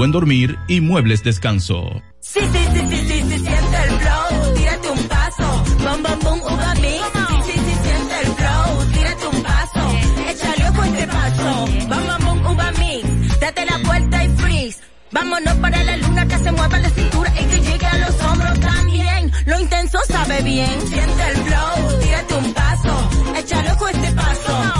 [0.00, 2.00] buen dormir y muebles descanso.
[2.20, 5.64] Sí, sí, sí, sí, sí, sí siente el flow, tírate un paso.
[5.84, 7.04] Bom, bom, bom, uva mix.
[7.28, 9.82] Sí, sí, sí, siente el flow, tírate un paso.
[10.30, 11.66] Échale ojo este paso.
[11.90, 13.40] Bom, bom, bom, uva mix.
[13.40, 14.80] Date la vuelta y freeze.
[15.12, 18.60] Vámonos para la luna que se mueva la cintura y que llegue a los hombros
[18.60, 19.32] también.
[19.44, 20.80] Lo intenso sabe bien.
[20.88, 23.10] Siente el flow, tírate un paso.
[23.36, 24.79] Échale ojo este paso.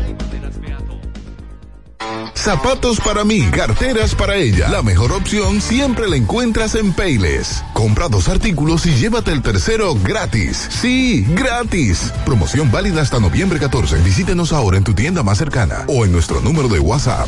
[2.35, 4.69] Zapatos para mí, carteras para ella.
[4.69, 7.63] La mejor opción siempre la encuentras en Payless.
[7.73, 10.67] Compra dos artículos y llévate el tercero gratis.
[10.69, 12.11] Sí, gratis.
[12.25, 13.97] Promoción válida hasta noviembre 14.
[13.97, 17.27] Visítenos ahora en tu tienda más cercana o en nuestro número de WhatsApp.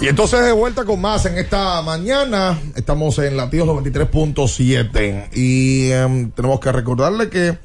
[0.00, 2.58] Y entonces de vuelta con más en esta mañana.
[2.74, 7.58] Estamos en latidos 93.7 y em, tenemos que recordarle que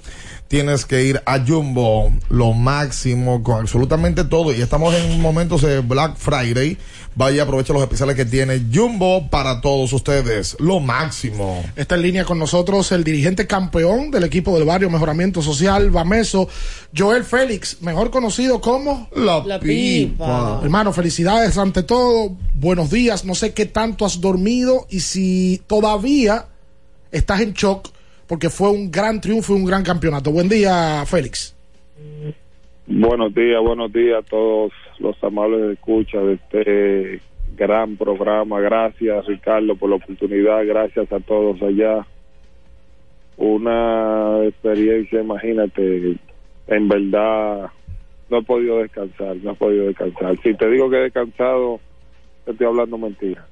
[0.48, 4.54] tienes que ir a Jumbo, lo máximo con absolutamente todo.
[4.54, 6.78] Y estamos en momentos de Black Friday.
[7.16, 10.58] Vaya, aprovecha los especiales que tiene Jumbo para todos ustedes.
[10.59, 11.63] Lo máximo.
[11.76, 16.47] Está en línea con nosotros el dirigente campeón del equipo del barrio Mejoramiento Social, Bameso,
[16.96, 20.59] Joel Félix, mejor conocido como La, La Pipa.
[20.62, 22.36] Hermano, felicidades ante todo.
[22.54, 23.26] Buenos días.
[23.26, 26.47] No sé qué tanto has dormido y si todavía
[27.12, 27.89] estás en shock
[28.28, 30.32] porque fue un gran triunfo y un gran campeonato.
[30.32, 31.56] Buen día, Félix.
[32.88, 37.22] Buenos días, buenos días a todos los amables de escucha de este
[37.56, 38.60] gran programa.
[38.60, 40.66] Gracias, Ricardo, por la oportunidad.
[40.66, 42.06] Gracias a todos allá.
[43.38, 46.18] Una experiencia, imagínate,
[46.68, 47.72] en verdad
[48.30, 50.38] no he podido descansar, no he podido descansar.
[50.42, 51.80] Si te digo que he descansado,
[52.46, 53.46] te estoy hablando mentira.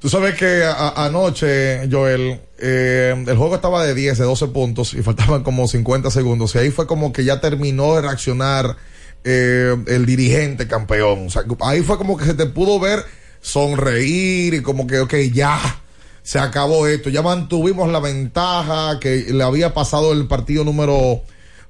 [0.00, 4.94] Tú sabes que a- anoche, Joel, eh, el juego estaba de 10, de 12 puntos
[4.94, 6.54] y faltaban como 50 segundos.
[6.54, 8.76] Y ahí fue como que ya terminó de reaccionar
[9.24, 11.26] eh, el dirigente campeón.
[11.26, 13.04] O sea, ahí fue como que se te pudo ver
[13.40, 15.58] sonreír y como que, ok, ya
[16.22, 17.10] se acabó esto.
[17.10, 21.22] Ya mantuvimos la ventaja que le había pasado el partido número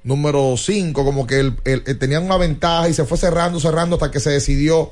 [0.05, 3.97] número 5, como que el, el- el- tenían una ventaja y se fue cerrando, cerrando
[3.97, 4.91] hasta que se decidió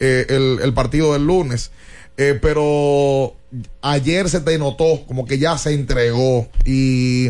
[0.00, 1.70] eh, el partido del lunes.
[2.18, 3.34] Eh, pero
[3.82, 7.28] ayer se te notó como que ya se entregó y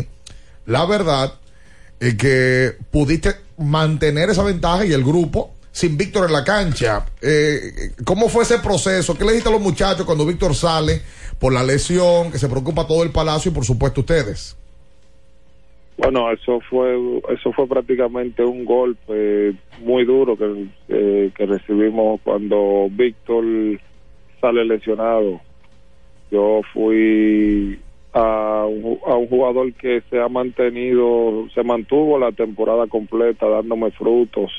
[0.65, 1.33] la verdad
[1.99, 7.05] es que pudiste mantener esa ventaja y el grupo sin Víctor en la cancha.
[7.21, 9.15] Eh, ¿Cómo fue ese proceso?
[9.15, 11.01] ¿Qué le dijiste a los muchachos cuando Víctor sale
[11.37, 14.57] por la lesión, que se preocupa todo el palacio y por supuesto ustedes?
[15.97, 16.95] Bueno, eso fue
[17.29, 23.43] eso fue prácticamente un golpe muy duro que, eh, que recibimos cuando Víctor
[24.39, 25.41] sale lesionado.
[26.31, 27.79] Yo fui
[28.13, 33.91] a un, a un jugador que se ha mantenido, se mantuvo la temporada completa dándome
[33.91, 34.51] frutos.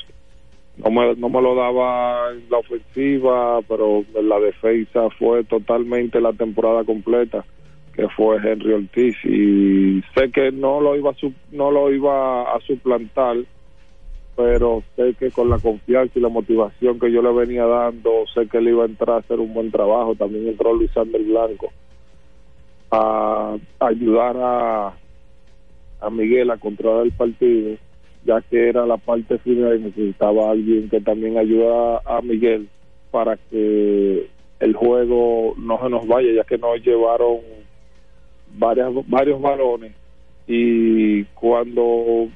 [0.77, 6.21] No me, no me lo daba en la ofensiva, pero en la defensa fue totalmente
[6.21, 7.43] la temporada completa
[7.99, 11.15] que fue Henry Ortiz y sé que no lo iba a
[11.51, 13.35] no lo iba a suplantar
[14.39, 18.47] pero sé que con la confianza y la motivación que yo le venía dando sé
[18.47, 20.15] que él iba a entrar a hacer un buen trabajo.
[20.15, 21.73] También entró Luis Ander Blanco
[22.89, 27.75] a ayudar a Miguel a controlar el partido
[28.25, 32.69] ya que era la parte final y necesitaba alguien que también ayudara a Miguel
[33.11, 34.29] para que
[34.61, 37.39] el juego no se nos vaya, ya que nos llevaron
[38.55, 39.93] varias, varios balones.
[40.47, 42.27] Y cuando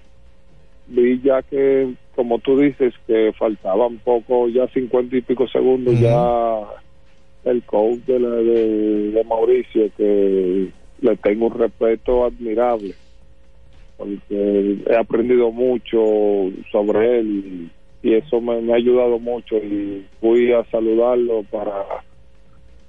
[0.88, 6.60] vi ya que, como tú dices, que faltaban poco, ya cincuenta y pico segundos, ya
[7.44, 10.70] el coach de, la- de, de Mauricio, que
[11.02, 12.96] le tengo un respeto admirable,
[13.98, 17.70] porque he aprendido mucho sobre él
[18.04, 21.86] y, y eso me, me ha ayudado mucho y fui a saludarlo para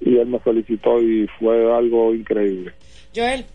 [0.01, 2.73] y él me felicitó y fue algo increíble.
[3.15, 3.45] Joel,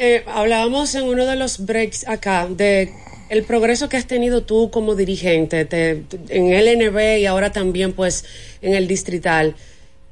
[0.00, 2.90] eh, hablábamos en uno de los breaks acá de
[3.28, 7.92] el progreso que has tenido tú como dirigente te- en el NB y ahora también
[7.92, 8.24] pues
[8.62, 9.54] en el distrital.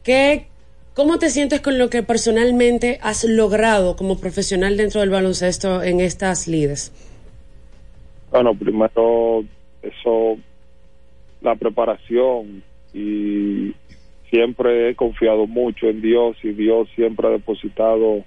[0.04, 0.46] ¿Qué,
[0.94, 6.00] ¿Cómo te sientes con lo que personalmente has logrado como profesional dentro del baloncesto en
[6.00, 6.92] estas lides?
[8.30, 9.42] Bueno, primero
[9.82, 10.36] eso,
[11.40, 12.62] la preparación
[12.92, 13.74] y
[14.30, 18.22] siempre he confiado mucho en Dios y Dios siempre ha depositado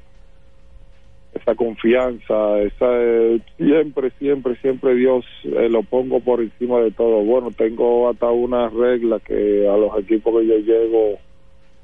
[1.42, 7.22] esa confianza, esa eh, siempre, siempre, siempre Dios eh, lo pongo por encima de todo.
[7.24, 11.20] Bueno, tengo hasta una regla que a los equipos que yo llego,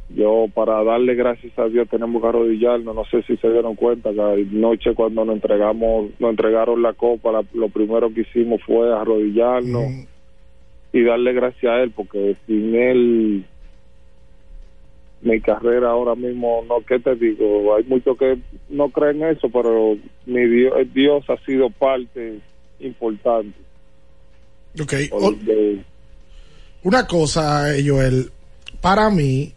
[0.09, 2.95] yo para darle gracias a Dios tenemos que arrodillarnos.
[2.95, 7.31] No sé si se dieron cuenta que anoche cuando nos entregamos, nos entregaron la copa,
[7.31, 9.83] la- lo primero que hicimos fue arrodillarnos
[10.93, 13.43] y darle gracias a él, porque sin él
[15.21, 17.75] mi carrera ahora mismo, no, ¿qué te digo?
[17.75, 18.37] Hay muchos que
[18.69, 22.39] no creen eso, pero mi Dios, Dios ha sido parte
[22.79, 23.57] importante.
[24.79, 24.93] Ok.
[25.43, 25.83] De-
[26.83, 28.31] Una cosa, eh, Joel,
[28.79, 29.53] para mí,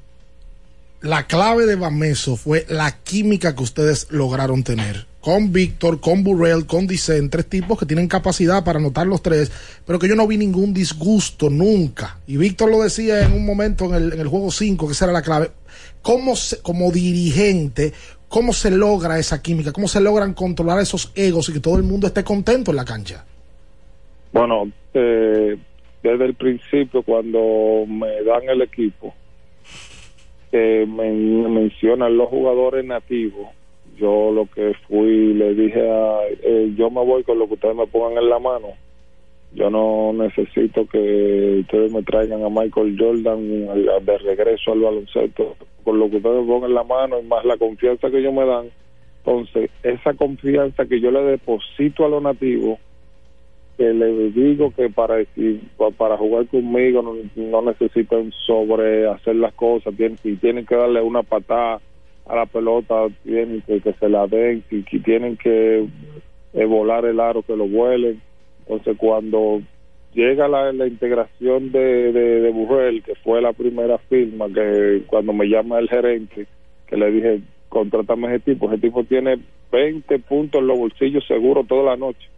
[1.03, 5.07] la clave de Bameso fue la química que ustedes lograron tener.
[5.21, 9.53] Con Víctor, con Burrell, con Dicen, tres tipos que tienen capacidad para anotar los tres,
[9.87, 12.19] pero que yo no vi ningún disgusto nunca.
[12.27, 15.05] Y Víctor lo decía en un momento en el, en el juego 5, que esa
[15.05, 15.51] era la clave.
[16.01, 17.93] ¿Cómo se- como dirigente,
[18.29, 19.73] cómo se logra esa química?
[19.73, 22.85] ¿Cómo se logran controlar esos egos y que todo el mundo esté contento en la
[22.87, 23.27] cancha?
[24.33, 25.59] Bueno, eh,
[26.03, 29.13] desde el principio cuando me dan el equipo,
[30.53, 33.49] me, me mencionan los jugadores nativos,
[34.01, 37.77] yo lo que fui, le dije a, eh, yo me voy con lo que ustedes
[37.77, 38.69] me pongan en la mano.
[39.53, 43.49] Yo no necesito que ustedes me traigan a Michael Jordan
[44.05, 45.57] de regreso al baloncesto.
[45.85, 48.33] Con lo que ustedes me pongan en la mano y más la confianza que ellos
[48.33, 48.67] me dan.
[49.25, 52.79] Entonces, esa confianza que yo le deposito a los nativos,
[53.77, 55.17] que le digo que para
[55.97, 61.03] para jugar conmigo no, no necesitan sobre hacer las cosas, tienen, si tienen que darle
[61.03, 61.81] una patada
[62.31, 65.87] a la pelota, tienen que, que se la den, si, si tienen que
[66.53, 68.21] eh, volar el aro, que lo vuelen.
[68.61, 69.61] Entonces cuando
[70.15, 75.33] llega la, la integración de, de, de Burrell, que fue la primera firma, que cuando
[75.33, 76.47] me llama el gerente,
[76.87, 79.39] que le dije, contrátame a ese tipo, ese tipo tiene
[79.73, 82.29] 20 puntos en los bolsillos seguros toda la noche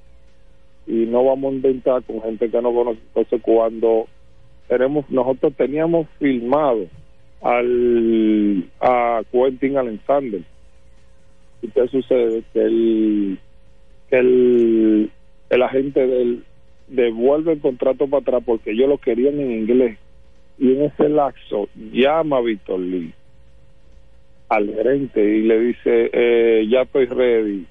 [0.87, 3.01] y no vamos a inventar con gente que no conoce.
[3.09, 4.07] Entonces, cuando
[4.69, 6.87] tenemos, nosotros teníamos filmado
[7.43, 10.41] al a Quentin Alexander,
[11.61, 12.43] ¿y qué sucede?
[12.53, 13.39] Que el,
[14.09, 15.11] que el,
[15.51, 16.45] el agente del
[16.89, 19.99] devuelve el contrato para atrás porque ellos lo querían en inglés
[20.59, 23.15] y en ese lapso llama a Víctor Lee
[24.49, 27.67] al gerente y le dice eh, ya estoy ready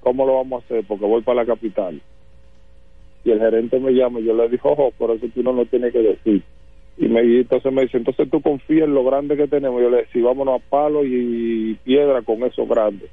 [0.00, 0.84] ¿cómo lo vamos a hacer?
[0.88, 2.00] porque voy para la capital
[3.24, 5.64] y el gerente me llama y yo le digo, ojo, por eso tú no lo
[5.66, 6.42] tienes que decir.
[6.96, 9.80] Y, me, entonces me dice, entonces tú confías en lo grande que tenemos.
[9.80, 13.08] Yo le decía, vámonos a palo y piedra con eso grande.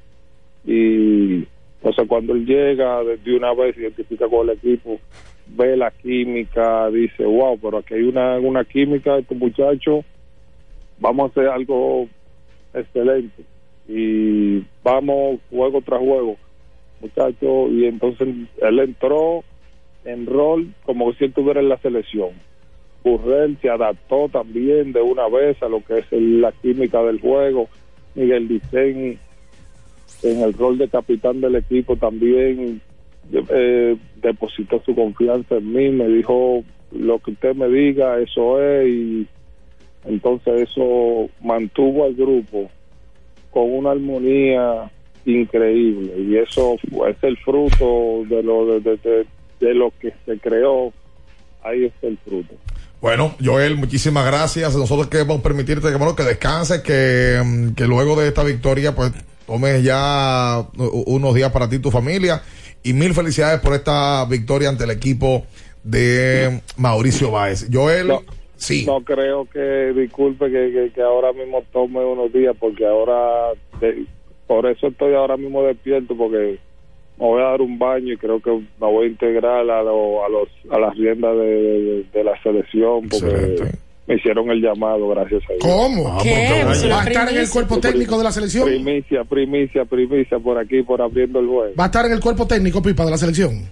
[0.64, 1.46] Y
[1.78, 5.00] entonces cuando él llega, de, una vez identifica con el equipo,
[5.46, 10.04] ve la química, dice, wow, pero aquí hay una, una química, este muchacho,
[10.98, 12.06] vamos a hacer algo
[12.74, 13.44] excelente.
[13.88, 16.36] Y vamos juego tras juego,
[17.00, 18.28] muchacho, y entonces
[18.60, 19.42] él entró
[20.04, 22.30] en rol como si él estuviera en la selección.
[23.04, 27.68] Burrell se adaptó también de una vez a lo que es la química del juego.
[28.14, 29.18] Miguel Dicen
[30.22, 32.80] en el rol de capitán del equipo también
[33.32, 36.62] eh, depositó su confianza en mí, me dijo
[36.92, 39.26] lo que usted me diga, eso es, y
[40.04, 42.68] entonces eso mantuvo al grupo
[43.50, 44.90] con una armonía
[45.24, 46.76] increíble y eso
[47.08, 49.26] es el fruto de lo de, de- de-
[49.60, 50.92] de lo que se creó
[51.62, 52.54] ahí está el fruto
[53.00, 54.76] Bueno, Joel, muchísimas gracias.
[54.76, 59.12] Nosotros queremos permitirte que, bueno, que descanses, que, mm, que luego de esta victoria, pues
[59.46, 62.42] tomes ya unos días para ti y tu familia
[62.82, 65.44] y mil felicidades por esta victoria ante el equipo
[65.82, 67.66] de Mauricio Báez.
[67.72, 68.22] Joel, No,
[68.56, 68.84] sí.
[68.86, 73.52] No creo que, disculpe que, que, que ahora mismo tome unos días porque ahora,
[74.46, 76.58] por eso estoy ahora mismo despierto porque
[77.20, 80.24] me voy a dar un baño y creo que me voy a integrar a, lo-
[80.24, 83.62] a, los, a las riendas de, de- de la selección porque
[84.06, 85.62] me hicieron el llamado, gracias a Dios.
[85.62, 86.18] ¿Cómo?
[86.22, 86.64] ¿Qué?
[86.90, 88.64] ¿Va a estar en el cuerpo técnico de la selección?
[88.66, 91.74] Primicia, primicia, primicia por aquí, por abriendo el juego.
[91.78, 93.68] ¿Va a estar en el cuerpo técnico, Pipa, de la selección?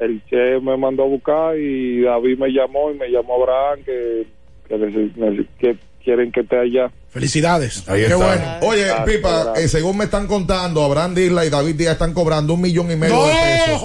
[0.00, 4.26] el Che me mandó a buscar y David me llamó y me llamó Abraham que,
[4.68, 6.90] que, que quieren que esté allá.
[7.14, 7.84] Felicidades.
[7.86, 8.16] Ahí Qué está.
[8.16, 8.42] bueno.
[8.62, 9.64] Oye, Gracias, Pipa, gracias.
[9.64, 12.96] eh, según me están contando, Abraham Disla y David Díaz están cobrando un millón y
[12.96, 13.24] medio ¡No!
[13.26, 13.82] de pesos.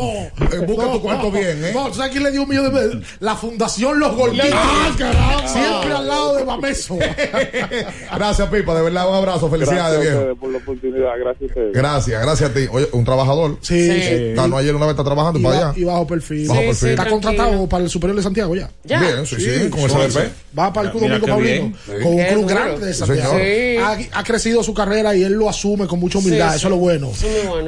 [0.53, 1.71] Eh, busca No, tu cuarto no, bien, ¿eh?
[1.73, 3.03] No, ¿tú ¿sabes quién le dio un millón de pesos?
[3.19, 4.49] La Fundación Los Gorditos.
[4.51, 5.47] ¡Ah, caramba!
[5.47, 6.97] Siempre al lado de Bameso.
[8.15, 9.49] Gracias, Pipa, de verdad, un abrazo.
[9.49, 10.17] Gracias Felicidades, a viejo.
[10.17, 11.09] ustedes por la oportunidad.
[11.19, 11.73] Gracias a ustedes.
[11.73, 12.65] Gracias, gracias a ti.
[12.71, 13.57] Oye, un trabajador.
[13.61, 14.35] Sí, Eh, sí.
[14.35, 15.73] Ganó ayer una vez, está trabajando Y, para allá.
[15.75, 16.47] y bajo perfil.
[16.47, 16.75] Bajo Sí, perfil.
[16.87, 17.21] sí, Está tranquilo.
[17.31, 18.69] contratado para el Superior de Santiago ya.
[18.83, 18.99] ¿Ya?
[18.99, 20.31] Bien, sí, sí, con el CDP.
[20.57, 21.73] Va para el Club Domingo Paulino.
[21.85, 21.91] Sí.
[22.03, 23.18] Con un club grande de Sí, Santiago.
[23.21, 23.83] Señor.
[24.13, 26.51] Ha, ha crecido su carrera y él lo asume con mucha humildad.
[26.51, 27.11] Sí, Eso es lo bueno.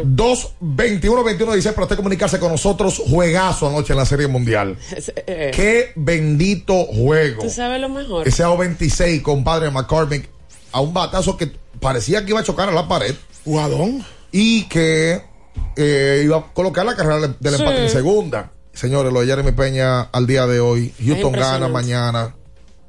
[0.04, 3.02] 2 21 21 dice para usted comunicarse con nosotros.
[3.10, 4.78] Juegazo anoche en la Serie Mundial.
[5.28, 7.44] Eh, Qué bendito juego.
[7.44, 8.28] Tú sabes lo mejor.
[8.28, 10.30] Ese AO26, compadre McCormick,
[10.72, 13.14] a un batazo que parecía que iba a chocar a la pared.
[13.46, 14.04] Jugadón.
[14.32, 15.22] Y que
[15.76, 17.62] eh, iba a colocar la carrera del Sí.
[17.62, 18.52] empate en segunda.
[18.74, 20.94] Señores, lo de Jeremy Peña al día de hoy.
[21.06, 22.36] Houston gana mañana.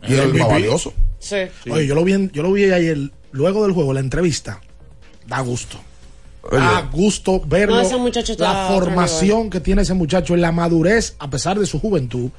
[0.02, 0.92] Y es el más valioso.
[1.22, 1.36] Sí.
[1.70, 2.98] Oye, yo lo vi, en- yo lo vi ayer,
[3.30, 4.60] luego del juego, la entrevista.
[5.26, 5.78] Da gusto.
[6.50, 7.76] Da gusto verlo.
[7.76, 11.58] No, ese muchacho está la formación que tiene ese muchacho en la madurez, a pesar
[11.58, 12.30] de su juventud.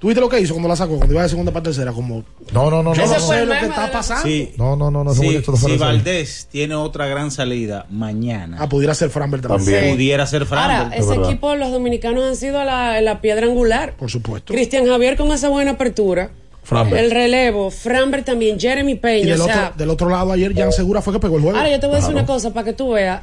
[0.00, 0.96] ¿Tú viste lo que hizo cuando la sacó?
[0.96, 2.24] Cuando iba de segunda para tercera, como.
[2.52, 3.08] No, no, no, Yo no.
[3.12, 3.54] no no, sé no.
[3.54, 4.22] lo que está pasando.
[4.26, 4.52] Sí.
[4.56, 5.12] No, no, no, no.
[5.12, 5.76] ese Sí, si.
[5.76, 8.56] Valdés tiene otra gran salida mañana.
[8.60, 9.62] Ah, pudiera ser Framber también.
[9.74, 9.94] También.
[9.94, 10.76] Pudiera ser Framber.
[10.86, 13.94] Ahora, ese equipo, los dominicanos han sido la, la piedra angular.
[13.96, 14.54] Por supuesto.
[14.54, 16.30] Cristian Javier con esa buena apertura.
[16.62, 16.98] Framber.
[17.04, 19.32] El relevo, Framber también, Jeremy Y Peña.
[19.32, 21.56] del, o sea, otro, del otro lado, ayer Jan Segura fue que pegó el juego.
[21.58, 22.24] ahora yo te voy a decir Claro.
[22.26, 23.22] una cosa para que tú veas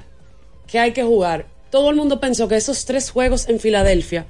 [0.67, 1.45] que hay que jugar.
[1.69, 4.25] Todo el mundo pensó que esos tres juegos en Filadelfia,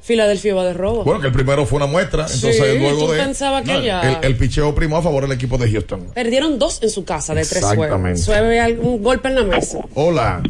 [0.00, 1.04] Filadelfia iba de robo.
[1.04, 2.22] Bueno, que el primero fue una muestra.
[2.22, 3.18] Entonces, Sí, luego tú de.
[3.18, 6.06] pensabas que ya- El, el picheo primo a favor del equipo de Houston.
[6.14, 7.84] Perdieron dos en su casa de tres juegos.
[7.86, 8.20] Exactamente.
[8.22, 9.80] Sueve un golpe en la mesa.
[9.94, 10.42] Hola.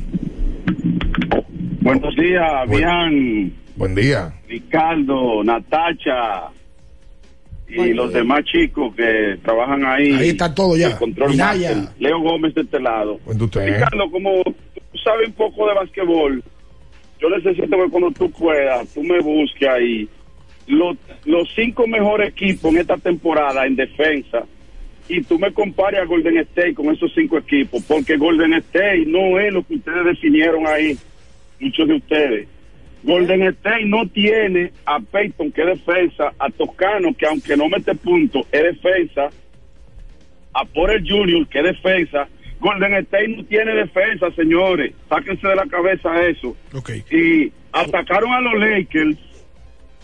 [1.81, 4.35] Buenos días, Bian, Buen día.
[4.48, 6.51] Ricardo, Natacha
[7.69, 10.12] y los demás chicos que trabajan ahí.
[10.12, 10.89] Ahí está todo ya.
[10.89, 11.77] El control master.
[11.99, 13.20] Leo Gómez de este lado.
[13.27, 13.66] usted.
[13.66, 16.43] Ricardo, como tú sabes un poco de basquetbol,
[17.20, 20.09] yo necesito que cuando tú puedas, tú me busques ahí
[20.66, 24.45] los, los cinco mejores equipos en esta temporada en defensa
[25.09, 29.40] y tú me compares a Golden State con esos cinco equipos, porque Golden State no
[29.40, 30.97] es lo que ustedes definieron ahí,
[31.59, 32.49] muchos de ustedes.
[33.03, 38.47] Golden State no tiene a Peyton, que defensa, a Toscano, que aunque no mete puntos,
[38.51, 39.29] es defensa,
[40.53, 42.29] a Porter Junior, que defensa.
[42.61, 44.93] Golden State no tiene defensa, señores.
[45.09, 46.57] Sáquense de la cabeza eso.
[47.11, 49.16] Y atacaron a los Lakers.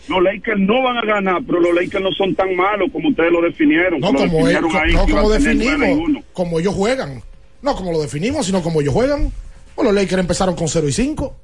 [0.07, 3.31] Los Lakers no van a ganar, pero los Lakers no son tan malos como ustedes
[3.31, 3.99] lo definieron.
[3.99, 7.21] No Lo como, definieron ahí, no como definimos, como ellos juegan.
[7.61, 9.31] No como lo definimos, sino como ellos juegan.
[9.75, 11.35] Pues los Lakers empezaron con 0 y 5.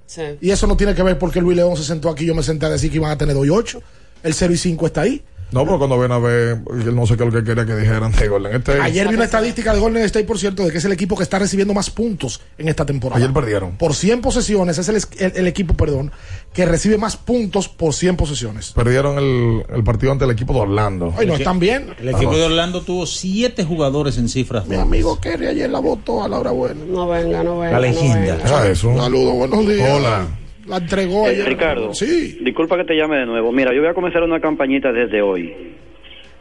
[0.41, 2.43] Y eso no tiene que ver porque Luis León se sentó aquí y yo me
[2.43, 3.83] senté a decir que iban a tener 2 y 8.
[4.23, 5.21] El 0 y 5 está ahí.
[5.51, 6.61] No, pero cuando ven a ver,
[6.93, 8.79] no sé qué es lo que quería que dijeran de Golden State.
[8.81, 11.23] Ayer vi una estadística de Golden State, por cierto, de que es el equipo que
[11.23, 13.17] está recibiendo más puntos en esta temporada.
[13.21, 13.71] Ayer perdieron.
[13.77, 16.11] Por 100 posesiones, es el, el- el equipo, perdón,
[16.53, 18.71] que recibe más puntos por 100 posesiones.
[18.71, 21.13] Perdieron el, el partido ante el equipo de Orlando.
[21.17, 21.93] Ay, no están bien.
[21.99, 24.67] El equipo de Orlando tuvo siete jugadores en cifras.
[24.67, 26.81] Mi amigo Kerry ayer la votó a la hora buena.
[26.85, 27.73] No venga, no venga.
[27.73, 28.37] La leyenda.
[28.45, 28.95] Ah, eso.
[28.95, 29.89] Saludos, buenos días.
[29.91, 30.27] Hola.
[30.67, 31.47] La entregó Eh, ayer.
[31.47, 32.37] Ricardo, Sí.
[32.41, 33.51] disculpa que te llame de nuevo.
[33.51, 35.53] Mira, yo voy a comenzar una campañita desde hoy.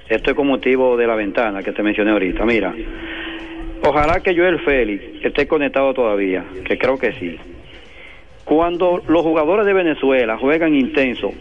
[0.09, 2.45] Esto es con motivo de la ventana que te mencioné ahorita.
[2.45, 2.75] Mira,
[3.83, 7.37] ojalá que Joel Félix esté conectado todavía, que creo que sí.
[8.45, 11.33] Cuando los jugadores de Venezuela juegan intenso,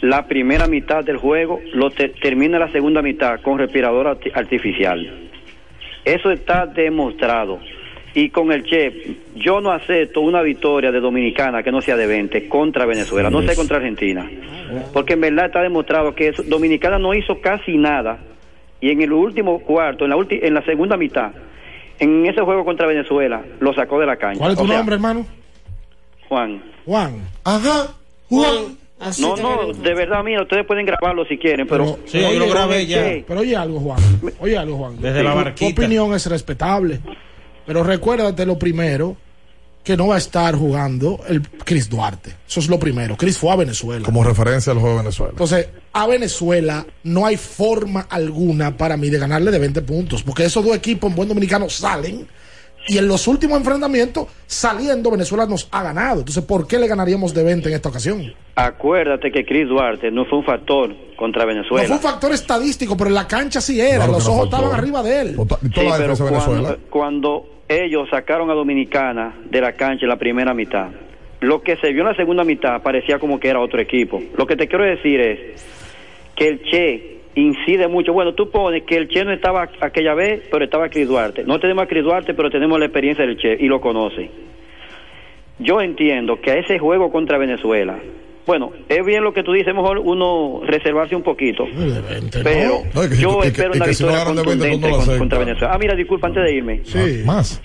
[0.00, 5.28] la primera mitad del juego lo te- termina la segunda mitad con respirador arti- artificial.
[6.04, 7.60] Eso está demostrado.
[8.14, 8.94] Y con el Chef,
[9.36, 13.40] yo no acepto una victoria de Dominicana que no sea de 20 contra Venezuela, no
[13.42, 14.28] sé contra Argentina.
[14.92, 18.18] Porque en verdad está demostrado que eso- Dominicana no hizo casi nada.
[18.80, 21.30] Y en el último cuarto, en la, ulti- en la segunda mitad,
[21.98, 24.38] en ese juego contra Venezuela, lo sacó de la cancha.
[24.40, 25.26] ¿Cuál es tu O sea, nombre, hermano?
[26.28, 26.62] Juan.
[26.84, 27.14] Juan.
[27.44, 27.94] Ajá.
[28.28, 28.76] Juan.
[29.20, 31.98] No, no, de verdad, mira, ustedes pueden grabarlo si quieren, pero...
[32.12, 33.24] Oye, Oye, ¿qué?
[33.26, 33.98] Pero oye algo, Juan.
[34.38, 35.00] Oye algo, Juan.
[35.00, 35.74] Desde la barquita.
[35.74, 37.00] Tu opinión es respetable.
[37.66, 39.16] Pero recuérdate lo primero,
[39.82, 42.34] que no va a estar jugando el Chris Duarte.
[42.46, 43.16] Eso es lo primero.
[43.16, 44.04] Chris fue a Venezuela.
[44.04, 45.30] Como referencia al juego de Venezuela.
[45.32, 50.44] Entonces, a Venezuela no hay forma alguna para mí de ganarle de 20 puntos, porque
[50.44, 52.26] esos dos equipos en buen dominicano salen
[52.88, 56.20] y en los últimos enfrentamientos, saliendo, Venezuela nos ha ganado.
[56.20, 58.32] Entonces, ¿por qué le ganaríamos de 20 en esta ocasión?
[58.54, 61.82] Acuérdate que Chris Duarte no fue un factor contra Venezuela.
[61.82, 63.96] No fue un factor estadístico, pero en la cancha sí era.
[63.96, 64.56] Claro los no ojos faltó.
[64.56, 65.36] estaban arriba de él.
[65.74, 70.88] Sí, pero cuando, cuando ellos sacaron a Dominicana de la cancha en la primera mitad,
[71.40, 74.22] lo que se vio en la segunda mitad parecía como que era otro equipo.
[74.36, 75.64] Lo que te quiero decir es
[76.36, 78.12] que el Che incide mucho.
[78.12, 81.44] Bueno, tú pones que el Che no estaba aquella vez, pero estaba Chris Duarte.
[81.44, 84.30] No tenemos a Chris Duarte, pero tenemos la experiencia del Che y lo conoce.
[85.58, 87.98] Yo entiendo que a ese juego contra Venezuela,
[88.46, 91.64] bueno, es bien lo que tú dices, mejor uno reservarse un poquito.
[92.42, 94.92] Pero No, que yo que- espero una victoria ganan de 20, tú contundente no lo
[94.94, 95.18] con- aceptas.
[95.18, 95.74] contra Venezuela.
[95.74, 96.80] Ah, mira, disculpa, antes de irme.
[96.84, 97.22] Sí.
[97.24, 97.62] Más.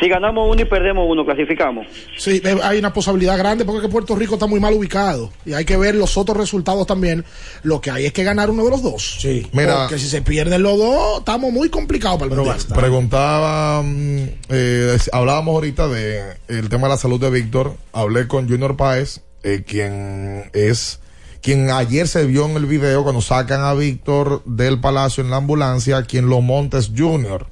[0.00, 1.86] Si ganamos uno y perdemos uno, clasificamos.
[2.16, 5.54] Sí, hay una posibilidad grande porque es que Puerto Rico está muy mal ubicado y
[5.54, 7.24] hay que ver los otros resultados también.
[7.64, 9.18] Lo que hay es que ganar uno de los dos.
[9.20, 9.46] Sí.
[9.52, 12.58] Mira- Porque si se pierden los dos, estamos muy complicados para el mundial.
[12.74, 17.74] Preguntaba, mm, eh, hablábamos ahorita de el tema de la salud de Víctor.
[17.92, 21.00] Hablé con Junior Páez, eh, quien es
[21.42, 25.36] quien ayer se vio en el video cuando sacan a Víctor del palacio en la
[25.36, 27.46] ambulancia, quien lo monta es Junior.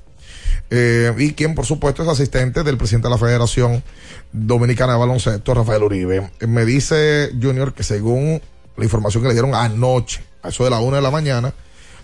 [0.71, 3.85] Eh, y quien por supuesto es asistente del presidente de la Federación
[4.33, 6.31] Dominicana de Baloncesto, Rafael Uribe.
[6.41, 8.41] Eh, Me dice Junior que según
[8.77, 11.55] la información que le dieron anoche, a eso de la una de la mañana,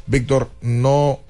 [0.06, 1.20] Víctor no,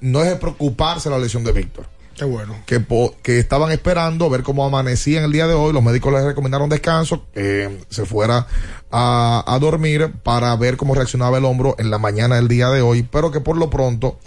[0.00, 1.86] no es de preocuparse la lesión de Víctor.
[2.16, 2.56] Qué bueno.
[2.64, 2.82] Que,
[3.22, 5.74] que estaban esperando ver cómo amanecía en el día de hoy.
[5.74, 8.46] Los médicos les recomendaron descanso, que se fuera
[8.90, 12.80] a, a dormir para ver cómo reaccionaba el hombro en la mañana del día de
[12.80, 14.18] hoy, pero que por lo pronto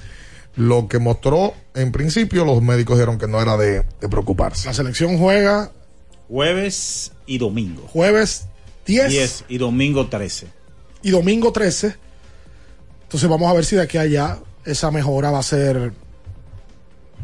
[0.56, 4.68] lo que mostró en principio los médicos dijeron que no era de, de preocuparse.
[4.68, 5.72] La selección juega
[6.28, 7.84] Jueves y domingo.
[7.88, 8.48] jueves
[8.86, 10.48] 10, 10 y domingo 13.
[11.02, 11.96] y domingo 13.
[13.04, 15.94] Entonces vamos a ver si de aquí a allá esa mejora va a ser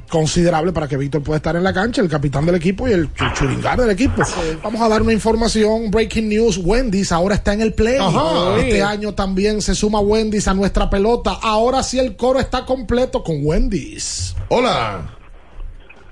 [0.09, 3.13] considerable para que Víctor pueda estar en la cancha, el capitán del equipo y el
[3.13, 4.21] chu- churingar del equipo.
[4.63, 7.97] Vamos a dar una información, breaking news, Wendy's ahora está en el play.
[7.99, 8.57] Ajá.
[8.57, 11.37] Este año también se suma Wendy's a nuestra pelota.
[11.41, 14.35] Ahora sí el coro está completo con Wendy's.
[14.49, 15.11] Hola.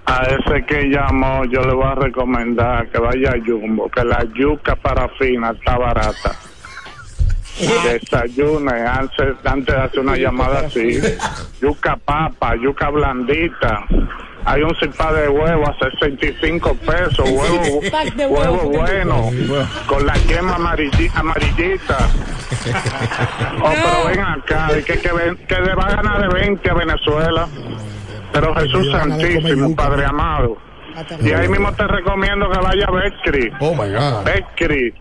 [0.05, 4.25] A ese que llamó, yo le voy a recomendar que vaya a Jumbo, que la
[4.37, 6.35] yuca parafina está barata.
[7.83, 10.99] Desayune antes, antes de hacer una llamada así.
[11.61, 13.85] Yuca papa, yuca blandita.
[14.45, 17.79] Hay un cipá de huevo a 65 pesos, huevo,
[18.27, 18.69] huevo huevo.
[18.71, 19.29] bueno,
[19.87, 21.97] con la quema amarilli- amarillita.
[23.61, 26.69] Oh, pero ven acá, y que, que, ven- que le va a ganar de 20
[26.69, 27.47] a Venezuela.
[28.31, 30.57] Pero Jesús Santísimo, Padre amado.
[31.21, 33.53] Y ahí mismo te recomiendo que vaya a Betcris.
[33.59, 34.23] Oh my God.
[34.25, 34.93] Betcris.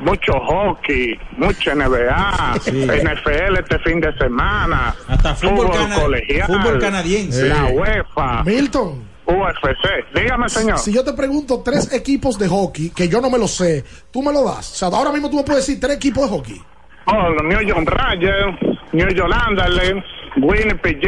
[0.00, 4.94] Mucho hockey, mucho NBA, NFL este fin de semana.
[5.08, 6.46] Hasta fútbol cana- colegial.
[6.48, 7.48] fútbol canadiense.
[7.48, 7.66] La.
[7.66, 8.42] UEFA.
[8.44, 9.12] Milton.
[9.24, 10.14] UFC.
[10.14, 10.78] Dígame, señor.
[10.78, 14.20] Si yo te pregunto tres equipos de hockey que yo no me lo sé, tú
[14.22, 14.72] me lo das.
[14.72, 16.60] O sea, ahora mismo tú me puedes decir tres equipos de hockey.
[17.06, 18.56] Oh, los New York Rangers,
[18.92, 20.04] New York Anderlecht,
[20.40, 21.00] Winnipeg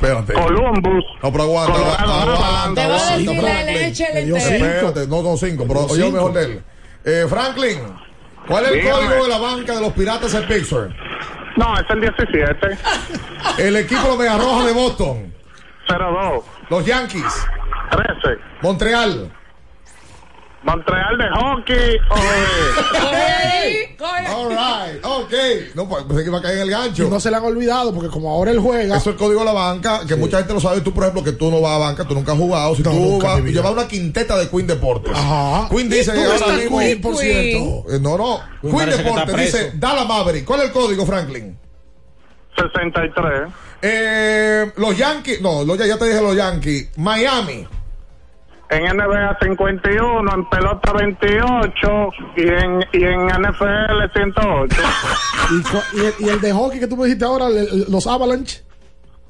[0.00, 0.32] Espérate.
[0.32, 1.04] Columbus.
[1.22, 3.74] No, pero aguanta, Colorado aguanta, aguanta, la Franklin.
[3.74, 4.36] leche cinco.
[4.36, 5.92] Espérate, no, no, cinco, pero Cinco.
[5.92, 6.62] oye lo mejor de él.
[7.04, 7.78] Eh, Franklin,
[8.46, 9.06] ¿cuál es el Dígame.
[9.06, 10.90] código de la banca de los piratas de Pittsburgh?
[11.56, 12.78] No, es el 17.
[13.58, 15.34] El equipo de Arroja de Boston.
[15.88, 16.44] 02.
[16.70, 17.46] Los Yankees.
[17.90, 18.38] 13.
[18.62, 19.30] Montreal.
[20.62, 21.96] Montreal de hockey.
[22.10, 22.14] o
[23.10, 23.96] de-
[24.32, 25.32] All right, ok.
[25.74, 27.08] No, pues pensé que iba a caer en el Y gancho.
[27.08, 29.46] no se le han olvidado porque como ahora él juega, Eso es el código de
[29.46, 30.80] la banca, que mucha gente lo sabe.
[30.82, 32.74] Tú, por ejemplo, que tú no vas a banca, tú nunca has jugado.
[32.76, 35.12] Si No, tú vas, llevas una quinteta de Queen Deportes.
[35.14, 35.68] Ajá.
[35.70, 37.84] Queen dice que ¿Dónde ahora está mismo- Queen, por cierto?
[37.92, 38.40] Eh, no, no.
[38.62, 40.44] Queen Deportes dice Dala Maverick.
[40.44, 41.58] ¿Cuál es el código, Franklin?
[42.56, 43.48] 63.
[43.82, 46.88] Eh, los Yankees, no, los, ya te dije los Yankees.
[46.96, 47.66] Miami.
[48.70, 54.76] En NBA 51, en pelota 28 y en, y en NFL 108.
[55.50, 58.62] y, y el, y el de hockey que tú me dijiste ahora, el- los Avalanche.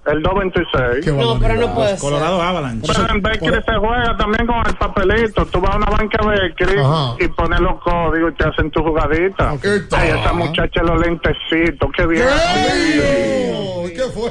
[0.06, 1.04] El 226.
[1.04, 1.98] Qué No, pero no puede ser.
[1.98, 2.90] Colorado Avalanche.
[2.90, 5.44] Pero en Bakery se juega también con el papelito.
[5.46, 7.16] Tú vas a una banca Ajá.
[7.20, 9.52] y pones los códigos y te hacen tu jugadita.
[9.52, 9.66] Ok.
[9.92, 12.24] Ay, esa muchacha los lentecitos, qué bien.
[12.26, 13.92] ¡Ey!
[13.94, 14.30] ¿Qué fue?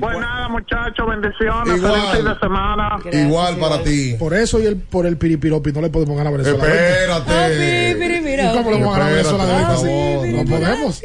[0.00, 1.76] Pues nada, muchachos, bendiciones.
[1.76, 1.92] Igual.
[1.92, 2.88] Feliz fin de semana.
[3.02, 4.14] Gracias, Igual para ti.
[4.18, 6.64] Por eso y el, por el piripiropi no le podemos ganar a Venezuela.
[6.66, 7.90] Espérate.
[7.90, 10.32] ¿Y cómo le vamos a ganar a Venezuela Espérate, veinte?
[10.32, 11.02] por No podemos.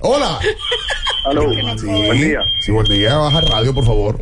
[0.00, 0.38] Hola.
[1.24, 1.42] Aló,
[1.78, 1.86] Sí.
[2.60, 3.16] Sí, buen día.
[3.16, 4.16] Baja el radio, por favor.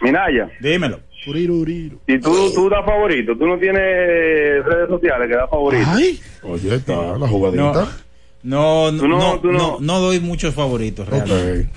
[0.00, 1.00] Minaya, dímelo.
[2.08, 3.80] Y tú, tú das favorito, tú no tienes
[4.64, 5.86] redes sociales que das favorito.
[6.42, 7.62] Oye, está la jugadita.
[8.42, 11.68] No, no, no- no, no- no, no doy muchos favoritos, realmente.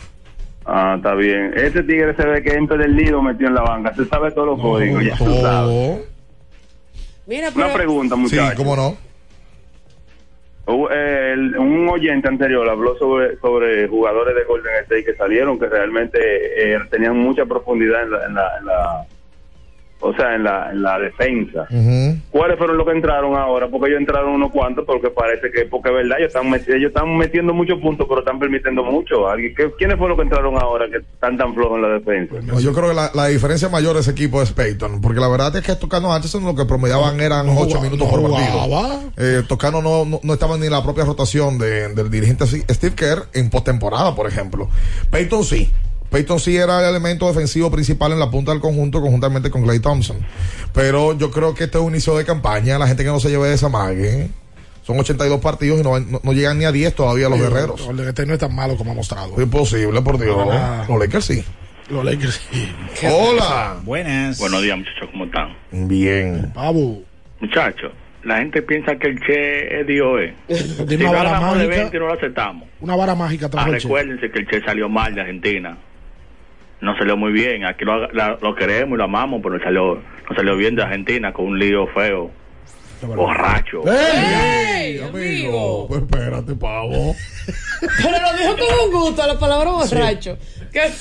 [0.65, 1.53] Ah, está bien.
[1.55, 3.93] Ese tigre se ve que entra del nido metió en la banca.
[3.95, 5.03] Se sabe todos los códigos.
[5.05, 5.15] Ya.
[7.27, 7.65] Mira, pero...
[7.67, 8.49] Una pregunta, muchachos.
[8.49, 8.97] Sí, cómo no.
[10.67, 15.67] Eh, el- un oyente anterior habló sobre, sobre jugadores de Golden State que salieron que
[15.67, 16.17] realmente
[16.73, 19.05] eh, tenían mucha profundidad en la, en la, en la-
[20.07, 21.65] o sea, en la, en la defensa.
[22.31, 23.67] ¿Cuáles fueron los que entraron ahora?
[23.69, 27.17] Porque ellos entraron unos cuantos, porque parece que, porque es verdad, ellos están, ellos están
[27.17, 29.27] metiendo muchos puntos, pero están permitiendo mucho.
[29.27, 32.35] ¿Alguien- qué- ¿Quiénes fueron los que entraron ahora que están tan flojos en la defensa?
[32.43, 35.27] No, yo creo que la, la diferencia mayor de ese equipo es Peyton, porque la
[35.27, 39.01] verdad es que Tocano Hutchinson lo que promediaban eran 8 minutos por partido.
[39.17, 42.95] Eh, Tocano no, no, no estaba ni en la propia rotación de- del dirigente Steve
[42.95, 44.69] Kerr en postemporada, por ejemplo.
[45.09, 45.71] Peyton sí.
[46.09, 49.79] Peyton sí era el elemento defensivo principal en la punta del conjunto, conjuntamente con Clay
[49.79, 50.17] Thompson.
[50.73, 52.77] Pero yo creo que este es un inicio de campaña.
[52.79, 54.29] La gente que no se lleve de esa mague.
[54.83, 57.79] Son 82 partidos y no, no- no llegan ni a 10 todavía los guerreros.
[57.81, 59.33] El Golden State no es tan malo como ha mostrado.
[59.35, 60.47] Es imposible, por Dios.
[60.51, 60.85] Ah.
[60.87, 61.43] Los Lakers sí.
[61.89, 62.71] Los Lakers sí.
[63.07, 63.77] Hola.
[63.83, 64.37] Buenas.
[64.39, 65.55] Buenos días, muchachos, ¿cómo están?
[65.71, 66.51] Bien.
[66.53, 67.01] Pavo.
[67.39, 67.91] Muchachos,
[68.23, 70.33] la gente piensa que el Che es Dios, ¿eh?
[70.87, 71.81] Tiene Si una vara hablamos de mágica.
[71.81, 72.63] 20, no lo aceptamos.
[72.79, 73.87] Una vara mágica Ah, el Che.
[73.87, 75.77] recuérdense que el Che salió mal de Argentina.
[76.85, 77.65] No salió muy bien.
[77.65, 81.33] Aquí lo, la- lo queremos y lo amamos, pero salió, no salió bien de Argentina
[81.33, 82.31] con un lío feo.
[83.01, 83.83] Borracho.
[83.91, 84.99] ¡Ey!
[84.99, 85.87] amigo!
[85.87, 87.15] Pues espérate, pavo.
[87.97, 90.37] Pero lo dijo con un gusto, la palabra borracho.
[90.71, 90.91] ¿Qué?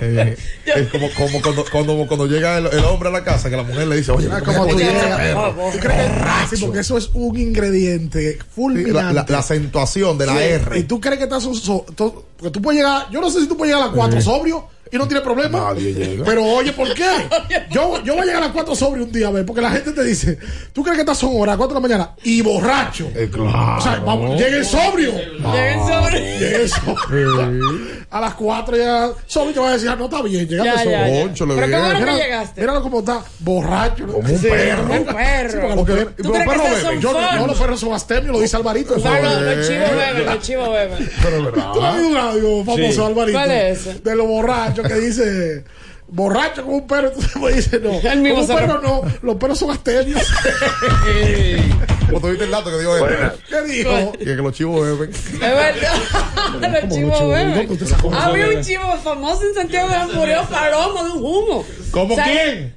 [0.00, 3.56] Eh, es como, como cuando, cuando, cuando llega el, el hombre a la casa, que
[3.56, 5.44] la mujer le dice, oye, Ah, ¿cómo como tú llegas.
[5.72, 6.10] ¿Tú crees
[6.50, 8.94] que- sí, porque eso es un ingrediente Sí, fulminante.
[8.94, 10.78] la, la- la acentuación de la Sí, R.
[10.78, 13.40] Y tú crees que estás un so- to- porque tú puedes llegar, yo no sé
[13.40, 14.24] si tú puedes llegar a las 4 Sí.
[14.26, 15.70] sobrio y no tiene problema.
[15.72, 16.24] Nadie llega.
[16.24, 17.06] Pero oye, ¿por qué?
[17.70, 19.70] Yo, yo voy a llegar a las 4 sobrio un día, a ver, porque la
[19.70, 20.38] gente te dice,
[20.74, 23.08] tú crees que estás son horas, 4 de la mañana y borracho.
[23.14, 23.78] Eh, claro.
[23.78, 25.12] O sea, vamos, llega el sobrio.
[25.14, 26.20] Llega el sobrio.
[26.38, 28.02] Llega el sobrio.
[28.10, 31.06] A las 4 ya sobrio te va a decir, ah, no está bien, llegaste Ya,
[31.06, 31.56] sobrio.
[31.56, 31.72] Pero.
[31.78, 32.60] ¿cómo era que llegaste?
[32.60, 34.06] Míralo como está, borracho.
[34.06, 34.82] Como un perro.
[34.92, 35.50] Un perro.
[35.50, 37.00] Sí, porque los ¿Tú los crees que perros beben.
[37.00, 37.12] Yo-?
[37.38, 38.96] No, los perros son astemios, lo dice Alvarito.
[38.96, 39.08] eso.
[39.08, 41.10] No, los chivos Eh, beben, los chivos beben.
[41.22, 41.72] Pero es verdad.
[42.32, 43.00] ¿Tú no has visto un audio famoso, Sí.
[43.00, 43.38] Alvarito?
[43.38, 44.04] ¿Cuál es?
[44.04, 45.64] De los borrachos que dice...
[46.14, 47.98] Borracho como un perro, entonces me dice no.
[48.10, 50.20] El mismo como un perro no, los perros son astemios.
[52.06, 53.32] Como tú viste el dato que dijo él.
[53.48, 54.12] ¿Qué dijo?
[54.20, 55.10] Y que los chivos beben.
[55.10, 55.92] Es verdad.
[56.82, 57.28] Los chivos chivo?
[57.30, 57.78] beben.
[58.12, 61.64] Había un chivo famoso en Santiago de murió Palomo de un humo.
[61.90, 62.74] ¿Cómo O sea, quién?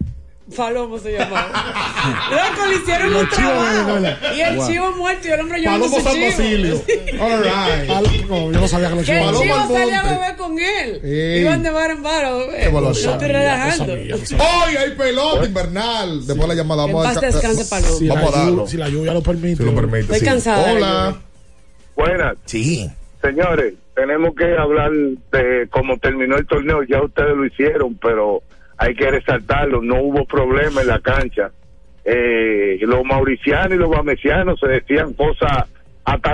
[0.55, 1.47] Palomo se llamaba.
[2.29, 4.33] Loco, le hicieron Los un chivos trabajo.
[4.35, 4.67] Y el Wow.
[4.67, 6.27] chivo muerto y el hombre llevando Palomo su San chivo.
[6.31, 6.75] Basilio.
[7.23, 7.87] All right.
[7.89, 10.35] Pal- no, yo no sabía que los Que el chivos chivo al salía a beber
[10.35, 11.01] con él.
[11.03, 11.41] Ey.
[11.41, 12.25] Iban de bar en bar.
[12.25, 12.63] a beber.
[12.63, 13.93] Qué No estoy relajando.
[13.93, 16.27] ¡Ay, hay pelota invernal!
[16.27, 16.85] Después la llamada.
[16.85, 17.93] Vamos a descanse, Palomo.
[17.95, 18.51] Si, la Vamos a darlo.
[18.57, 19.57] lluvia, si la lluvia lo permite.
[19.57, 19.99] Si lo permite.
[20.01, 20.25] Estoy sí.
[20.25, 21.15] cansada Hola.
[21.95, 22.35] Buenas.
[22.45, 22.87] Sí.
[23.21, 26.83] Señores, tenemos que hablar de cómo terminó el torneo.
[26.83, 28.43] Ya ustedes lo hicieron, pero
[28.77, 29.81] hay que resaltarlo.
[29.81, 31.51] No hubo problema en la cancha.
[32.03, 35.65] Eh, los mauricianos y los bamesianos se decían cosas
[36.03, 36.33] hasta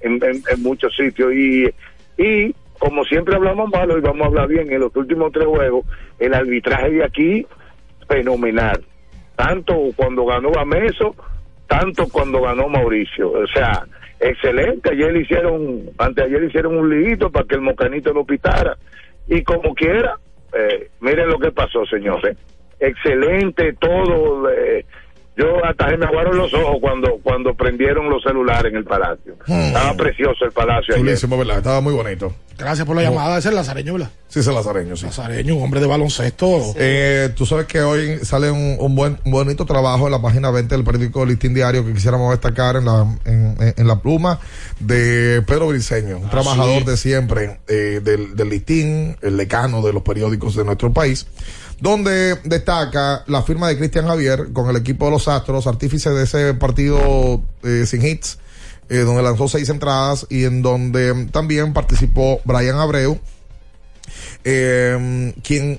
[0.00, 0.20] en,
[0.58, 1.32] muchos sitios.
[1.32, 1.70] Y,
[2.18, 5.86] y como siempre hablamos malo y vamos a hablar bien, en los últimos tres juegos,
[6.18, 7.46] el arbitraje de aquí,
[8.08, 8.84] fenomenal.
[9.36, 11.16] Tanto cuando ganó Bameso,
[11.66, 13.32] tanto cuando ganó Mauricio.
[13.32, 13.86] O sea,
[14.20, 14.92] excelente.
[14.92, 18.76] Ayer le hicieron, anteayer hicieron un liguito para que el mocanito lo pitara.
[19.26, 20.18] Y como quiera,
[20.54, 20.90] eh,
[21.26, 22.36] lo que pasó, señores.
[22.80, 24.50] Excelente todo.
[24.50, 24.84] eh,
[25.36, 29.34] yo hasta se me aguaron los ojos cuando cuando prendieron los celulares en el palacio.
[29.46, 30.98] Estaba precioso el palacio ayer.
[31.06, 31.58] Chulísimo, ¿verdad?
[31.58, 32.32] Estaba muy bonito.
[32.56, 33.38] Gracias por la llamada.
[33.38, 34.10] Ese es Lazareño, ¿verdad?
[34.28, 35.06] Sí, es el lazareño, sí.
[35.06, 36.46] Lazareño, un hombre de baloncesto.
[36.76, 40.52] Eh, tú sabes que hoy sale un, un buen un bonito trabajo en la página
[40.52, 44.38] 20 del periódico Listín Diario que quisiéramos destacar en la, en, en- en la pluma
[44.78, 50.02] de Pedro Briseño, un trabajador de siempre eh, del, del Listín, el decano de los
[50.02, 51.26] periódicos de nuestro país,
[51.84, 56.24] donde destaca la firma de Cristian Javier con el equipo de los Astros, artífice de
[56.24, 58.38] ese partido eh, sin hits,
[58.88, 63.20] eh, donde lanzó seis entradas y en donde también participó Brian Abreu,
[64.44, 65.78] eh, quien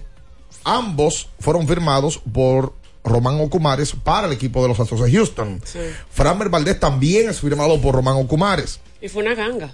[0.64, 2.74] ambos fueron firmados por
[3.04, 5.60] Román Ocumares para el equipo de los Astros de Houston.
[5.66, 5.80] Sí.
[6.12, 8.80] Framer Valdés también es firmado por Román Ocumares.
[9.02, 9.72] Y fue una ganga.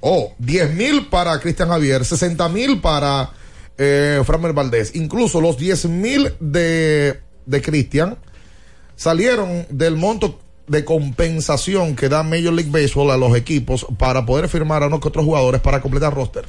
[0.00, 3.32] Oh, 10 mil para Cristian Javier, 60 mil para
[3.78, 4.94] eh, Framer Valdés.
[4.94, 8.16] Incluso los 10 mil de, de Cristian
[8.96, 14.48] salieron del monto de compensación que da Major League Baseball a los equipos para poder
[14.48, 16.46] firmar a unos que otros jugadores para completar roster.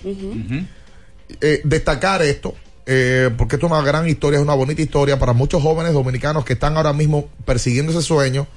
[1.41, 2.53] Eh, destacar esto,
[2.85, 6.45] eh, porque esto es una gran historia, es una bonita historia para muchos jóvenes dominicanos
[6.45, 8.47] que están ahora mismo persiguiendo ese sueño.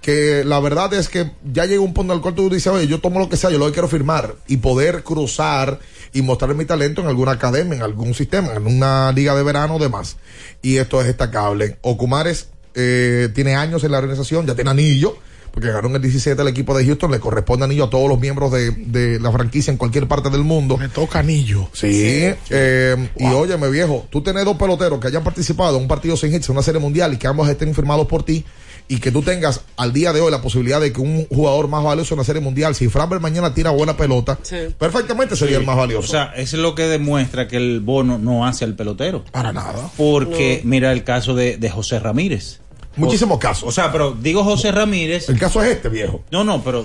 [0.00, 2.86] Que la verdad es que ya llega un punto en el cual tú dices, oye,
[2.86, 5.80] yo tomo lo que sea, yo lo que quiero firmar y poder cruzar
[6.12, 9.76] y mostrar mi talento en alguna academia, en algún sistema, en una liga de verano
[9.76, 10.16] o demás.
[10.62, 11.78] Y esto es destacable.
[11.82, 15.16] Ocumares eh, tiene años en la organización, ya tiene anillo,
[15.56, 18.20] porque ganó en el 17 el equipo de Houston, le corresponde anillo a todos los
[18.20, 20.76] miembros de, de la franquicia en cualquier parte del mundo.
[20.76, 21.70] Me toca anillo.
[21.72, 26.14] Sí, eh, y óyeme viejo, tú tenés dos peloteros que hayan participado en un partido
[26.16, 28.44] sin hits, en una serie mundial y que ambos estén firmados por ti
[28.88, 31.82] y que tú tengas al día de hoy la posibilidad de que un jugador más
[31.82, 34.38] valioso en la serie mundial, si Framber mañana tira buena pelota,
[34.78, 35.60] perfectamente sería Sí.
[35.60, 36.06] el más valioso.
[36.08, 39.24] O sea, eso es lo que demuestra que el bono no hace al pelotero.
[39.32, 39.90] Para nada.
[39.96, 42.60] Porque mira el caso de, de José Ramírez.
[42.96, 43.68] Muchísimos casos.
[43.68, 45.28] O sea, pero digo José Ramírez.
[45.28, 46.22] El caso es este, viejo.
[46.30, 46.84] No, no, pero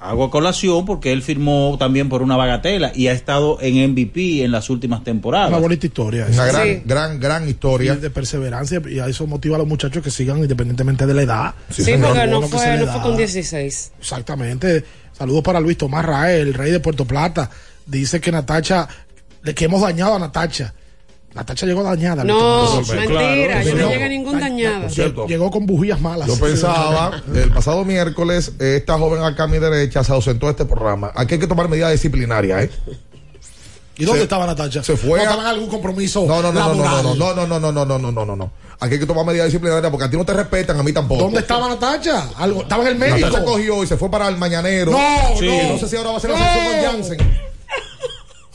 [0.00, 4.44] hago a colación porque él firmó también por una bagatela y ha estado en MVP
[4.44, 5.48] en las últimas temporadas.
[5.48, 6.26] Una bonita historia.
[6.32, 6.58] Una esa.
[6.64, 7.94] gran, gran, gran historia.
[7.94, 11.22] Y de perseverancia y a eso motiva a los muchachos que sigan independientemente de la
[11.22, 11.54] edad.
[11.70, 13.92] Sí, porque no fue, no fue con 16.
[13.98, 14.84] Exactamente.
[15.12, 17.50] Saludos para Luis Tomás Rael, el rey de Puerto Plata.
[17.84, 18.86] Dice que Natacha,
[19.42, 20.74] de que hemos dañado a Natacha.
[21.34, 22.24] Natacha llegó dañada.
[22.24, 24.88] No, mentira, yo no llegué a ningún dañado.
[24.90, 25.26] cierto.
[25.26, 26.26] Llegó con bujías malas.
[26.26, 30.64] Yo pensaba, el pasado miércoles, esta joven acá a mi derecha se ausentó de este
[30.64, 31.12] programa.
[31.14, 32.70] Aquí hay que tomar medidas disciplinarias, ¿eh?
[33.98, 34.82] ¿Y dónde Se- estaba Natacha?
[34.82, 37.18] Se fue ¿No a- algún compromiso No, no, no, no, no, laboral?
[37.18, 38.52] no, no, no, no, no, no, no, no, no, no, no.
[38.80, 41.22] Aquí hay que tomar medidas disciplinarias porque a ti no te respetan, a mí tampoco.
[41.24, 42.30] ¿Dónde estaba Natacha?
[42.38, 43.26] Algo, estaba en el médico.
[43.26, 44.92] Natacha cogió y se fue para el mañanero.
[44.92, 44.98] No,
[45.38, 45.46] Sí.
[45.46, 45.72] no.
[45.72, 46.44] No sé si ahora va a ser la No.
[46.44, 47.47] sección con Jansen.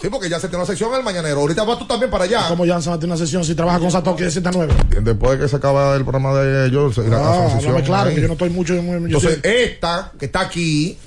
[0.04, 1.40] Sí, porque ya se tiene una sección en el mañanero.
[1.40, 2.50] Ahorita vas tú también para allá.
[2.50, 4.74] Como Jansen va a tener una sesión si trabaja con Satoki de 7 a 9?
[5.02, 8.10] Después de que se acaba el programa de ellos, a su Ah, sesión háblame claro,
[8.10, 8.16] ahí.
[8.16, 8.74] que yo no estoy mucho.
[8.74, 10.98] Yo Entonces, soy- esta que está aquí.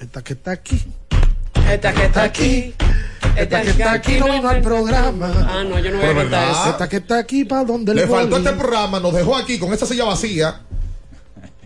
[0.00, 0.82] Esta que está aquí.
[1.70, 2.74] Esta que está aquí.
[3.36, 5.30] Esta que está aquí no vino al programa.
[5.46, 6.70] Ah, no, yo no voy a cantar.
[6.70, 9.70] Esta que está aquí para donde Le el faltó este programa, nos dejó aquí con
[9.74, 10.62] esa silla vacía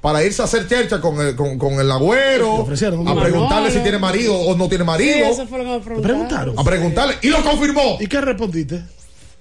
[0.05, 3.71] para irse a hacer chercha con el, con, con el agüero, ofrecieron a un preguntarle
[3.71, 6.03] si tiene marido o no tiene Sí, marido, eso fue lo que me preguntaron.
[6.03, 6.59] preguntaron?
[6.59, 7.97] a preguntarle y lo confirmó.
[7.99, 8.83] ¿Y qué respondiste?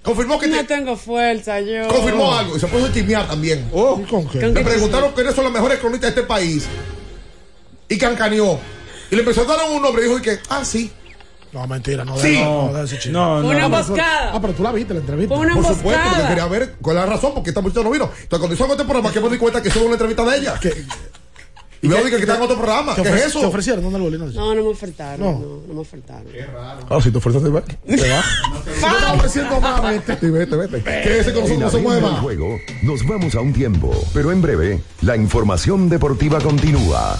[0.03, 1.85] Confirmó que No te- tengo fuerza, yo.
[1.89, 3.69] confirmó algo y se puso a chismear también.
[3.73, 4.39] Oh, ¿Y con qué?
[4.39, 6.65] ¿Con le qué preguntaron quiénes son las mejores cronistas de este país
[7.89, 8.57] y cancaneó.
[9.11, 10.89] Y le empezó a dar un nombre y dijo y que, ah, sí.
[11.53, 12.39] No, mentira, no, Sí.
[12.41, 13.13] no, no, de ese chico.
[13.13, 13.49] No, no.
[13.49, 14.31] una emboscada.
[14.33, 15.35] Ah, pero tú la viste, la entrevista.
[15.35, 18.05] Una Por supuesto, porque quería ver cuál es la razón porque esta muchacha no vino.
[18.05, 20.55] Entonces, cuando hizo este programa, que me di cuenta que es una entrevista de ella.
[20.59, 20.83] ¿Qué-
[21.83, 22.95] Y me dijo que está en otro programa.
[22.95, 23.41] ¿Te, ¿Qué es eso?
[23.41, 23.83] ¿Te ofrecieron?
[23.83, 24.17] ¿Dónde el boli?
[24.17, 25.19] No, No, no me ofertaron.
[25.19, 25.31] No.
[25.39, 26.25] No, no, me ofertaron.
[26.89, 27.61] Ah, si te ofreces, te va.
[27.85, 28.23] Te va.
[28.65, 30.29] Yo estaba ofreciendo más, vete.
[30.31, 30.81] Vete, vete.
[30.81, 32.09] Que ese con En no se mueva.
[32.21, 37.19] juego, nos vamos a un tiempo, pero en breve, la información deportiva continúa.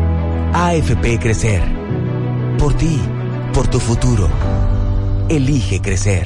[0.53, 1.63] AFP Crecer.
[2.57, 2.99] Por ti,
[3.53, 4.29] por tu futuro.
[5.29, 6.25] Elige crecer.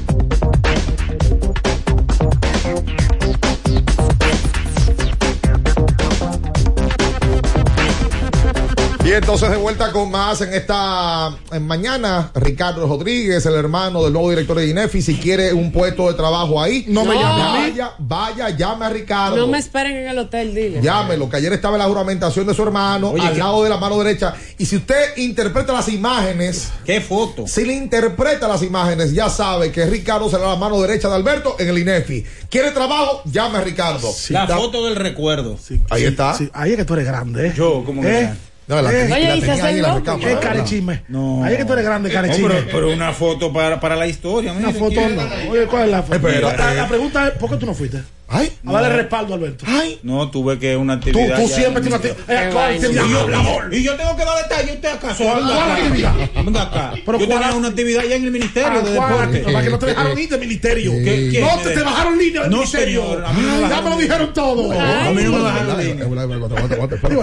[9.11, 14.13] Y entonces de vuelta con más en esta en mañana, Ricardo Rodríguez, el hermano del
[14.13, 17.51] nuevo director de INEFI, si quiere un puesto de trabajo ahí, No me llame a
[17.51, 17.71] mí.
[17.71, 19.35] Vaya, vaya, llame a Ricardo.
[19.35, 20.81] No me esperen en el hotel, dile.
[20.81, 23.39] Llámelo, que ayer estaba en la juramentación de su hermano, Oye, al ¿qué?
[23.39, 24.33] lado de la mano derecha.
[24.57, 26.71] Y si usted interpreta las imágenes.
[26.85, 27.45] ¿Qué foto?
[27.47, 31.57] Si le interpreta las imágenes, ya sabe que Ricardo será la mano derecha de Alberto
[31.59, 32.25] en el INEFI.
[32.49, 33.23] ¿Quiere trabajo?
[33.25, 34.09] Llame a Ricardo.
[34.29, 35.57] la foto del recuerdo.
[35.89, 36.33] Ahí está.
[36.33, 37.53] Sí, ahí es que tú eres grande, ¿eh?
[37.57, 38.21] Yo, ¿cómo que ¿Eh?
[38.21, 38.50] grande?
[38.71, 40.41] No, la tenía- Oye, la ¿y se tenía ahí en la recámara, ¿Qué ¿verdad?
[40.41, 41.01] carechisme?
[41.09, 41.43] No.
[41.43, 42.47] Ahí es que tú eres grande, No, carechisme.
[42.47, 44.53] pero, pero una foto para, para la historia.
[44.53, 45.51] Una foto no.
[45.51, 46.15] Oye, ¿cuál es la foto?
[46.15, 46.75] Espera, la, eh.
[46.77, 48.01] la pregunta es, ¿por qué tú no fuiste?
[48.33, 49.65] Ay, A darle respaldo, Alberto.
[49.67, 49.99] ay.
[50.03, 51.35] No, tuve que una Tú, actividad.
[51.35, 53.71] tú ya- siempre tienes una actividad.
[53.71, 54.75] Y yo, tengo que dar detalles.
[54.75, 55.23] ¿Usted acaso?
[55.23, 56.13] ¿Cuál actividad?
[56.45, 56.93] Venga acá.
[57.05, 58.91] Pero yo ¿cuál- tenía una actividad ya en el Ministerio Ah, de.
[58.91, 59.39] Deporte.
[59.39, 60.91] Para que no te dejaron ir del ministerio.
[60.93, 63.01] ¿Qué- quién No, te, bajaron línea del No, ministerio.
[63.03, 64.71] señor, a mí no me Ay, ya me lo dijeron todo.
[64.71, 66.05] A mí no me bajaron línea.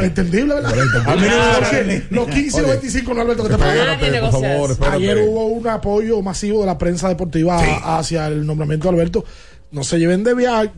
[0.04, 0.72] entendible, ¿verdad?
[0.72, 0.74] A
[1.16, 2.06] mí no me Ah, bajaron línea.
[2.10, 3.98] Los 15 y los 25 no, Alberto, que te pagaron.
[4.92, 7.60] Ayer hubo un apoyo masivo de la prensa deportiva
[7.98, 9.24] hacia el nombramiento de Alberto.
[9.70, 10.70] No se lleven de viaje.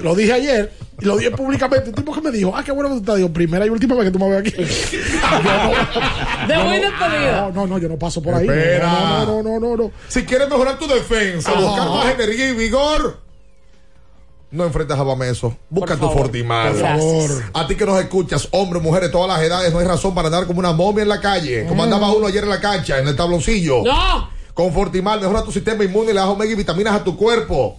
[0.00, 1.90] Lo dije ayer y lo dije públicamente.
[1.90, 3.16] El tipo que me dijo, ah, qué bueno que tú estás.
[3.16, 4.50] Digo, primera y última vez que tú me ves aquí.
[4.50, 8.46] De Yo muy no, no, no, no, yo no paso por ahí.
[8.46, 8.90] No, Espera.
[8.90, 9.90] No, no, no, no, no.
[10.08, 11.60] Si quieres mejorar tu defensa, Ajá.
[11.60, 13.20] buscar más energía y vigor,
[14.50, 15.56] no enfrentes a Bameso.
[15.68, 16.18] Busca Por tu.
[16.18, 16.72] Fortimal.
[16.72, 17.30] Por favor.
[17.52, 20.46] A ti que nos escuchas, hombres, mujeres, todas las edades, no hay razón para andar
[20.46, 21.66] como una momia en la calle.
[21.66, 23.82] Como andaba uno ayer en la cancha, en el tabloncillo.
[23.84, 24.30] No.
[24.54, 27.78] Con Fortimal, mejora tu sistema inmune y le das omega y vitaminas a tu cuerpo.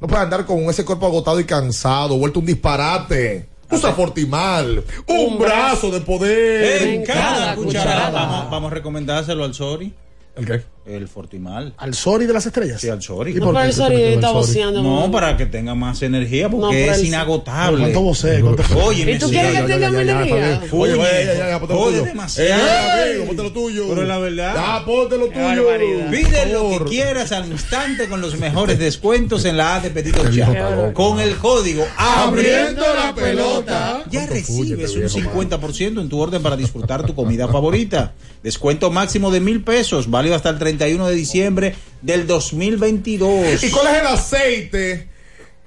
[0.00, 3.48] No puedes andar con ese cuerpo agotado y cansado, vuelto un disparate.
[3.70, 6.82] Usa Fortimal, un brazo de poder.
[6.88, 8.06] En cada cada cucharada.
[8.08, 8.10] cucharada.
[8.10, 9.94] Vamos, vamos a recomendárselo al Sori.
[10.34, 10.62] ¿El qué?
[10.86, 11.74] El Fortimal.
[11.76, 12.80] Al Sori de las estrellas.
[12.80, 13.32] Sí, al Sori.
[13.32, 14.38] ¿Y No, qué el Sori está Sori?
[14.40, 14.82] voceando.
[14.82, 17.80] No, para que tenga más energía, porque es inagotable.
[17.80, 18.42] ¿Cuánto vocé?
[18.42, 20.60] Oye, ¿Y tú quieres que tenga más energía?
[20.72, 22.04] Oye, oye, ya, ya, ya, ponte lo tuyo.
[22.04, 23.26] demasiado.
[23.26, 23.84] Ponte lo tuyo.
[23.88, 24.54] Pero la verdad.
[24.54, 26.10] Ya, ponte lo tuyo.
[26.10, 30.30] Pide lo que quieras al instante con los mejores descuentos en la A de Ya.
[30.30, 34.02] viejo Con el código Abriendo la pelota.
[34.10, 38.12] Ya ¿Cuánto recibes un viejo, 50% en tu orden para disfrutar tu comida favorita.
[38.42, 43.64] Descuento máximo de mil pesos, válido hasta el 31 de diciembre del 2022.
[43.64, 45.08] ¿Y cuál es el aceite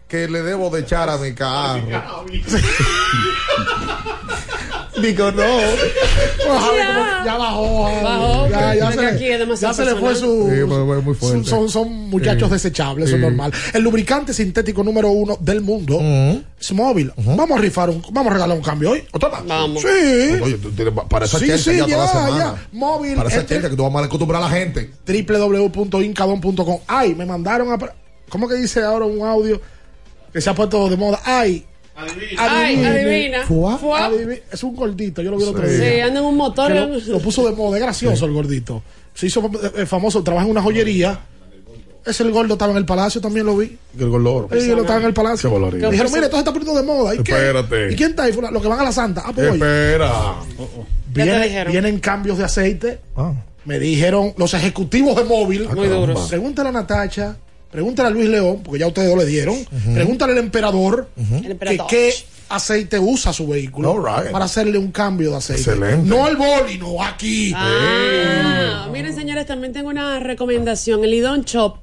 [0.08, 2.26] que le debo de echar a mi carro?
[5.04, 5.44] Digo, no.
[6.46, 7.84] Bueno, como- ya bajó.
[8.04, 10.50] Bajó, Ya, ya es se aquí es ya se le fue su.
[10.50, 11.50] Sí, muy son, fuerte.
[11.50, 12.54] son, son muchachos Sí.
[12.54, 13.26] desechables, eso es Sí.
[13.28, 13.52] normal.
[13.74, 16.00] El lubricante sintético número uno del mundo
[16.60, 17.12] es móvil.
[17.18, 19.04] Vamos a rifar un, vamos a regalar un cambio hoy.
[19.14, 19.46] ¿Otra más?
[19.48, 19.82] Vamos.
[19.82, 19.88] Sí.
[20.42, 22.38] Oye, tú tienes para esa Sí, sí, ya toda la ya, semana.
[22.38, 22.68] ya.
[22.74, 24.90] Móvil, Para esa entre- chelcha que tú vas a mal acostumbrar a la gente.
[25.06, 26.80] www.incadon.com.
[26.88, 27.78] Ay, me mandaron a.
[28.30, 29.62] ¿Cómo que dice ahora un audio
[30.32, 31.20] que se ha puesto de moda?
[31.24, 31.66] Ay.
[32.38, 33.44] Ay, adivina.
[33.46, 33.78] Fua.
[33.78, 34.10] Fua.
[34.10, 36.06] Adivi- Es un gordito, yo lo vi el otro Sí, día.
[36.06, 36.72] anda en un motor.
[36.72, 38.82] Lo, lo puso de moda, es gracioso el gordito.
[39.14, 41.20] Se hizo eh, famoso, trabaja en una joyería.
[42.06, 43.78] Ese el gordo estaba en el palacio, también lo vi.
[43.98, 44.50] El gordo.
[44.60, 45.50] Sí, lo estaba en el palacio.
[45.70, 47.16] Qué dijeron, mire, esto se está poniendo de moda.
[47.16, 47.32] ¿Y qué?
[47.32, 47.94] Espérate.
[47.94, 48.34] ¿Y quién está ahí?
[48.52, 49.24] Los que van a la Santa.
[49.26, 49.54] Ah, pues.
[49.54, 50.36] Espera.
[51.14, 53.00] ¿Qué vienen cambios de aceite.
[53.16, 53.32] Ah.
[53.66, 55.70] Me dijeron los ejecutivos de móvil.
[55.70, 56.28] Muy duros.
[56.28, 57.38] Pregúntale a Natacha,
[57.74, 59.58] pregúntale a Luis León, porque ya ustedes dos le dieron.
[59.94, 61.10] Pregúntale al emperador,
[61.44, 62.14] El que qué
[62.50, 64.32] aceite usa su vehículo right.
[64.32, 65.72] para hacerle un cambio de aceite.
[65.72, 66.08] Excelente.
[66.08, 67.52] No al boli, no aquí.
[67.56, 71.04] Ah, miren, señores, también tengo una recomendación.
[71.04, 71.78] El Lidón Shop,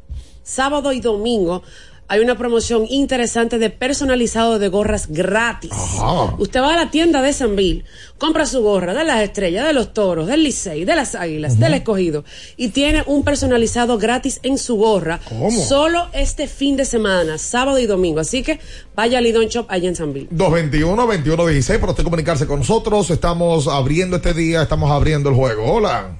[0.44, 1.64] sábado y domingo,
[2.10, 5.70] hay una promoción interesante de personalizado de gorras gratis.
[5.72, 6.34] Ajá.
[6.38, 7.84] Usted va a la tienda de Sanville,
[8.18, 11.74] compra su gorra de las estrellas, de los toros, del Licey, de las águilas, del
[11.74, 12.24] escogido,
[12.56, 15.20] y tiene un personalizado gratis en su gorra.
[15.28, 15.52] ¿Cómo?
[15.52, 18.18] Solo este fin de semana, sábado y domingo.
[18.18, 18.58] Así que
[18.96, 20.30] vaya al Lidón Shop allá en Sanville.
[20.30, 23.08] 221-2116 para usted comunicarse con nosotros.
[23.10, 25.74] Estamos abriendo este día, estamos abriendo el juego.
[25.74, 26.18] Hola.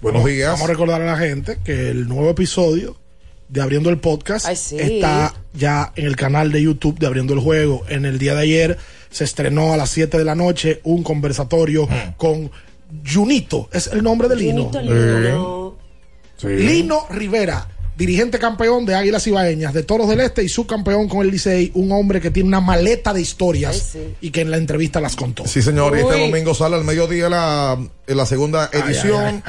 [0.00, 0.50] Buenos días.
[0.50, 3.01] Vamos a recordar a la gente que el nuevo episodio
[3.52, 4.78] de Abriendo el Podcast Ay, sí.
[4.78, 7.84] está ya en el canal de YouTube de Abriendo el Juego.
[7.88, 8.78] En el día de ayer
[9.10, 12.50] se estrenó a las 7 de la noche un conversatorio con
[13.06, 14.64] Junito, es el nombre de Lino.
[14.64, 15.76] Junito Lino.
[16.38, 16.48] Sí.
[16.48, 17.68] Lino Rivera.
[17.96, 21.92] Dirigente campeón de Águilas Ibaeñas, de Toros del Este y subcampeón con el Licey, un
[21.92, 25.46] hombre que tiene una maleta de historias y que en la entrevista las contó.
[25.46, 29.42] Sí, señor, y este domingo sale al mediodía la, en la segunda edición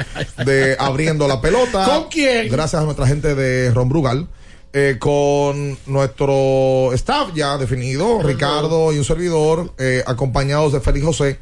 [0.46, 1.86] de Abriendo la Pelota.
[1.90, 2.50] ¿Con quién?
[2.50, 4.28] Gracias a nuestra gente de Ron Brugal.
[4.74, 11.40] eh, con nuestro staff ya definido, Ricardo y un servidor, eh, acompañados de Félix José.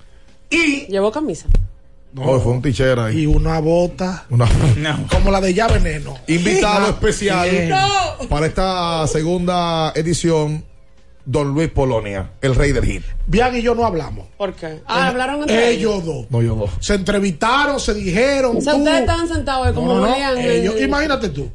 [0.49, 0.86] Y.
[0.88, 1.48] Llevó camisa.
[2.18, 3.22] Oh, fue un tichera ahí.
[3.22, 4.26] Y una bota.
[4.30, 4.48] Una-
[5.12, 6.18] Como la de Ya Veneno.
[6.28, 7.48] Invitado Ah, especial
[8.30, 10.66] para esta segunda edición,
[11.24, 13.04] Don Luis Polonia, el rey del hit.
[13.28, 14.28] Bian y yo no hablamos.
[14.38, 14.82] ¿Por qué?
[14.88, 16.26] Ah, hablaron entre Ellos dos.
[16.30, 16.66] No, yo no.
[16.82, 18.58] Se entrevistaron, se dijeron.
[18.58, 21.50] O sea, tú- ustedes estaban sentados ahí como No, no, no, ellos- en- imagínate tú.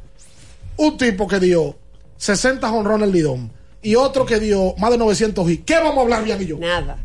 [0.77, 1.75] Un tipo que dio
[2.17, 3.51] 60 honrones el lidón
[3.81, 5.63] y otro que dio más de 900 hits.
[5.65, 6.57] ¿Qué vamos a hablar, Bian y yo?
[6.57, 6.97] Nada.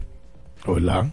[0.66, 1.06] ¿Verdad?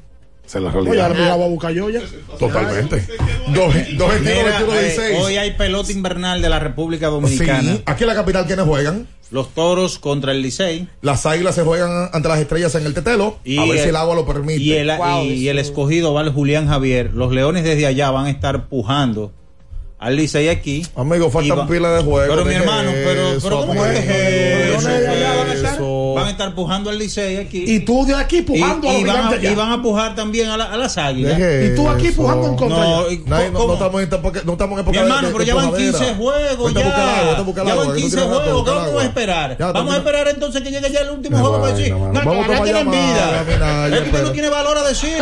[0.49, 1.05] Esa es la Oye, realidad.
[1.05, 2.01] ahora me la voy a buscar yo ya.
[2.39, 3.05] Totalmente.
[3.53, 7.61] Dos, dos eh, hoy hay pelota invernal de la República Dominicana.
[7.73, 9.07] Sí, aquí en la capital, ¿quiénes juegan?
[9.29, 10.87] Los toros contra el Licey.
[11.03, 13.37] Las águilas se juegan ante las estrellas en el tetelo.
[13.59, 14.59] a ver si el agua lo permite.
[14.59, 14.91] Y el,
[15.23, 17.13] y- y el escogido va el Julián Javier.
[17.13, 19.31] Los leones desde allá van a estar pujando
[19.99, 20.83] al Licey aquí.
[20.95, 22.27] Amigo, faltan Y va- pila de juegos.
[22.27, 24.89] Pero mi hermano, pero, eso, pero ¿cómo es eso,
[25.79, 25.85] Van a estar?
[25.85, 26.13] eso.
[26.15, 27.63] Van a estar pujando al Licey aquí.
[27.67, 29.51] Y tú de aquí pujando y, a los y van gigantes a, ya.
[29.51, 31.37] y van a pujar también a, la- a las águilas.
[31.39, 32.17] Y tú aquí eso.
[32.21, 35.27] pujando en contra No, y- no, estamos en época, no estamos en época Mi hermano,
[35.27, 35.97] de- pero de ya van pujadera.
[35.99, 36.73] 15 juegos.
[36.73, 36.81] Ya.
[36.81, 38.63] ya van que no 15 tiene nada para juegos.
[38.65, 39.57] ¿Qué vamos a esperar?
[39.59, 41.93] Ya, vamos a esperar entonces que llegue ya el último juego para decir.
[41.93, 43.41] No, tienen vida.
[43.91, 45.13] Es que usted no tiene valor a decir.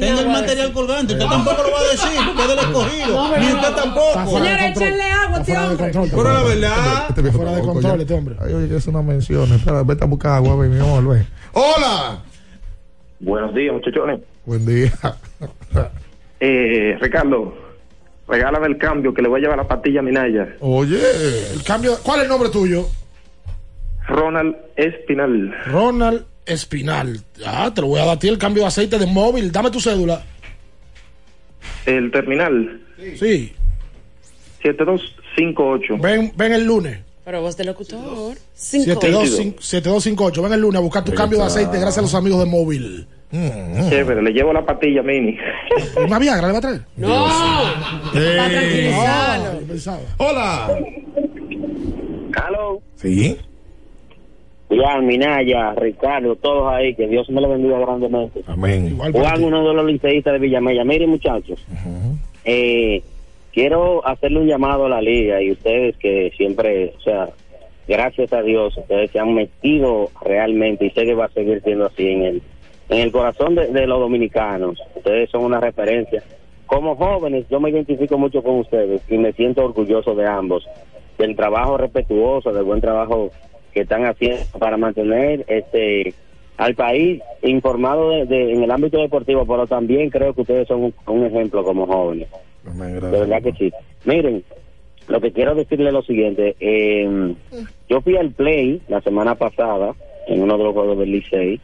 [0.00, 1.12] Tenga el material colgante.
[1.14, 3.36] Usted tampoco lo va a decir porque es del escogido.
[3.38, 4.24] Ni usted tampoco.
[4.38, 5.92] Señores, échenle agua a este Fuera de hombre.
[5.92, 6.22] control.
[6.22, 7.04] Pero la verdad.
[7.08, 8.36] Este Fuera de control este hombre.
[8.52, 9.50] Ay, oye, que es una mención.
[9.50, 11.26] Espera, vete a buscar agua, ven, mi amor, ven.
[11.52, 12.22] ¡Hola!
[13.20, 14.20] Buenos días, muchachones.
[14.44, 14.92] Buen día.
[16.44, 17.54] Eh, Ricardo,
[18.26, 20.56] regálame el cambio que le voy a llevar la patilla a Minaya.
[20.58, 20.98] Oye.
[21.54, 22.84] El cambio, ¿Cuál es el nombre tuyo?
[24.08, 25.54] Ronald Espinal.
[25.66, 27.20] Ronald Espinal.
[27.38, 29.52] Ya, te lo voy a dar a ti el cambio de aceite de móvil.
[29.52, 30.20] Dame tu cédula.
[31.86, 32.80] El terminal
[33.14, 33.54] Sí.
[34.64, 35.98] 7258.
[35.98, 36.98] Ven, ven el lunes.
[37.24, 38.36] Pero voz de locutor.
[38.54, 39.00] Cinco.
[39.00, 39.62] 7258.
[39.62, 40.42] 7258.
[40.42, 43.06] Ven el lunes a buscar tu cambio de aceite gracias a los amigos de móvil.
[43.30, 45.38] Chévere, le llevo la patilla mini.
[46.04, 46.82] ¿Una Viagra le va a traer?
[46.96, 47.08] No.
[47.10, 47.62] Ah.
[50.18, 50.78] Hola.
[52.36, 52.82] Hello.
[52.96, 53.38] Sí.
[54.68, 58.42] Juan, Minaya, Ricardo, todos ahí, que Dios me lo bendiga grandemente.
[58.46, 58.98] Amén.
[58.98, 60.84] Juan, uno de los liceístas de Villamella.
[60.84, 61.58] Miren, muchachos,
[62.44, 63.02] eh,
[63.52, 67.28] quiero hacerle un llamado a la liga y ustedes que siempre, o sea,
[67.86, 71.86] gracias a Dios, ustedes se han metido realmente y sé que va a seguir siendo
[71.86, 72.42] así en el,
[72.88, 74.80] en el corazón de, los dominicanos.
[74.96, 76.22] Ustedes son una referencia.
[76.66, 80.66] Como jóvenes, yo me identifico mucho con ustedes y me siento orgulloso de ambos,
[81.18, 83.30] del trabajo respetuoso, del buen trabajo
[83.74, 86.14] que están haciendo para mantener este
[86.58, 91.26] al país informado de- en el ámbito deportivo, pero también creo que ustedes son un
[91.26, 92.28] ejemplo como jóvenes.
[93.10, 93.72] De verdad que sí.
[94.04, 94.44] Miren,
[95.08, 96.56] lo que quiero decirle es lo siguiente.
[96.60, 97.34] eh,
[97.88, 99.94] yo fui al Play la semana pasada
[100.26, 101.60] en uno de los juegos del Licey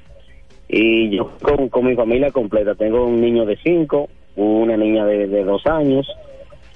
[0.68, 2.74] y yo con, con mi familia completa.
[2.74, 6.06] Tengo un niño de cinco, una niña de, de dos años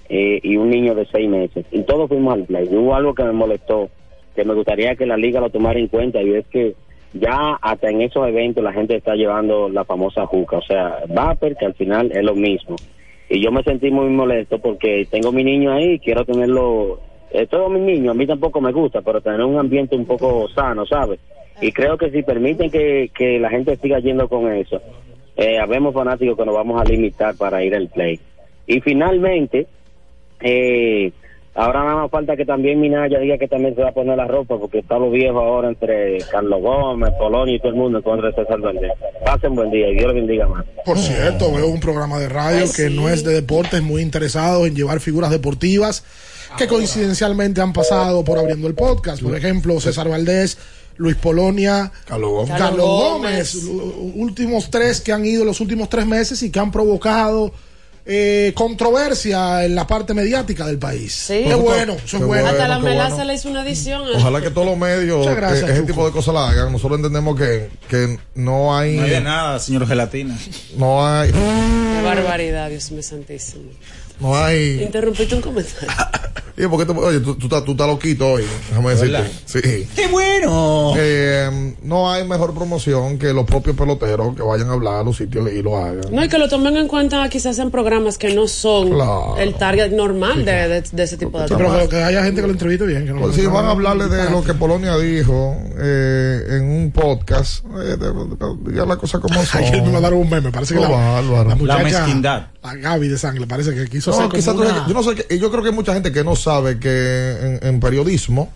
[0.09, 1.67] eh, y un niño de seis meses.
[1.71, 2.69] Y todos fuimos al Play.
[2.71, 3.91] Y hubo algo que me molestó,
[4.35, 6.75] que me gustaría que la liga lo tomara en cuenta y es que
[7.13, 11.55] ya hasta en esos eventos la gente está llevando la famosa juca, o sea, vapor,
[11.59, 12.77] que al final es lo mismo
[13.33, 17.01] y yo me sentí muy molesto porque tengo mi niño ahí, quiero tenerlo,
[17.31, 20.51] eh, todos mis niños, a mí tampoco me gusta, pero tener un ambiente un poco
[20.51, 21.19] sano, ¿sabes?
[21.59, 24.83] Y creo que si permiten que, que la gente siga yendo con eso,
[25.35, 28.21] eh, habemos fanáticos que nos vamos a limitar para ir al play.
[28.67, 29.67] Y finalmente,
[30.41, 31.11] eh,
[31.55, 34.27] ahora nada más falta que también Minaya diga que también se va a poner la
[34.27, 38.05] ropa, porque está lo viejo ahora entre Carlos Gómez, Polonio y todo el mundo en
[38.05, 38.93] contra de César Valdés.
[39.25, 40.65] Pasen buen día y Dios los bendiga más.
[40.85, 44.75] Por cierto, veo un programa de radio que no es de deportes, muy interesado en
[44.75, 46.05] llevar figuras deportivas
[46.57, 49.23] que coincidencialmente han pasado por abriendo el podcast.
[49.23, 50.59] Por ejemplo, César Valdés,
[50.97, 52.59] Luis Polonia, Carlos Gómez.
[52.59, 53.65] Carlos Gómez, Gómez.
[53.65, 57.53] los últimos tres que han ido los últimos tres meses y que han provocado
[58.05, 61.13] eh, controversia en la parte mediática del país.
[61.13, 61.45] Sí.
[61.47, 62.49] Qué bueno, eso es bueno.
[62.49, 63.25] Hasta la melaza bueno.
[63.27, 64.03] le hizo una edición.
[64.15, 66.73] Ojalá que todos los medios Muchas gracias, eh, ese tipo de cosas la hagan.
[66.73, 68.97] Nosotros entendemos que, que no hay.
[68.97, 70.37] No hay de nada, señor Gelatina.
[70.77, 71.31] No hay.
[71.31, 73.71] Qué barbaridad, Dios mío santísimo.
[74.21, 74.83] No hay.
[74.83, 75.89] Interrumpiste un comentario.
[76.57, 79.31] Y porque tú, oye, tú, tú, estás, tú estás loquito hoy, déjame decirte.
[79.47, 79.89] Sí.
[79.95, 80.95] ¡Qué bueno!
[80.97, 85.17] Eh, no hay mejor promoción que los propios peloteros que vayan a hablar a los
[85.17, 86.03] sitios y lo hagan.
[86.11, 89.37] No, y que lo tomen en cuenta quizás en programas que no son Claro.
[89.39, 92.41] el target normal de, de- de ese tipo de Sí, pero que, que haya gente
[92.41, 93.07] que lo entreviste bien.
[93.07, 96.91] Que no Pues si van a hablarle de lo que Polonia dijo eh, en un
[96.93, 99.63] podcast, eh, de- de- diga la cosa como son.
[99.63, 102.47] Ayer me mandaron un meme, parece que Oh, la, la muchacha, La mezquindad.
[102.63, 105.39] La Gaby de sangre, parece que quiso No, hacer como tú una- yo no sé
[105.39, 108.53] yo creo que hay mucha gente que no sabe que en, en periodismo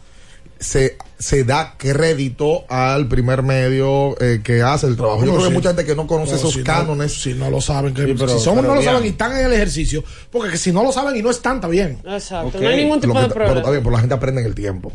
[0.58, 5.18] se, se da crédito al primer medio eh, que hace el trabajo.
[5.20, 5.48] Yo creo que sí.
[5.48, 7.12] hay mucha gente que no conoce No, esos si no- cánones.
[7.22, 8.92] si no lo saben, que Sí, pero- si son, pero no lo bien.
[8.92, 11.56] saben y están en el ejercicio, porque que si no lo saben y no están,
[11.56, 11.98] está bien.
[12.06, 13.60] Exacto, no hay ningún tipo que de ta- Pero problema.
[13.60, 14.92] está bien, pero la gente aprende en el tiempo.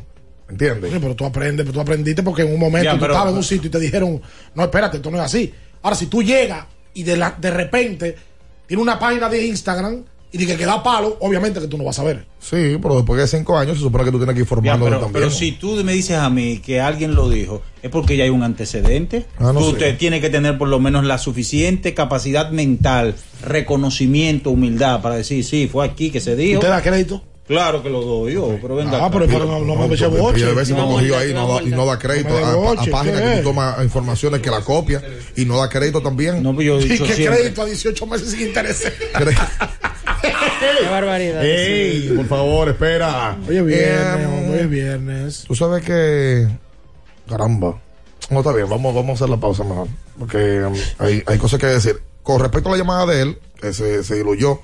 [0.49, 0.91] ¿Entiendes?
[0.91, 3.31] Sí, pero tú aprendes, pero tú aprendiste porque en un momento Ya, tú pero- estabas
[3.31, 4.22] en un sitio y te dijeron,
[4.55, 5.53] no, espérate, esto no es así.
[5.84, 8.15] Ahora, si tú llegas y de, la, de repente
[8.68, 10.03] tiene una página de Instagram
[10.34, 12.26] y dice que da palo, obviamente que tú no vas a ver.
[12.40, 14.90] Sí, pero después de cinco años se supone que tú tienes que ir Ya, formándote
[14.91, 15.24] pero, también.
[15.26, 18.30] pero si tú me dices a mí que alguien lo dijo, es porque ya hay
[18.30, 19.26] un antecedente.
[19.38, 19.78] Ah, no tú sé.
[19.78, 25.44] te- tienes que tener por lo menos la suficiente capacidad mental, reconocimiento, humildad para decir,
[25.44, 26.60] sí, fue aquí que se dijo.
[26.60, 27.22] ¿Usted da crédito?
[27.48, 29.03] Claro que lo doy yo, pero venga.
[29.03, 30.45] Ah, pero- pero no- no me eche Y boche.
[30.45, 32.52] a veces No, me cogió ahí no, da- y no da crédito No a, a-
[32.53, 35.02] a boche, páginas ¿qué que tú tomas informaciones que la copia
[35.36, 36.41] y no da crédito también.
[36.41, 38.94] No, yo ¿Y qué crédito a 18 meses sin intereses?
[40.22, 41.43] Qué barbaridad.
[41.43, 43.38] Ey, por favor, espera.
[43.48, 45.43] Hoy es viernes, hombre, hoy es viernes.
[45.48, 46.48] Tú sabes que.
[47.27, 47.80] Caramba.
[48.30, 49.88] No, está bien, vamos, vamos a hacer la pausa mejor.
[50.18, 52.02] Porque um, hay, hay cosas que decir.
[52.23, 54.60] Con respecto a la llamada de él, que se, se diluyó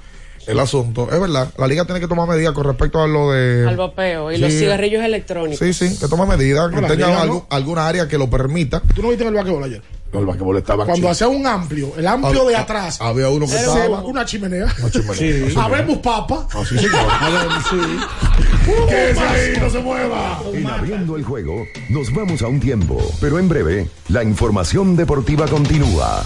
[0.47, 3.67] el asunto, es verdad, la liga tiene que tomar medidas con respecto a lo de.
[3.67, 4.59] Al vapeo y los Sí.
[4.59, 5.59] cigarrillos electrónicos.
[5.59, 7.55] Sí, sí, que tome medidas, que No, tenga liga algo- no.
[7.55, 8.81] alguna área que lo permita.
[8.95, 9.81] ¿Tú no viste en el basquetbol ayer?
[10.13, 12.97] No, el basquetbol estaba Cuando hacía un amplio, el amplio de ha- atrás.
[13.01, 14.73] había uno que estaba- Una chimenea.
[14.79, 15.49] Una chimenea.
[15.49, 15.53] Sí.
[15.59, 16.47] Habemos papa.
[16.53, 16.91] Así, señor.
[18.87, 20.41] Que ahí, no se mueva.
[20.53, 25.45] En abriendo el juego, nos vamos a un tiempo, pero en breve, la información deportiva
[25.47, 26.25] continúa.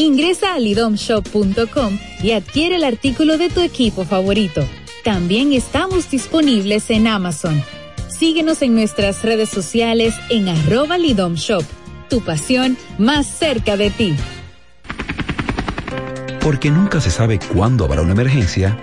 [0.00, 4.66] Ingresa a lidomshop.com y adquiere el artículo de tu equipo favorito.
[5.04, 7.62] También estamos disponibles en Amazon.
[8.08, 11.64] Síguenos en nuestras redes sociales en arroba Lidom Shop.
[12.08, 14.16] Tu pasión más cerca de ti.
[16.40, 18.82] Porque nunca se sabe cuándo habrá una emergencia,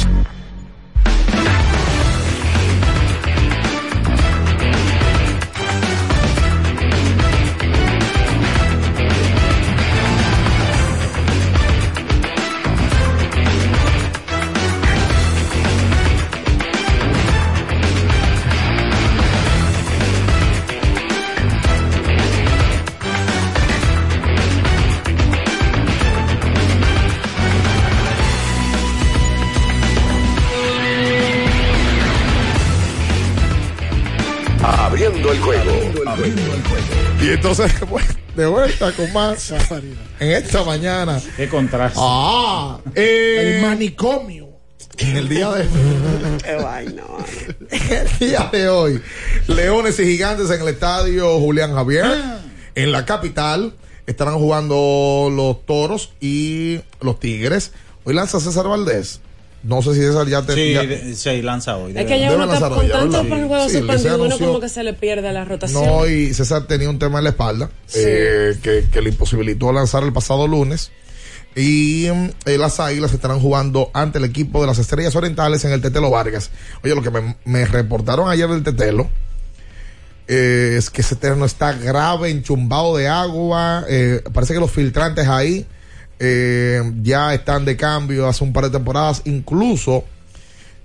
[36.15, 36.35] Juego.
[37.21, 37.71] Y entonces,
[38.35, 39.51] de vuelta con más
[40.19, 41.21] en esta mañana.
[41.35, 41.99] Qué contraste.
[42.01, 44.49] Ah, eh, El manicomio.
[44.97, 45.63] en el día de
[47.71, 49.01] el día de hoy,
[49.47, 52.05] Leones y Gigantes en el estadio Julián Javier,
[52.75, 53.73] en la capital,
[54.05, 57.71] estarán jugando los Toros y los Tigres.
[58.03, 59.21] Hoy lanza César Valdés.
[59.63, 61.93] No sé si César ya te Sí, ya- sí, lanza hoy.
[61.95, 63.29] Es que ya uno está lanzar con hoy, ya, tanto ¿verdad?
[63.29, 65.85] por juego Sí, le se suspendido, uno como que se le pierde la rotación.
[65.85, 70.03] No, y César tenía un tema en la espalda eh, que, que le imposibilitó lanzar
[70.03, 70.91] el pasado lunes.
[71.55, 75.71] Y mm, eh, las águilas estarán jugando ante el equipo de las Estrellas Orientales en
[75.73, 76.49] el Tetelo Vargas.
[76.83, 79.09] Oye, lo que me, me reportaron ayer del Tetelo
[80.27, 83.83] eh, es que ese terreno está grave, enchumbado de agua.
[83.89, 85.65] eh, parece que los filtrantes ahí
[86.23, 89.23] eh, ya están de cambio hace un par de temporadas.
[89.25, 90.03] Incluso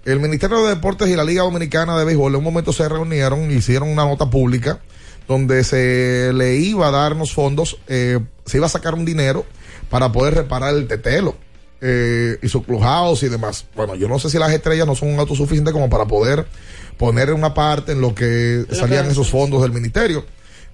[0.07, 3.51] el Ministerio de Deportes y la Liga Dominicana de Béisbol en un momento se reunieron
[3.51, 4.81] y hicieron una nota pública
[5.29, 9.45] donde se le iba a darnos fondos, eh, se iba a sacar un dinero
[9.91, 11.37] para poder reparar el tetelo
[11.83, 13.67] eh, y su clubhouse y demás.
[13.75, 16.47] Bueno, yo no sé si las estrellas no son autosuficientes como para poder
[16.97, 20.25] poner una parte en lo que salían esos fondos del ministerio,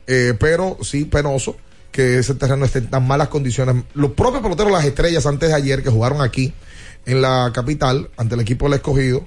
[0.06, 1.56] eh, pero sí penoso
[1.92, 3.84] que ese terreno esté en tan malas condiciones.
[3.94, 6.52] Los propios peloteros las estrellas antes de ayer que jugaron aquí
[7.06, 9.26] en la capital ante el equipo del escogido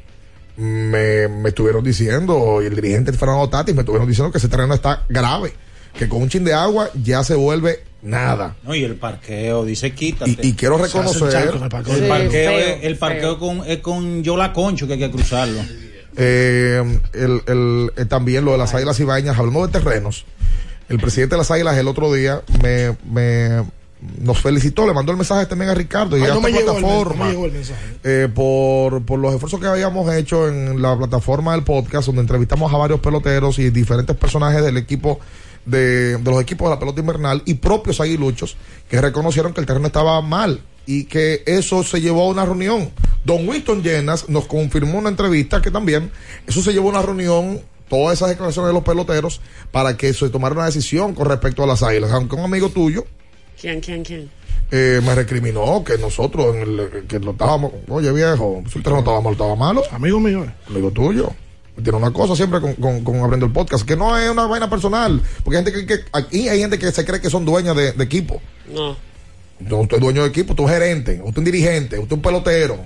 [0.57, 4.73] me, me estuvieron diciendo, y el dirigente Fernando Tatis me estuvieron diciendo que ese terreno
[4.73, 5.53] está grave,
[5.97, 8.55] que con un chin de agua ya se vuelve nada.
[8.63, 10.31] No, y el parqueo, dice quítate.
[10.41, 11.95] Y, y quiero reconocer charco el parqueo.
[11.95, 15.59] el parqueo, feo, es, el parqueo con, es con Yola Concho que hay que cruzarlo.
[16.17, 20.25] eh, el, el- eh, también lo de las águilas ibañas, hablando de terrenos.
[20.89, 23.63] El presidente de las águilas el otro día me, me
[24.19, 26.65] nos felicitó, le mandó el mensaje también a Ricardo y Ay, a no esta el
[26.65, 27.81] no plataforma el mensaje.
[28.03, 32.71] eh, por, por los esfuerzos que habíamos hecho en la plataforma del podcast, donde entrevistamos
[32.71, 35.19] a varios peloteros y diferentes personajes del equipo
[35.65, 38.55] de, de los equipos de la pelota invernal y propios aguiluchos
[38.87, 42.91] que reconocieron que el terreno estaba mal y que eso se llevó a una reunión.
[43.23, 46.11] Don Winston Llenas nos confirmó en una entrevista que también
[46.45, 47.59] eso se llevó a una reunión,
[47.89, 49.41] todas esas declaraciones de los peloteros,
[49.71, 52.11] para que se tomara una decisión con respecto a las águilas.
[52.11, 53.05] Aunque un amigo tuyo
[53.59, 54.29] ¿Quién, quién, quién?
[54.71, 58.99] eh, me recriminó que nosotros, en el, que lo estábamos, oye viejo, si el terreno
[58.99, 59.83] estaba malo, estaba malo.
[59.91, 60.43] Amigo mío.
[60.43, 60.53] eh.
[60.67, 61.31] Amigo tuyo.
[61.81, 64.69] Tiene una cosa siempre con, con, con abriendo el podcast, que no es una vaina
[64.69, 67.75] personal, porque hay gente que, que- aquí hay gente que se cree que son dueñas
[67.75, 68.41] de, de equipo.
[68.73, 68.95] No.
[69.59, 72.17] No, usted es dueño de equipo, usted es gerente, usted es un dirigente, usted es
[72.17, 72.77] un pelotero,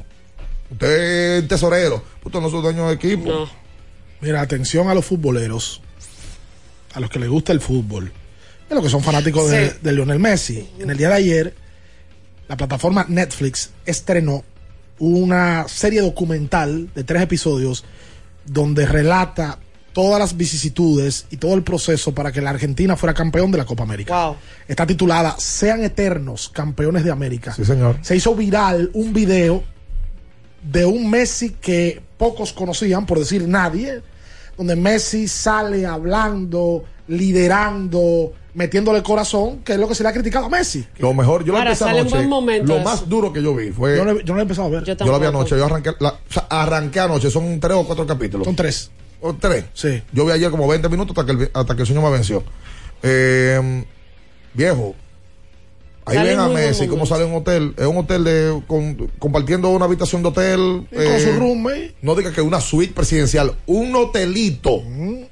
[0.71, 3.29] usted es tesorero, usted no es dueño de equipo.
[3.29, 3.49] No.
[4.21, 5.81] Mira, atención a los futboleros,
[6.93, 8.11] a los que les gusta el fútbol,
[8.69, 10.69] a los que son fanáticos de, Lionel Messi.
[10.79, 11.53] En el día de ayer,
[12.47, 14.43] la plataforma Netflix estrenó
[14.99, 17.85] una serie documental de tres episodios
[18.45, 19.59] donde relata
[19.93, 23.65] todas las vicisitudes y todo el proceso para que la Argentina fuera campeón de la
[23.65, 24.27] Copa América.
[24.27, 24.35] Wow.
[24.67, 27.53] Está titulada Sean eternos campeones de América.
[27.53, 27.97] Sí, señor.
[28.01, 29.63] Se hizo viral un video
[30.61, 34.01] de un Messi que pocos conocían, por decir nadie,
[34.57, 40.45] donde Messi sale hablando, liderando, metiéndole corazón, que es lo que se le ha criticado
[40.45, 40.85] a Messi.
[40.97, 42.27] Lo mejor, yo lo Ahora, empecé sale un anoche.
[42.27, 43.95] momento Lo más duro que yo vi fue.
[43.97, 44.83] Yo no, Yo, he- yo no lo he empezado a ver.
[44.83, 48.05] Yo lo vi anoche, yo arranqué, la- o sea, arranqué anoche, son tres o cuatro
[48.05, 48.45] capítulos.
[48.45, 48.91] Son tres.
[49.21, 49.65] O tres.
[49.73, 50.01] Sí.
[50.11, 52.43] Yo vi ayer como 20 minutos hasta que el, hasta que el sueño me venció.
[53.01, 53.85] Eh,
[54.53, 54.93] viejo,
[56.09, 57.73] Ahí Sale ven a Messi, cómo sale un hotel.
[57.77, 60.87] Es un hotel de con- compartiendo una habitación de hotel.
[60.91, 61.95] Y con su roommate.
[62.01, 64.75] No diga que una suite presidencial, un hotelito.
[64.75, 65.27] Un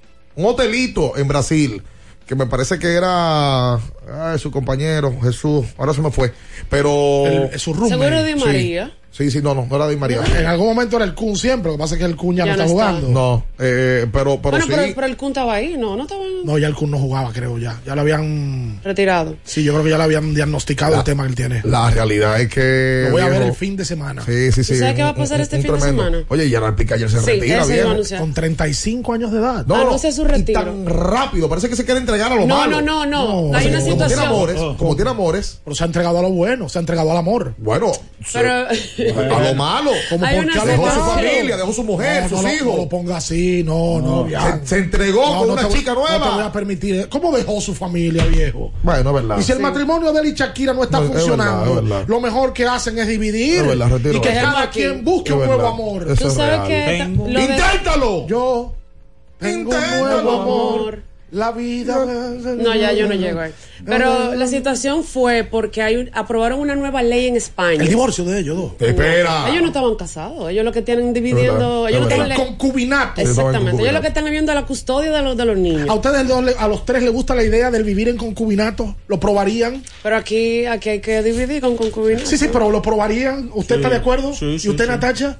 [0.45, 1.83] hotelito en Brasil.
[2.25, 3.79] Que me parece que era
[4.13, 5.65] ay, su compañero, Jesús.
[5.77, 6.31] Ahora se me fue.
[6.69, 7.25] Pero.
[7.27, 8.03] El- su roommate.
[8.03, 8.45] Seguro Sí.
[8.45, 8.91] María.
[9.09, 10.21] Sí, sí, no, no, no era Di María.
[10.38, 12.45] En algún momento era el Kun siempre, lo que pasa es que el Kun ya,
[12.45, 12.99] Ya no no está está.
[12.99, 13.09] jugando.
[13.19, 14.71] No, eh, pero, pero bueno, sí.
[14.75, 17.34] pero, pero el Kun estaba ahí, no, no estaba No, ya el Kun no jugaba,
[17.34, 17.81] creo ya.
[17.84, 18.79] Ya lo habían.
[18.84, 19.35] retirado.
[19.43, 21.61] Sí, yo creo que ya le habían diagnosticado el tema que él tiene.
[21.63, 23.05] La realidad es que.
[23.05, 24.21] Lo voy a ver el fin de semana.
[24.23, 24.73] Sí, sí, sí.
[24.75, 26.17] ¿Y sabe qué va a pasar un- este un fin de semana?
[26.27, 28.19] Oye, Gerard Piqué ayer se Sí, retira, anunciar.
[28.19, 29.65] Con 35 años de edad.
[29.65, 30.61] No, Anuncia su y retiro.
[30.63, 32.81] tan rápido, parece que se quiere entregar a lo No, malo.
[32.81, 33.51] no, no, no.
[33.51, 36.29] No, Hay una como tiene amores, como tiene amores, Pero se ha entregado a lo
[36.29, 37.53] bueno, se ha entregado al amor.
[37.57, 37.91] bueno,
[38.33, 39.91] Pero se- a lo malo.
[40.09, 42.41] Como Hay por una qué a lo Dejó su familia, dejó su mujer, No, sus
[42.43, 42.67] no, hijos.
[42.67, 44.27] No lo ponga así, no, no.
[44.29, 46.45] Se, se entregó No, con no una chica No te voy nueva.
[46.45, 47.09] a permitir.
[47.09, 48.71] ¿Cómo dejó su familia, viejo?
[48.83, 49.37] Bueno, es verdad.
[49.39, 51.83] Y si el matrimonio de él y Shakira no está No, es verdad, funcionando, es
[51.89, 52.03] verdad.
[52.07, 54.17] lo mejor que hacen es dividir Es verdad, retiro.
[54.17, 56.03] y que cada quien busque un nuevo amor.
[56.11, 56.67] Eso Tú es sabes real.
[56.67, 58.27] que ¡Inténtalo!
[58.27, 58.73] Yo
[59.39, 61.03] tengo un Inténtalo, nuevo amor.
[61.29, 62.05] La vida.
[62.05, 63.51] No, ya yo no llego ahí.
[63.85, 67.81] Pero la situación fue porque hay un- aprobaron una nueva ley en España.
[67.83, 68.71] El divorcio de ellos dos.
[68.79, 69.49] Espera.
[69.49, 73.19] Ellos no estaban casados, ellos lo que tienen dividiendo, verdad, ellos no es estaban Concubinato.
[73.21, 75.89] Exactamente, ellos lo que están viendo la custodia de los de los niños.
[75.89, 78.95] ¿A ustedes dos a los tres les gusta la idea del vivir en concubinato?
[79.07, 79.83] ¿Lo probarían?
[80.03, 82.25] Pero aquí, aquí hay que dividir con concubinato.
[82.25, 83.51] Sí, sí, pero ¿lo probarían?
[83.53, 84.33] ¿Usted está de acuerdo?
[84.33, 84.89] sí, sí, ¿Y usted, sí.
[84.91, 85.37] Natacha?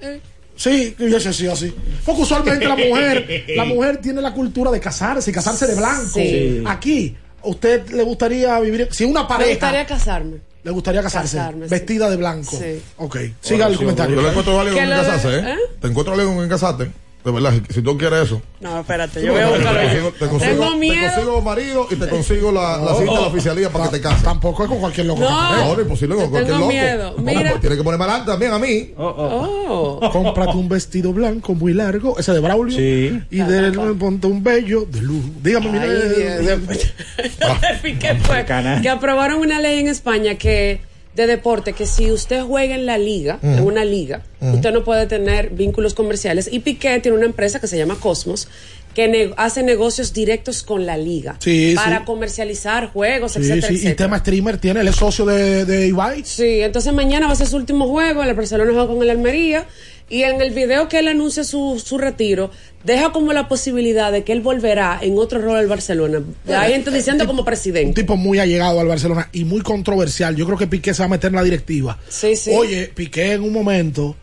[0.00, 0.20] Eh.
[0.56, 1.74] Sí, yo sé, sí, así.
[2.04, 6.10] Porque usualmente la mujer, la mujer tiene la cultura de casarse y casarse de blanco.
[6.14, 6.62] Sí.
[6.66, 8.88] Aquí, ¿a usted le gustaría vivir?
[8.92, 10.36] Si una Me pareja gustaría casarme.
[10.62, 11.70] le gustaría casarse, Casarme, sí.
[11.70, 12.56] vestida de blanco.
[12.56, 12.80] Sí.
[12.98, 14.14] Ok, siga el comentario.
[14.16, 15.42] Yo le encuentro válido en casarse, ¿eh?
[15.52, 15.56] ¿eh?
[15.80, 16.90] Te encuentro válido en casarte.
[17.24, 18.42] De verdad, si- si tú quieres eso.
[18.60, 19.80] No, espérate, yo voy a buscarlo.
[19.80, 21.12] Te consigo, te consigo, Tengo te miedo.
[21.14, 24.22] consigo marido y te consigo la, la cinta de la oficialía para que te cases.
[24.24, 25.20] Tampoco es con cualquier loco.
[25.20, 25.26] No.
[25.28, 25.34] que
[25.64, 26.72] No, no, imposible con cualquier Tengo loco.
[26.72, 27.14] miedo.
[27.18, 27.50] Bueno, Mira.
[27.50, 28.90] pues tiene que ponerme adelante también a mí.
[28.96, 30.00] Oh.
[30.12, 32.76] Cómprate un vestido blanco muy largo, ese de Braulio.
[32.76, 33.20] Sí.
[33.30, 35.22] Y de, ponte un bello de luz.
[35.42, 35.84] Dígame, mira.
[35.84, 36.60] Ay, Dios.
[38.00, 38.44] ¿Qué fue?
[38.82, 40.80] Que aprobaron una ley en España que
[41.14, 43.54] de deporte que si usted juega en la liga, Mm.
[43.58, 46.48] en una liga, usted no puede tener vínculos comerciales.
[46.50, 48.48] Y Piqué tiene una empresa que se llama Cosmos
[48.94, 52.04] que ne- hace negocios directos con la liga Sí, para sí.
[52.04, 53.96] comercializar juegos, Sí, etcétera, y etcétera.
[53.96, 56.22] tema streamer tiene, él es socio de, de Ibai.
[56.24, 59.66] Sí, entonces mañana va a ser su último juego, el Barcelona juega con el Almería
[60.12, 62.50] y en el video que él anuncia su, su retiro,
[62.84, 66.22] deja como la posibilidad de que él volverá en otro rol al Barcelona.
[66.48, 68.02] Hay gente diciendo como Un presidente.
[68.02, 70.36] tipo muy allegado al Barcelona y muy controversial.
[70.36, 71.98] Yo creo que Piqué se va a meter en la directiva.
[72.08, 72.50] Sí, sí.
[72.54, 74.14] Oye, Piqué en un momento,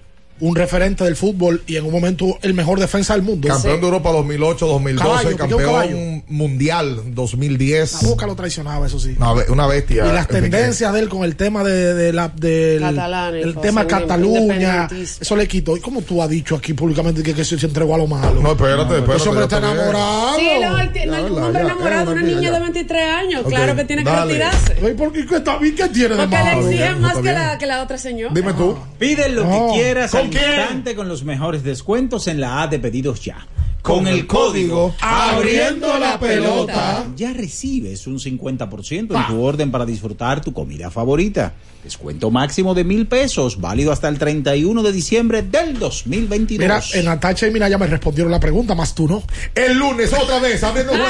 [0.42, 3.48] un referente del fútbol y en un momento el mejor defensa del mundo.
[3.48, 8.04] Campeón de Europa 2008, 2012, Caballo, piqué un campeón mundial 2010.
[8.04, 9.16] La boca lo traicionaba, eso sí.
[9.18, 10.06] Una, be- una bestia.
[10.08, 13.86] y las tendencias de él con el tema de, de la del Catalán, el tema
[13.88, 14.88] Cataluña,
[15.20, 15.76] eso le quitó.
[15.78, 18.42] ¿Y cómo tú has dicho aquí públicamente que, que se se entregó a lo malo?
[18.42, 19.16] No, espérate, espérate.
[19.18, 20.36] Ese hombre está enamorado.
[20.38, 22.52] Sí, no, Ya, un hombre ya, enamorado de una niña ya.
[22.54, 24.34] de 23 años, claro que tiene que dale.
[24.34, 24.94] retirarse.
[24.96, 25.76] ¿por qué, qué, está bien?
[25.76, 28.34] ¿Qué tiene de Porque le exigen más que la, que la otra señora.
[28.34, 28.78] Dime tú.
[28.98, 29.68] Pide lo No.
[29.74, 30.12] que quieras.
[30.38, 33.48] Instante con los mejores descuentos en la A de pedidos ya.
[33.82, 37.06] Con el código Abriendo la pelota.
[37.16, 41.54] Ya recibes un 50% en tu orden para disfrutar tu comida favorita.
[41.84, 46.60] Descuento máximo de mil pesos, válido hasta el 31 de diciembre del 2022.
[46.60, 49.24] Mira, en Atacha y Minaya me respondieron la pregunta, más tú no.
[49.56, 51.06] El lunes otra vez abriendo juego.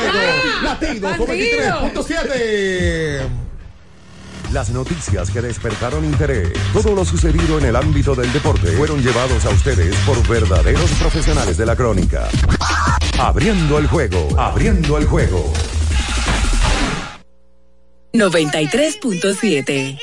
[0.64, 1.10] Bandido.
[1.18, 3.49] 93.7.
[4.52, 9.46] Las noticias que despertaron interés, todo lo sucedido en el ámbito del deporte, fueron llevados
[9.46, 12.28] a ustedes por verdaderos profesionales de la crónica.
[13.20, 15.54] Abriendo el juego, abriendo el juego.
[18.14, 20.00] 93.7.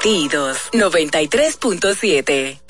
[0.00, 2.69] Latidos 93.7.